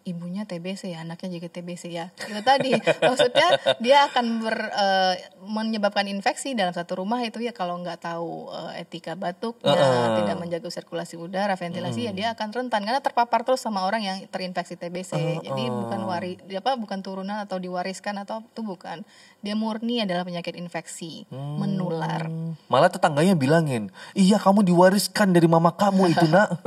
ibunya 0.05 0.45
TBC 0.45 0.93
ya, 0.93 1.01
anaknya 1.01 1.41
juga 1.41 1.49
TBC 1.49 1.83
ya. 1.89 2.13
Itu 2.13 2.37
tadi 2.45 2.77
maksudnya 2.77 3.57
dia 3.81 4.05
akan 4.05 4.25
ber, 4.37 4.57
eh, 4.69 5.13
menyebabkan 5.41 6.05
infeksi 6.05 6.53
dalam 6.53 6.71
satu 6.77 7.01
rumah 7.01 7.25
itu 7.25 7.41
ya 7.41 7.49
kalau 7.49 7.81
nggak 7.81 8.05
tahu 8.05 8.53
eh, 8.53 8.85
etika 8.85 9.17
batuknya, 9.17 9.73
tidak 10.21 10.37
menjaga 10.37 10.69
sirkulasi 10.69 11.17
udara, 11.17 11.57
ventilasi 11.57 12.05
ya 12.05 12.13
dia 12.13 12.27
akan 12.37 12.53
rentan 12.53 12.85
karena 12.85 13.01
terpapar 13.01 13.41
terus 13.41 13.65
sama 13.65 13.81
orang 13.81 14.05
yang 14.05 14.17
terinfeksi 14.29 14.77
TBC. 14.77 15.41
Jadi 15.41 15.63
bukan 15.73 15.99
wari 16.05 16.37
apa 16.53 16.77
bukan 16.77 17.01
turunan 17.01 17.41
atau 17.41 17.57
diwariskan 17.57 18.21
atau 18.21 18.45
itu 18.45 18.61
bukan. 18.61 19.01
Dia 19.41 19.53
murni 19.57 20.01
adalah 20.05 20.25
penyakit 20.25 20.53
infeksi 20.57 21.25
menular. 21.33 22.29
Hmm, 22.29 22.57
Malah 22.69 22.89
tetangganya 22.93 23.33
bilangin, 23.33 23.89
iya 24.13 24.37
kamu 24.37 24.61
diwariskan 24.65 25.33
dari 25.33 25.49
mama 25.49 25.73
kamu 25.73 26.13
itu 26.13 26.25
nak. 26.29 26.61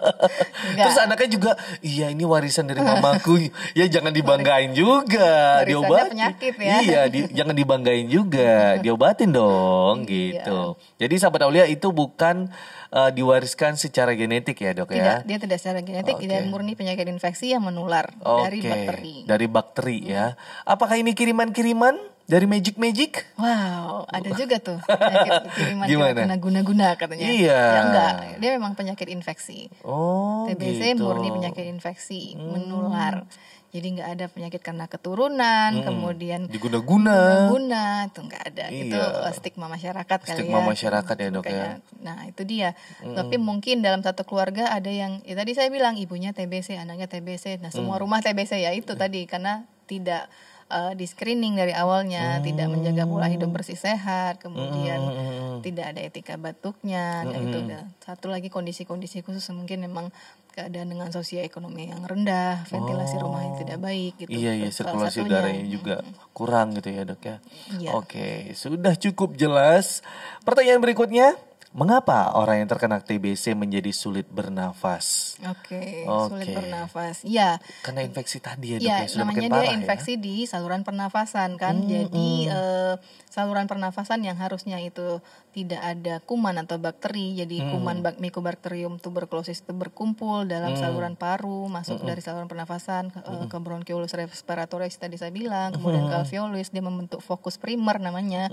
Terus 0.86 0.98
anaknya 1.02 1.28
juga, 1.30 1.52
iya 1.82 2.10
ini 2.10 2.26
warisan 2.26 2.66
dari 2.66 2.75
mamaku. 2.78 3.48
ya 3.72 3.86
jangan 3.86 4.10
dibanggain 4.10 4.72
juga, 4.72 5.60
Warisannya 5.60 5.66
diobatin. 5.66 6.10
penyakit 6.10 6.54
ya. 6.56 6.74
Iya, 6.78 7.00
di- 7.06 7.30
jangan 7.30 7.54
dibanggain 7.54 8.06
juga, 8.06 8.54
diobatin 8.82 9.30
dong 9.30 10.02
Iya. 10.02 10.42
gitu. 10.42 10.60
Jadi 10.96 11.14
sahabat 11.16 11.40
Aulia 11.42 11.64
itu 11.64 11.88
bukan 11.88 12.48
eh, 12.88 13.10
diwariskan 13.10 13.74
secara 13.74 14.12
genetik 14.12 14.56
ya 14.56 14.72
dok 14.72 14.90
ya. 14.90 14.96
Tidak, 14.96 15.18
dia 15.24 15.38
tidak 15.38 15.58
secara 15.58 15.80
genetik, 15.80 16.16
Oke. 16.16 16.24
dia 16.24 16.40
murni 16.42 16.72
penyakit 16.72 17.04
infeksi 17.04 17.50
yang 17.50 17.60
menular 17.60 18.08
dari 18.16 18.58
Oke, 18.58 18.68
bakteri. 18.68 19.14
Dari 19.24 19.46
bakteri 19.46 19.98
ya. 20.06 20.26
Apakah 20.62 20.96
ini 20.96 21.12
kiriman-kiriman 21.12 22.15
dari 22.26 22.44
Magic 22.44 22.74
Magic? 22.74 23.22
Wow, 23.36 24.02
ada 24.06 24.28
juga 24.34 24.58
tuh 24.58 24.78
penyakit 24.82 25.32
kiriman 25.56 25.86
Gimana? 25.86 26.34
guna-guna 26.36 26.86
katanya. 26.94 27.22
Iya. 27.22 27.54
Ya 27.54 27.80
enggak, 27.82 28.12
dia 28.36 28.50
memang 28.52 28.74
penyakit 28.74 29.06
infeksi. 29.08 29.70
Oh, 29.80 30.44
TBC 30.46 30.92
gitu. 30.92 31.02
murni 31.02 31.30
penyakit 31.30 31.64
infeksi 31.64 32.34
menular. 32.34 33.24
Jadi 33.66 33.92
nggak 33.92 34.08
ada 34.08 34.26
penyakit 34.26 34.58
karena 34.58 34.86
keturunan, 34.86 35.70
kemudian 35.82 36.48
Diguna-guna. 36.48 37.46
guna 37.46 37.84
itu 38.06 38.20
nggak 38.20 38.42
ada. 38.48 38.64
Itu 38.70 38.96
Iya. 38.96 39.26
eh, 39.28 39.32
stigma 39.32 39.66
masyarakat 39.68 40.18
kali 40.18 40.32
Stigma 40.32 40.58
ya. 40.58 40.66
masyarakat 40.66 41.16
ya, 41.18 41.28
Dok, 41.28 41.44
ya. 41.44 41.66
Nah 42.00 42.24
itu 42.24 42.42
dia. 42.42 42.72
Tapi 42.98 43.36
mungkin 43.36 43.84
dalam 43.84 44.00
satu 44.00 44.24
keluarga 44.24 44.72
ada 44.72 44.88
yang, 44.88 45.20
ya 45.22 45.34
tadi 45.34 45.52
saya 45.52 45.68
bilang 45.68 45.94
ibunya 45.94 46.32
TBC, 46.32 46.74
anaknya 46.74 47.04
TBC. 47.04 47.60
Nah 47.60 47.68
semua 47.68 47.98
rumah 47.98 48.18
TBC 48.18 48.58
ya 48.58 48.72
itu 48.72 48.94
tadi 48.94 49.28
karena 49.28 49.62
tidak 49.84 50.30
eh, 50.66 50.92
di 50.98 51.06
screening 51.06 51.54
dari 51.54 51.70
awalnya, 51.70 52.42
tidak 52.42 52.66
menjaga 52.70 53.06
pola 53.06 53.30
hidup 53.30 53.50
bersih 53.54 53.78
sehat, 53.78 54.42
kemudian 54.42 54.98
Mm. 54.98 55.58
tidak 55.62 55.94
ada 55.94 56.00
etika 56.02 56.34
batuknya. 56.34 57.22
Nah 57.22 57.38
itu 57.38 57.56
udah 57.64 57.82
satu 58.02 58.28
lagi 58.28 58.50
kondisi-kondisi 58.50 59.22
khusus 59.22 59.46
mungkin 59.54 59.86
memang 59.86 60.10
keadaan 60.56 60.88
dengan 60.88 61.12
sosioekonomi 61.12 61.92
yang 61.92 62.00
rendah, 62.00 62.64
ventilasi 62.72 63.20
rumah 63.20 63.44
yang 63.44 63.60
tidak 63.60 63.76
baik 63.76 64.16
gitu. 64.16 64.32
Iya 64.32 64.56
iya 64.56 64.72
sirkulasi 64.72 65.20
udaranya 65.28 65.68
juga 65.68 66.00
kurang 66.32 66.72
gitu 66.72 66.88
ya 66.96 67.04
dok 67.04 67.20
ya. 67.20 67.36
Iya. 67.76 67.90
Oke 67.92 68.56
sudah 68.56 68.96
cukup 68.96 69.36
jelas. 69.36 70.00
Pertanyaan 70.48 70.80
berikutnya, 70.80 71.36
Mengapa 71.76 72.32
orang 72.32 72.64
yang 72.64 72.72
terkena 72.72 73.04
TBC 73.04 73.52
menjadi 73.52 73.92
sulit 73.92 74.24
bernafas? 74.32 75.36
Oke, 75.44 76.08
Oke. 76.08 76.32
sulit 76.32 76.48
bernafas. 76.56 77.20
Ya, 77.20 77.60
Karena 77.84 78.00
infeksi 78.00 78.40
tadi 78.40 78.72
ya 78.72 78.76
dok 78.80 78.88
ya 78.88 78.96
ya, 79.04 79.08
sudah 79.12 79.28
makin 79.28 79.44
namanya 79.44 79.52
parah 79.52 79.60
dia 79.60 79.68
ya. 79.68 79.72
Hmm, 79.76 79.80
infeksi 79.84 80.12
di 80.16 80.48
saluran 80.48 80.88
pernafasan 80.88 81.60
kan. 81.60 81.84
Jadi 81.84 82.48
eh, 82.48 82.96
saluran 83.28 83.68
pernafasan 83.68 84.24
yang 84.24 84.40
harusnya 84.40 84.80
itu 84.80 85.20
tidak 85.52 85.84
ada 85.84 86.24
kuman 86.24 86.56
atau 86.56 86.80
bakteri, 86.80 87.36
jadi 87.36 87.68
Hmm. 87.68 87.76
kuman 87.76 87.96
bak 88.00 88.24
Mycobacterium 88.24 88.96
tuberculosis 88.96 89.60
itu 89.60 89.76
berkumpul 89.76 90.48
dalam 90.48 90.80
saluran 90.80 91.12
paru, 91.12 91.68
masuk 91.68 92.00
Hmm. 92.00 92.08
dari 92.08 92.24
saluran 92.24 92.48
pernafasan 92.48 93.12
ke, 93.12 93.20
eh, 93.20 93.44
ke 93.52 93.56
bronchiolus 93.60 94.16
respiratoris 94.16 94.96
tadi 94.96 95.20
saya 95.20 95.28
bilang, 95.28 95.76
kemudian 95.76 96.08
ke 96.08 96.16
Hmm. 96.16 96.24
alveolus 96.24 96.72
dia 96.72 96.80
membentuk 96.80 97.20
fokus 97.20 97.60
primer 97.60 98.00
namanya. 98.00 98.48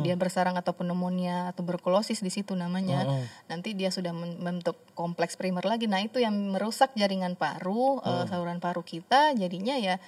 Dia 0.00 0.16
bersarang 0.16 0.56
atau 0.56 0.72
pneumonia 0.72 1.52
tuberkulosis 1.52 2.24
di 2.24 2.32
situ 2.32 2.56
namanya. 2.62 3.02
Hmm. 3.02 3.24
Nanti 3.50 3.74
dia 3.74 3.90
sudah 3.90 4.14
membentuk 4.14 4.78
kompleks 4.94 5.34
primer 5.34 5.66
lagi. 5.66 5.90
Nah, 5.90 5.98
itu 5.98 6.22
yang 6.22 6.34
merusak 6.54 6.94
jaringan 6.94 7.34
paru, 7.34 7.98
eh, 8.06 8.24
saluran 8.30 8.62
paru 8.62 8.86
kita 8.86 9.34
jadinya 9.34 9.74
ya 9.74 9.98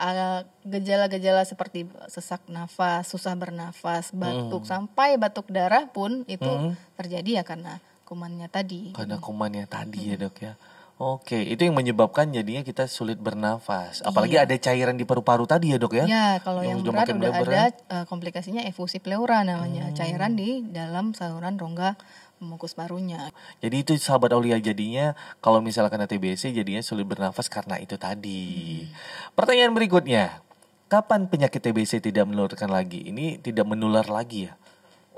eh, 0.00 0.40
gejala-gejala 0.66 1.46
seperti 1.46 1.86
sesak 2.10 2.42
nafas, 2.50 3.06
susah 3.06 3.36
bernafas, 3.38 4.10
batuk 4.10 4.66
sampai 4.66 5.14
batuk 5.20 5.46
darah 5.52 5.86
pun 5.86 6.26
itu 6.26 6.74
terjadi 6.98 7.40
ya 7.40 7.44
karena 7.46 7.78
kumannya 8.10 8.50
tadi. 8.50 8.90
Karena 8.90 9.22
kumannya 9.22 9.70
tadi 9.70 10.10
ya 10.10 10.18
dok 10.18 10.36
ya. 10.42 10.58
Oke, 11.00 11.40
itu 11.48 11.64
yang 11.64 11.72
menyebabkan 11.72 12.28
jadinya 12.28 12.60
kita 12.60 12.84
sulit 12.84 13.16
bernafas. 13.16 14.04
Apalagi 14.04 14.36
ada 14.36 14.52
cairan 14.52 15.00
di 15.00 15.08
paru-paru 15.08 15.48
tadi 15.48 15.72
ya 15.72 15.80
dok 15.80 15.96
ya. 15.96 16.04
Ya, 16.04 16.28
kalau 16.44 16.60
Yang 16.60 16.84
yang, 16.84 16.92
berat 16.92 17.08
udah 17.16 17.32
ada 17.40 17.64
eh, 17.72 18.04
komplikasinya 18.04 18.68
efusi 18.68 19.00
pleura 19.00 19.40
namanya, 19.40 19.88
cairan 19.96 20.36
di 20.36 20.60
dalam 20.60 21.16
saluran 21.16 21.56
rongga 21.56 21.96
pemukus 22.36 22.76
parunya. 22.76 23.32
Jadi 23.64 23.76
itu 23.80 23.92
sahabat 23.96 24.36
Aulia 24.36 24.60
jadinya 24.60 25.16
kalau 25.40 25.64
misalnya 25.64 25.88
kena 25.88 26.04
TBC 26.04 26.52
jadinya 26.52 26.84
sulit 26.84 27.08
bernafas 27.08 27.48
karena 27.48 27.80
itu 27.80 27.96
tadi. 27.96 28.84
Pertanyaan 29.32 29.72
berikutnya, 29.72 30.44
kapan 30.92 31.32
penyakit 31.32 31.64
TBC 31.64 32.04
tidak 32.04 32.28
menularkan 32.28 32.68
lagi? 32.68 33.08
Ini 33.08 33.40
tidak 33.40 33.64
menular 33.64 34.04
lagi 34.04 34.52
ya? 34.52 34.60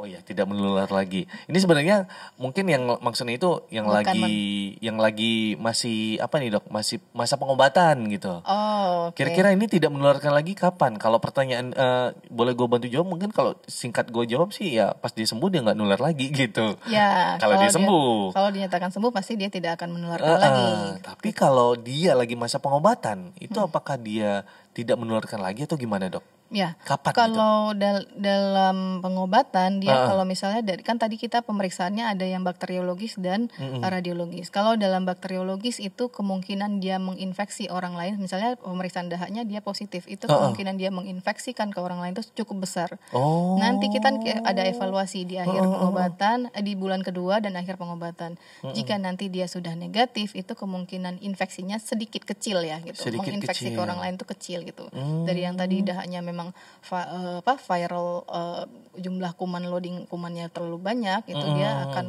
Oh 0.02 0.08
ya, 0.10 0.18
tidak 0.18 0.50
menular 0.50 0.90
lagi. 0.90 1.30
Ini 1.46 1.58
sebenarnya 1.62 2.10
mungkin 2.34 2.66
yang 2.66 2.98
maksudnya 2.98 3.38
itu 3.38 3.62
yang 3.70 3.86
Bukan 3.86 4.02
lagi 4.02 4.34
yang 4.82 4.98
lagi 4.98 5.54
masih 5.62 6.18
apa 6.18 6.42
nih 6.42 6.58
dok? 6.58 6.66
Masih 6.74 6.98
masa 7.14 7.38
pengobatan 7.38 8.10
gitu. 8.10 8.42
Oh, 8.42 9.06
oke. 9.06 9.14
Kira-kira 9.14 9.54
ini 9.54 9.70
tidak 9.70 9.94
menularkan 9.94 10.34
lagi 10.34 10.58
kapan? 10.58 10.98
Kalau 10.98 11.22
pertanyaan 11.22 11.70
eh, 11.70 12.08
boleh 12.34 12.50
gue 12.50 12.66
bantu 12.66 12.90
jawab 12.90 13.14
mungkin 13.14 13.30
kalau 13.30 13.54
singkat 13.70 14.10
gue 14.10 14.26
jawab 14.26 14.50
sih 14.50 14.74
ya 14.74 14.90
pas 14.90 15.14
dia 15.14 15.22
sembuh 15.22 15.46
dia 15.46 15.62
nggak 15.62 15.78
nular 15.78 16.02
lagi 16.02 16.34
gitu. 16.34 16.74
Ya, 16.90 17.38
Kalau 17.42 17.62
dia 17.62 17.70
sembuh. 17.70 18.34
Kalau 18.34 18.50
dinyatakan 18.50 18.90
sembuh 18.90 19.14
pasti 19.14 19.38
dia 19.38 19.54
tidak 19.54 19.78
akan 19.78 20.02
menularkan 20.02 20.34
Ah, 20.34 20.42
lagi. 20.42 20.66
Tapi 20.98 21.30
kalau 21.30 21.78
dia 21.78 22.18
lagi 22.18 22.34
masa 22.34 22.58
pengobatan, 22.58 23.38
itu 23.38 23.54
apakah 23.62 23.94
dia 24.02 24.42
tidak 24.74 24.98
menularkan 24.98 25.38
lagi 25.38 25.62
atau 25.62 25.78
gimana 25.78 26.10
dok? 26.10 26.41
Ya, 26.52 26.76
Kapan 26.84 27.10
gitu? 27.10 27.16
kalau 27.16 27.72
dal- 27.72 28.12
dalam 28.12 29.00
pengobatan 29.00 29.80
dia 29.80 29.96
ah. 29.96 30.12
kalau 30.12 30.28
misalnya 30.28 30.60
dari 30.60 30.84
kan 30.84 31.00
tadi 31.00 31.16
kita 31.16 31.40
pemeriksaannya 31.40 32.12
ada 32.12 32.28
yang 32.28 32.44
bakteriologis 32.44 33.16
dan 33.16 33.48
radiologis. 33.80 34.52
Kalau 34.52 34.76
dalam 34.76 35.08
bakteriologis 35.08 35.80
itu 35.80 36.12
kemungkinan 36.12 36.78
dia 36.78 37.00
menginfeksi 37.00 37.72
orang 37.72 37.96
lain, 37.96 38.20
misalnya 38.20 38.60
pemeriksaan 38.60 39.08
dahaknya 39.08 39.48
dia 39.48 39.64
positif, 39.64 40.04
itu 40.06 40.28
ah. 40.28 40.36
kemungkinan 40.36 40.76
dia 40.76 40.92
menginfeksikan 40.92 41.72
ke 41.72 41.80
orang 41.80 42.04
lain 42.04 42.12
itu 42.12 42.44
cukup 42.44 42.68
besar. 42.68 43.00
Oh, 43.16 43.56
Nanti 43.56 43.88
kita 43.88 44.12
ada 44.44 44.62
evaluasi 44.62 45.24
di 45.24 45.40
akhir 45.40 45.56
pengobatan, 45.56 46.52
eh, 46.52 46.60
di 46.60 46.76
bulan 46.76 47.00
kedua 47.00 47.40
dan 47.40 47.56
akhir 47.56 47.80
pengobatan. 47.80 48.36
Jika 48.62 49.00
nanti 49.00 49.32
dia 49.32 49.48
sudah 49.48 49.72
negatif, 49.72 50.36
itu 50.36 50.52
kemungkinan 50.52 51.24
infeksinya 51.24 51.80
sedikit 51.80 52.28
kecil 52.28 52.60
ya 52.60 52.76
gitu. 52.84 53.08
Sedikit 53.08 53.32
Menginfeksi 53.32 53.72
kecil. 53.72 53.78
ke 53.78 53.80
orang 53.80 53.98
lain 54.02 54.14
itu 54.20 54.26
kecil 54.28 54.58
gitu. 54.68 54.84
Dari 55.24 55.40
yang 55.40 55.56
tadi 55.56 55.80
dahaknya 55.80 56.20
memang 56.20 56.41
va- 56.88 57.10
eh, 57.14 57.36
apa 57.38 57.54
viral 57.54 58.08
eh, 58.26 58.62
jumlah 58.98 59.32
kuman 59.38 59.62
loading 59.70 60.10
kumannya 60.10 60.50
terlalu 60.50 60.82
banyak, 60.82 61.22
itu 61.30 61.46
dia 61.54 61.86
akan 61.86 62.06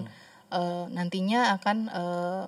eh, 0.49 0.85
nantinya 0.89 1.53
akan 1.61 1.77
eh, 1.91 2.43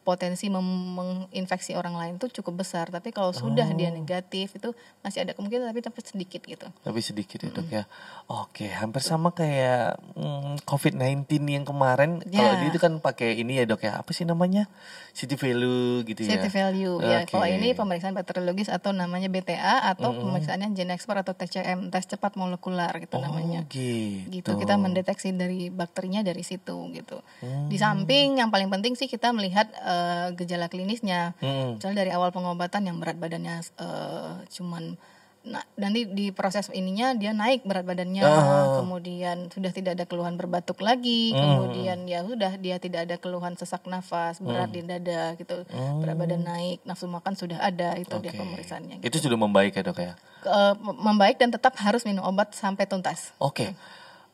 potensi 0.00 0.48
menginfeksi 0.48 1.72
orang 1.72 1.94
lain 1.94 2.12
itu 2.16 2.28
cukup 2.34 2.60
besar. 2.60 2.88
Tapi 2.88 3.10
kalau 3.10 3.30
sudah 3.30 3.68
dia 3.70 3.88
negatif 3.88 4.52
itu 4.52 4.72
masih 5.00 5.22
ada 5.22 5.32
kemungkinan 5.32 5.66
tapi 5.66 5.80
tapi 5.80 5.98
sedikit 6.00 6.42
gitu. 6.42 6.66
tapi 6.80 7.00
sedikit 7.00 7.38
ya 7.38 7.50
dok 7.50 7.68
ya. 7.68 7.82
Oke, 8.26 8.68
hampir 8.68 9.00
sama 9.00 9.30
kayak 9.30 9.96
mm, 10.14 10.64
COVID-19 10.64 11.24
yang 11.46 11.64
kemarin. 11.64 12.20
Kalau 12.22 12.52
Ya. 12.52 12.58
dia 12.58 12.68
itu 12.68 12.78
kan 12.78 12.96
pakai 12.96 13.36
ini 13.36 13.56
ya 13.56 13.64
dok 13.64 13.82
ya, 13.82 13.96
apa 13.96 14.10
sih 14.10 14.22
namanya? 14.22 14.66
City 15.10 15.34
value 15.34 16.00
gitu 16.04 16.22
ya. 16.22 16.36
City 16.36 16.48
value 16.48 16.96
ya. 17.00 17.22
Oke. 17.22 17.32
Kalau 17.32 17.46
ini 17.46 17.72
pemeriksaan 17.72 18.12
bakteriologis 18.12 18.68
atau 18.68 18.90
namanya 18.90 19.26
BTA 19.26 19.90
atau 19.90 20.12
pemeriksaannya 20.12 20.70
Gen 20.72 20.90
Expert 20.90 21.20
atau 21.20 21.34
TCM, 21.34 21.88
tes 21.88 22.06
cepat 22.06 22.34
molekular 22.34 22.94
gitu 22.96 23.16
Oh, 23.16 23.20
namanya. 23.20 23.66
gitu. 23.66 24.30
Gitu 24.30 24.50
kita 24.56 24.74
mendeteksi 24.76 25.32
dari 25.32 25.68
bakterinya 25.68 26.22
dari 26.22 26.40
situ 26.40 26.88
gitu. 26.92 27.18
Di 27.66 27.76
Hmm. 27.76 27.82
samping 28.06 28.38
yang 28.38 28.48
paling 28.48 28.68
penting 28.68 28.94
sih 28.94 29.06
kita 29.06 29.30
melihat 29.30 29.66
eh, 29.90 30.26
gejala 30.38 30.70
klinisnya. 30.70 31.34
Mm-mm. 31.42 31.76
Misalnya 31.76 32.06
dari 32.06 32.14
awal 32.14 32.30
pengobatan 32.30 32.86
yang 32.86 33.02
berat 33.02 33.18
badannya 33.18 33.58
eh, 33.58 34.32
cuman 34.48 34.94
nah, 35.40 35.64
nanti 35.74 36.04
di 36.04 36.36
proses 36.36 36.68
ininya 36.68 37.16
dia 37.16 37.32
naik 37.32 37.64
berat 37.64 37.88
badannya, 37.88 38.20
Ah. 38.20 38.76
kemudian 38.76 39.48
sudah 39.48 39.72
tidak 39.72 39.96
ada 39.96 40.04
keluhan 40.04 40.36
berbatuk 40.36 40.84
lagi, 40.84 41.32
Hmm. 41.32 41.64
kemudian 41.64 42.04
ya 42.04 42.20
sudah 42.20 42.60
dia 42.60 42.76
tidak 42.76 43.08
ada 43.08 43.16
keluhan 43.16 43.56
sesak 43.56 43.88
nafas, 43.88 44.36
berat 44.36 44.68
di 44.68 44.84
dada 44.84 45.32
gitu, 45.40 45.64
berat 45.96 46.16
badan 46.20 46.44
naik, 46.44 46.84
nafsu 46.84 47.08
makan 47.08 47.40
sudah 47.40 47.56
ada, 47.56 47.96
itu 47.96 48.12
dia 48.20 48.36
Hmm. 48.36 48.36
Oke. 48.36 48.40
pemeriksaannya. 48.44 48.96
Itu 49.00 49.16
sudah 49.16 49.40
membaik 49.40 49.72
ya 49.72 49.80
dok 49.80 49.98
ya. 49.98 50.12
Eh, 50.44 50.74
membaik 50.76 51.40
dan 51.40 51.48
tetap 51.48 51.72
harus 51.80 52.04
minum 52.04 52.20
obat 52.20 52.52
sampai 52.52 52.84
tuntas. 52.84 53.32
Oke. 53.40 53.72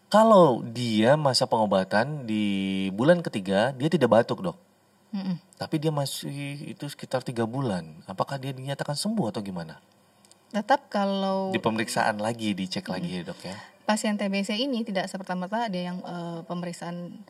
Kalau 0.07 0.63
dia 0.63 1.15
masa 1.15 1.47
pengobatan 1.47 2.27
di 2.27 2.45
bulan 2.91 3.23
ketiga 3.23 3.71
dia 3.75 3.87
tidak 3.87 4.11
batuk 4.11 4.43
dok, 4.43 4.59
Mm-mm. 5.17 5.37
tapi 5.57 5.81
dia 5.81 5.89
masih 5.89 6.77
itu 6.77 6.85
sekitar 6.93 7.25
tiga 7.25 7.49
bulan. 7.49 8.05
Apakah 8.05 8.37
dia 8.37 8.53
dinyatakan 8.53 8.93
sembuh 8.93 9.33
atau 9.33 9.41
gimana? 9.41 9.81
Tetap 10.53 10.93
kalau 10.93 11.51
Di 11.51 11.59
pemeriksaan 11.59 12.21
lagi, 12.21 12.53
dicek 12.53 12.93
lagi 12.93 13.21
ya 13.21 13.23
dok 13.25 13.41
ya. 13.41 13.57
pasien 13.89 14.21
TBC 14.21 14.61
ini 14.61 14.85
tidak 14.85 15.09
serta-merta 15.09 15.73
ada 15.73 15.79
yang 15.79 16.03
eh, 16.05 16.41
pemeriksaan 16.45 17.23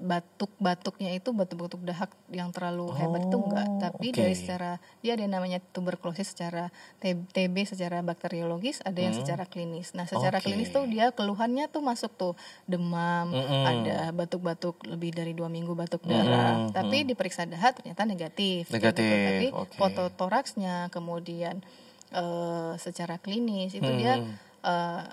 batuk-batuknya 0.00 1.12
itu 1.12 1.30
batuk-batuk 1.30 1.80
dahak 1.80 2.08
yang 2.28 2.48
terlalu 2.48 2.88
hebat 2.94 3.22
itu 3.22 3.36
enggak 3.38 3.58
Oh, 3.62 3.78
tapi 3.78 4.08
oke. 4.08 4.16
dari 4.16 4.32
secara 4.32 4.70
dia 4.98 5.12
ada 5.12 5.22
yang 5.22 5.32
namanya 5.32 5.60
tuberkulosis 5.66 6.30
secara 6.30 6.72
TB 6.98 7.56
secara 7.66 8.00
bakteriologis 8.00 8.80
ada 8.80 8.96
yang 8.98 9.12
secara 9.12 9.44
klinis 9.44 9.92
nah 9.92 10.04
secara 10.04 10.32
Hmm. 10.32 10.42
Oke. 10.42 10.46
klinis 10.50 10.70
tuh 10.70 10.84
dia 10.84 11.10
keluhannya 11.10 11.66
tuh 11.66 11.80
masuk 11.80 12.12
tuh 12.12 12.34
demam 12.64 13.28
Mm-mm. 13.28 13.64
ada 13.64 13.98
batuk-batuk 14.10 14.80
lebih 14.86 15.12
dari 15.12 15.32
dua 15.32 15.46
minggu 15.46 15.72
batuk 15.72 16.02
darah 16.02 16.56
Mm-mm, 16.62 16.72
tapi 16.72 17.04
diperiksa 17.04 17.44
dahak 17.44 17.76
ternyata 17.76 18.02
negatif 18.04 18.66
kayak 18.66 18.80
Negatif, 18.90 19.04
gitu. 19.04 19.26
tapi 19.26 19.46
oke. 19.52 19.76
foto 19.76 20.02
toraksnya 20.10 20.88
kemudian 20.88 21.60
eh, 22.10 22.72
secara 22.76 23.16
klinis 23.16 23.70
itu 23.72 23.90
dia 23.92 24.16
Hmm. 24.16 24.32
eh, 24.62 25.04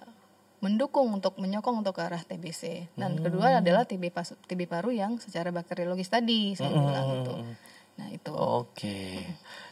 mendukung 0.57 1.13
untuk 1.13 1.37
menyokong 1.37 1.85
untuk 1.85 1.93
ke 1.97 2.01
arah 2.01 2.21
TBC. 2.21 2.89
Dan 2.97 3.17
Hmm. 3.17 3.23
kedua 3.29 3.61
adalah 3.61 3.85
TB 3.85 4.09
pas, 4.09 4.33
TB 4.33 4.65
paru 4.65 4.89
yang 4.89 5.21
secara 5.21 5.53
bakteriologis 5.53 6.09
tadi 6.09 6.57
saya 6.57 6.73
Hmm. 6.73 6.85
bilang 6.89 7.07
itu. 7.21 7.35
Nah, 7.97 8.07
itu. 8.13 8.31
Oke, 8.33 9.25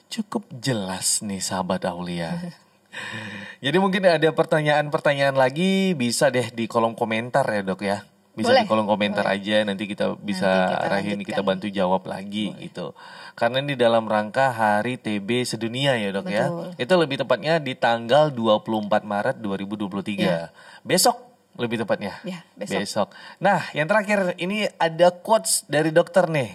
cukup 0.09 0.49
jelas 0.57 1.21
nih 1.21 1.41
sahabat 1.41 1.86
Aulia. 1.86 2.33
Jadi 3.65 3.77
mungkin 3.77 4.07
ada 4.07 4.29
pertanyaan-pertanyaan 4.31 5.36
lagi 5.36 5.91
bisa 5.97 6.31
deh 6.31 6.47
di 6.53 6.65
kolom 6.65 6.95
komentar 6.95 7.43
ya 7.49 7.61
dok 7.61 7.81
ya. 7.83 8.07
Bisa 8.36 8.51
di 8.51 8.51
Boleh, 8.51 8.63
kolom 8.67 8.83
komentar 8.83 9.23
aja 9.23 9.63
nanti 9.63 9.88
kita 9.88 10.19
bisa 10.19 10.67
kita 10.67 10.91
arahin 10.91 11.15
lanjutkan. 11.15 11.27
kita 11.31 11.41
bantu 11.41 11.67
jawab 11.71 12.03
lagi 12.03 12.51
gitu. 12.59 12.91
Karena 13.31 13.63
ini 13.63 13.79
dalam 13.79 14.11
rangka 14.11 14.51
Hari 14.51 14.99
TB 14.99 15.47
sedunia 15.47 15.95
ya 15.95 16.11
dok 16.11 16.27
ya. 16.27 16.51
Betul. 16.51 16.67
Itu 16.75 16.93
lebih 16.99 17.17
tepatnya 17.23 17.63
di 17.63 17.73
tanggal 17.79 18.36
24 18.36 19.07
Maret 19.07 19.39
2023. 19.39 20.51
Besok 20.83 21.17
lebih 21.55 21.79
tepatnya. 21.79 22.19
Ya, 22.27 22.43
besok. 22.59 22.79
besok. 22.83 23.07
Nah, 23.39 23.63
yang 23.71 23.88
terakhir 23.88 24.36
ini 24.36 24.67
ada 24.75 25.15
quotes 25.15 25.63
dari 25.71 25.95
dokter 25.95 26.27
nih. 26.27 26.51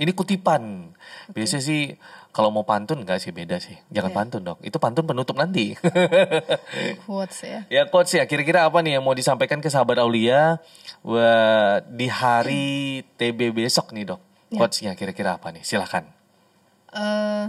Ini 0.00 0.10
kutipan. 0.10 0.90
Biasanya 1.30 1.62
sih 1.62 1.94
kalau 2.30 2.54
mau 2.54 2.62
pantun 2.62 3.02
enggak 3.02 3.18
sih 3.18 3.34
beda 3.34 3.58
sih. 3.58 3.74
Jangan 3.90 4.14
pantun 4.14 4.42
dok. 4.46 4.58
Itu 4.62 4.78
pantun 4.78 5.02
penutup 5.02 5.34
nanti. 5.34 5.74
Quotes 7.06 7.42
ya. 7.42 7.60
ya 7.66 7.82
quotes 7.90 8.14
ya. 8.14 8.24
Kira-kira 8.30 8.70
apa 8.70 8.78
nih 8.80 8.98
yang 8.98 9.04
mau 9.04 9.14
disampaikan 9.14 9.58
ke 9.58 9.66
sahabat 9.66 9.98
Aulia 9.98 10.62
di 11.90 12.06
hari 12.06 13.02
TB 13.18 13.50
besok 13.50 13.90
nih 13.90 14.14
dok? 14.14 14.20
Quotesnya 14.50 14.98
kira-kira 14.98 15.38
apa 15.38 15.54
nih? 15.54 15.62
Silahkan. 15.62 16.06
Eh 16.94 17.46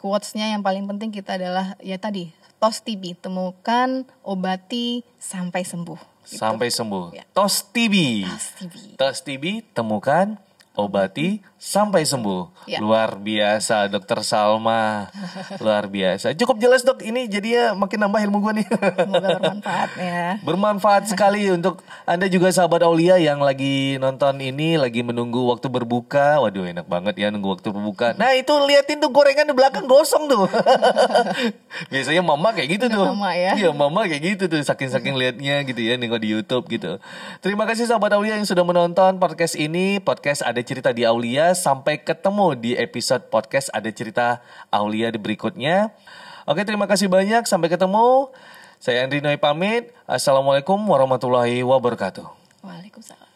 quotesnya 0.00 0.48
yang 0.48 0.64
paling 0.64 0.88
penting 0.88 1.12
kita 1.12 1.36
adalah 1.36 1.76
ya 1.80 2.00
tadi 2.00 2.32
tos 2.58 2.82
TB, 2.82 3.22
temukan, 3.22 4.02
obati 4.26 5.06
sampai 5.16 5.62
sembuh. 5.62 6.00
Gitu. 6.26 6.36
Sampai 6.42 6.68
sembuh. 6.68 7.14
Ya. 7.14 7.24
Tos 7.32 7.64
TB. 7.70 8.26
Tos 8.26 8.46
TB. 8.58 8.74
Tos 8.98 9.18
TB 9.22 9.44
temukan, 9.72 10.36
obati 10.74 11.40
sampai 11.58 12.06
sembuh. 12.06 12.70
Ya. 12.70 12.78
Luar 12.78 13.18
biasa 13.18 13.90
Dokter 13.90 14.22
Salma. 14.22 15.10
Luar 15.62 15.90
biasa. 15.90 16.32
Cukup 16.38 16.62
jelas 16.62 16.86
dok. 16.86 17.02
Ini 17.02 17.26
jadinya 17.26 17.74
makin 17.74 18.06
nambah 18.06 18.20
ilmu 18.30 18.38
gue 18.46 18.52
nih. 18.62 18.66
Semoga 18.70 19.28
bermanfaat 19.42 19.90
ya. 19.98 20.24
Bermanfaat 20.46 21.04
sekali 21.10 21.50
untuk 21.50 21.82
Anda 22.06 22.30
juga 22.30 22.54
sahabat 22.54 22.86
Aulia 22.86 23.18
yang 23.18 23.42
lagi 23.42 23.98
nonton 23.98 24.38
ini, 24.38 24.78
lagi 24.78 25.02
menunggu 25.02 25.50
waktu 25.50 25.66
berbuka. 25.66 26.38
Waduh 26.38 26.70
enak 26.70 26.86
banget 26.86 27.18
ya 27.18 27.34
nunggu 27.34 27.58
waktu 27.58 27.74
berbuka. 27.74 28.14
Nah 28.14 28.38
itu 28.38 28.54
liatin 28.54 29.02
tuh 29.02 29.10
gorengan 29.10 29.50
di 29.50 29.54
belakang 29.58 29.90
gosong 29.90 30.30
tuh. 30.30 30.46
Biasanya 31.92 32.22
mama 32.22 32.54
kayak 32.54 32.78
gitu 32.78 32.86
tuh. 32.86 33.10
Mama 33.10 33.34
ya. 33.34 33.58
Iya 33.58 33.74
mama 33.74 34.06
kayak 34.06 34.22
gitu 34.38 34.44
tuh 34.46 34.62
saking-saking 34.62 35.18
liatnya 35.18 35.66
gitu 35.66 35.80
ya 35.82 35.98
nengok 35.98 36.22
di 36.22 36.30
YouTube 36.30 36.70
gitu. 36.70 37.02
Terima 37.42 37.66
kasih 37.66 37.90
sahabat 37.90 38.14
Aulia 38.14 38.38
yang 38.38 38.46
sudah 38.46 38.62
menonton 38.62 39.18
podcast 39.18 39.58
ini. 39.58 39.98
Podcast 39.98 40.46
ada 40.46 40.62
cerita 40.62 40.94
di 40.94 41.02
Sampai 41.54 42.00
ketemu 42.00 42.56
di 42.56 42.72
episode 42.74 43.28
podcast 43.28 43.70
ada 43.70 43.88
cerita 43.92 44.40
Aulia 44.72 45.12
di 45.12 45.20
berikutnya. 45.20 45.92
Oke 46.48 46.64
terima 46.64 46.88
kasih 46.88 47.12
banyak. 47.12 47.44
Sampai 47.44 47.68
ketemu. 47.68 48.32
Saya 48.80 49.04
Andri 49.04 49.20
Noi 49.20 49.36
pamit. 49.36 49.92
Assalamualaikum 50.08 50.80
warahmatullahi 50.80 51.60
wabarakatuh. 51.60 52.24
Waalaikumsalam. 52.64 53.27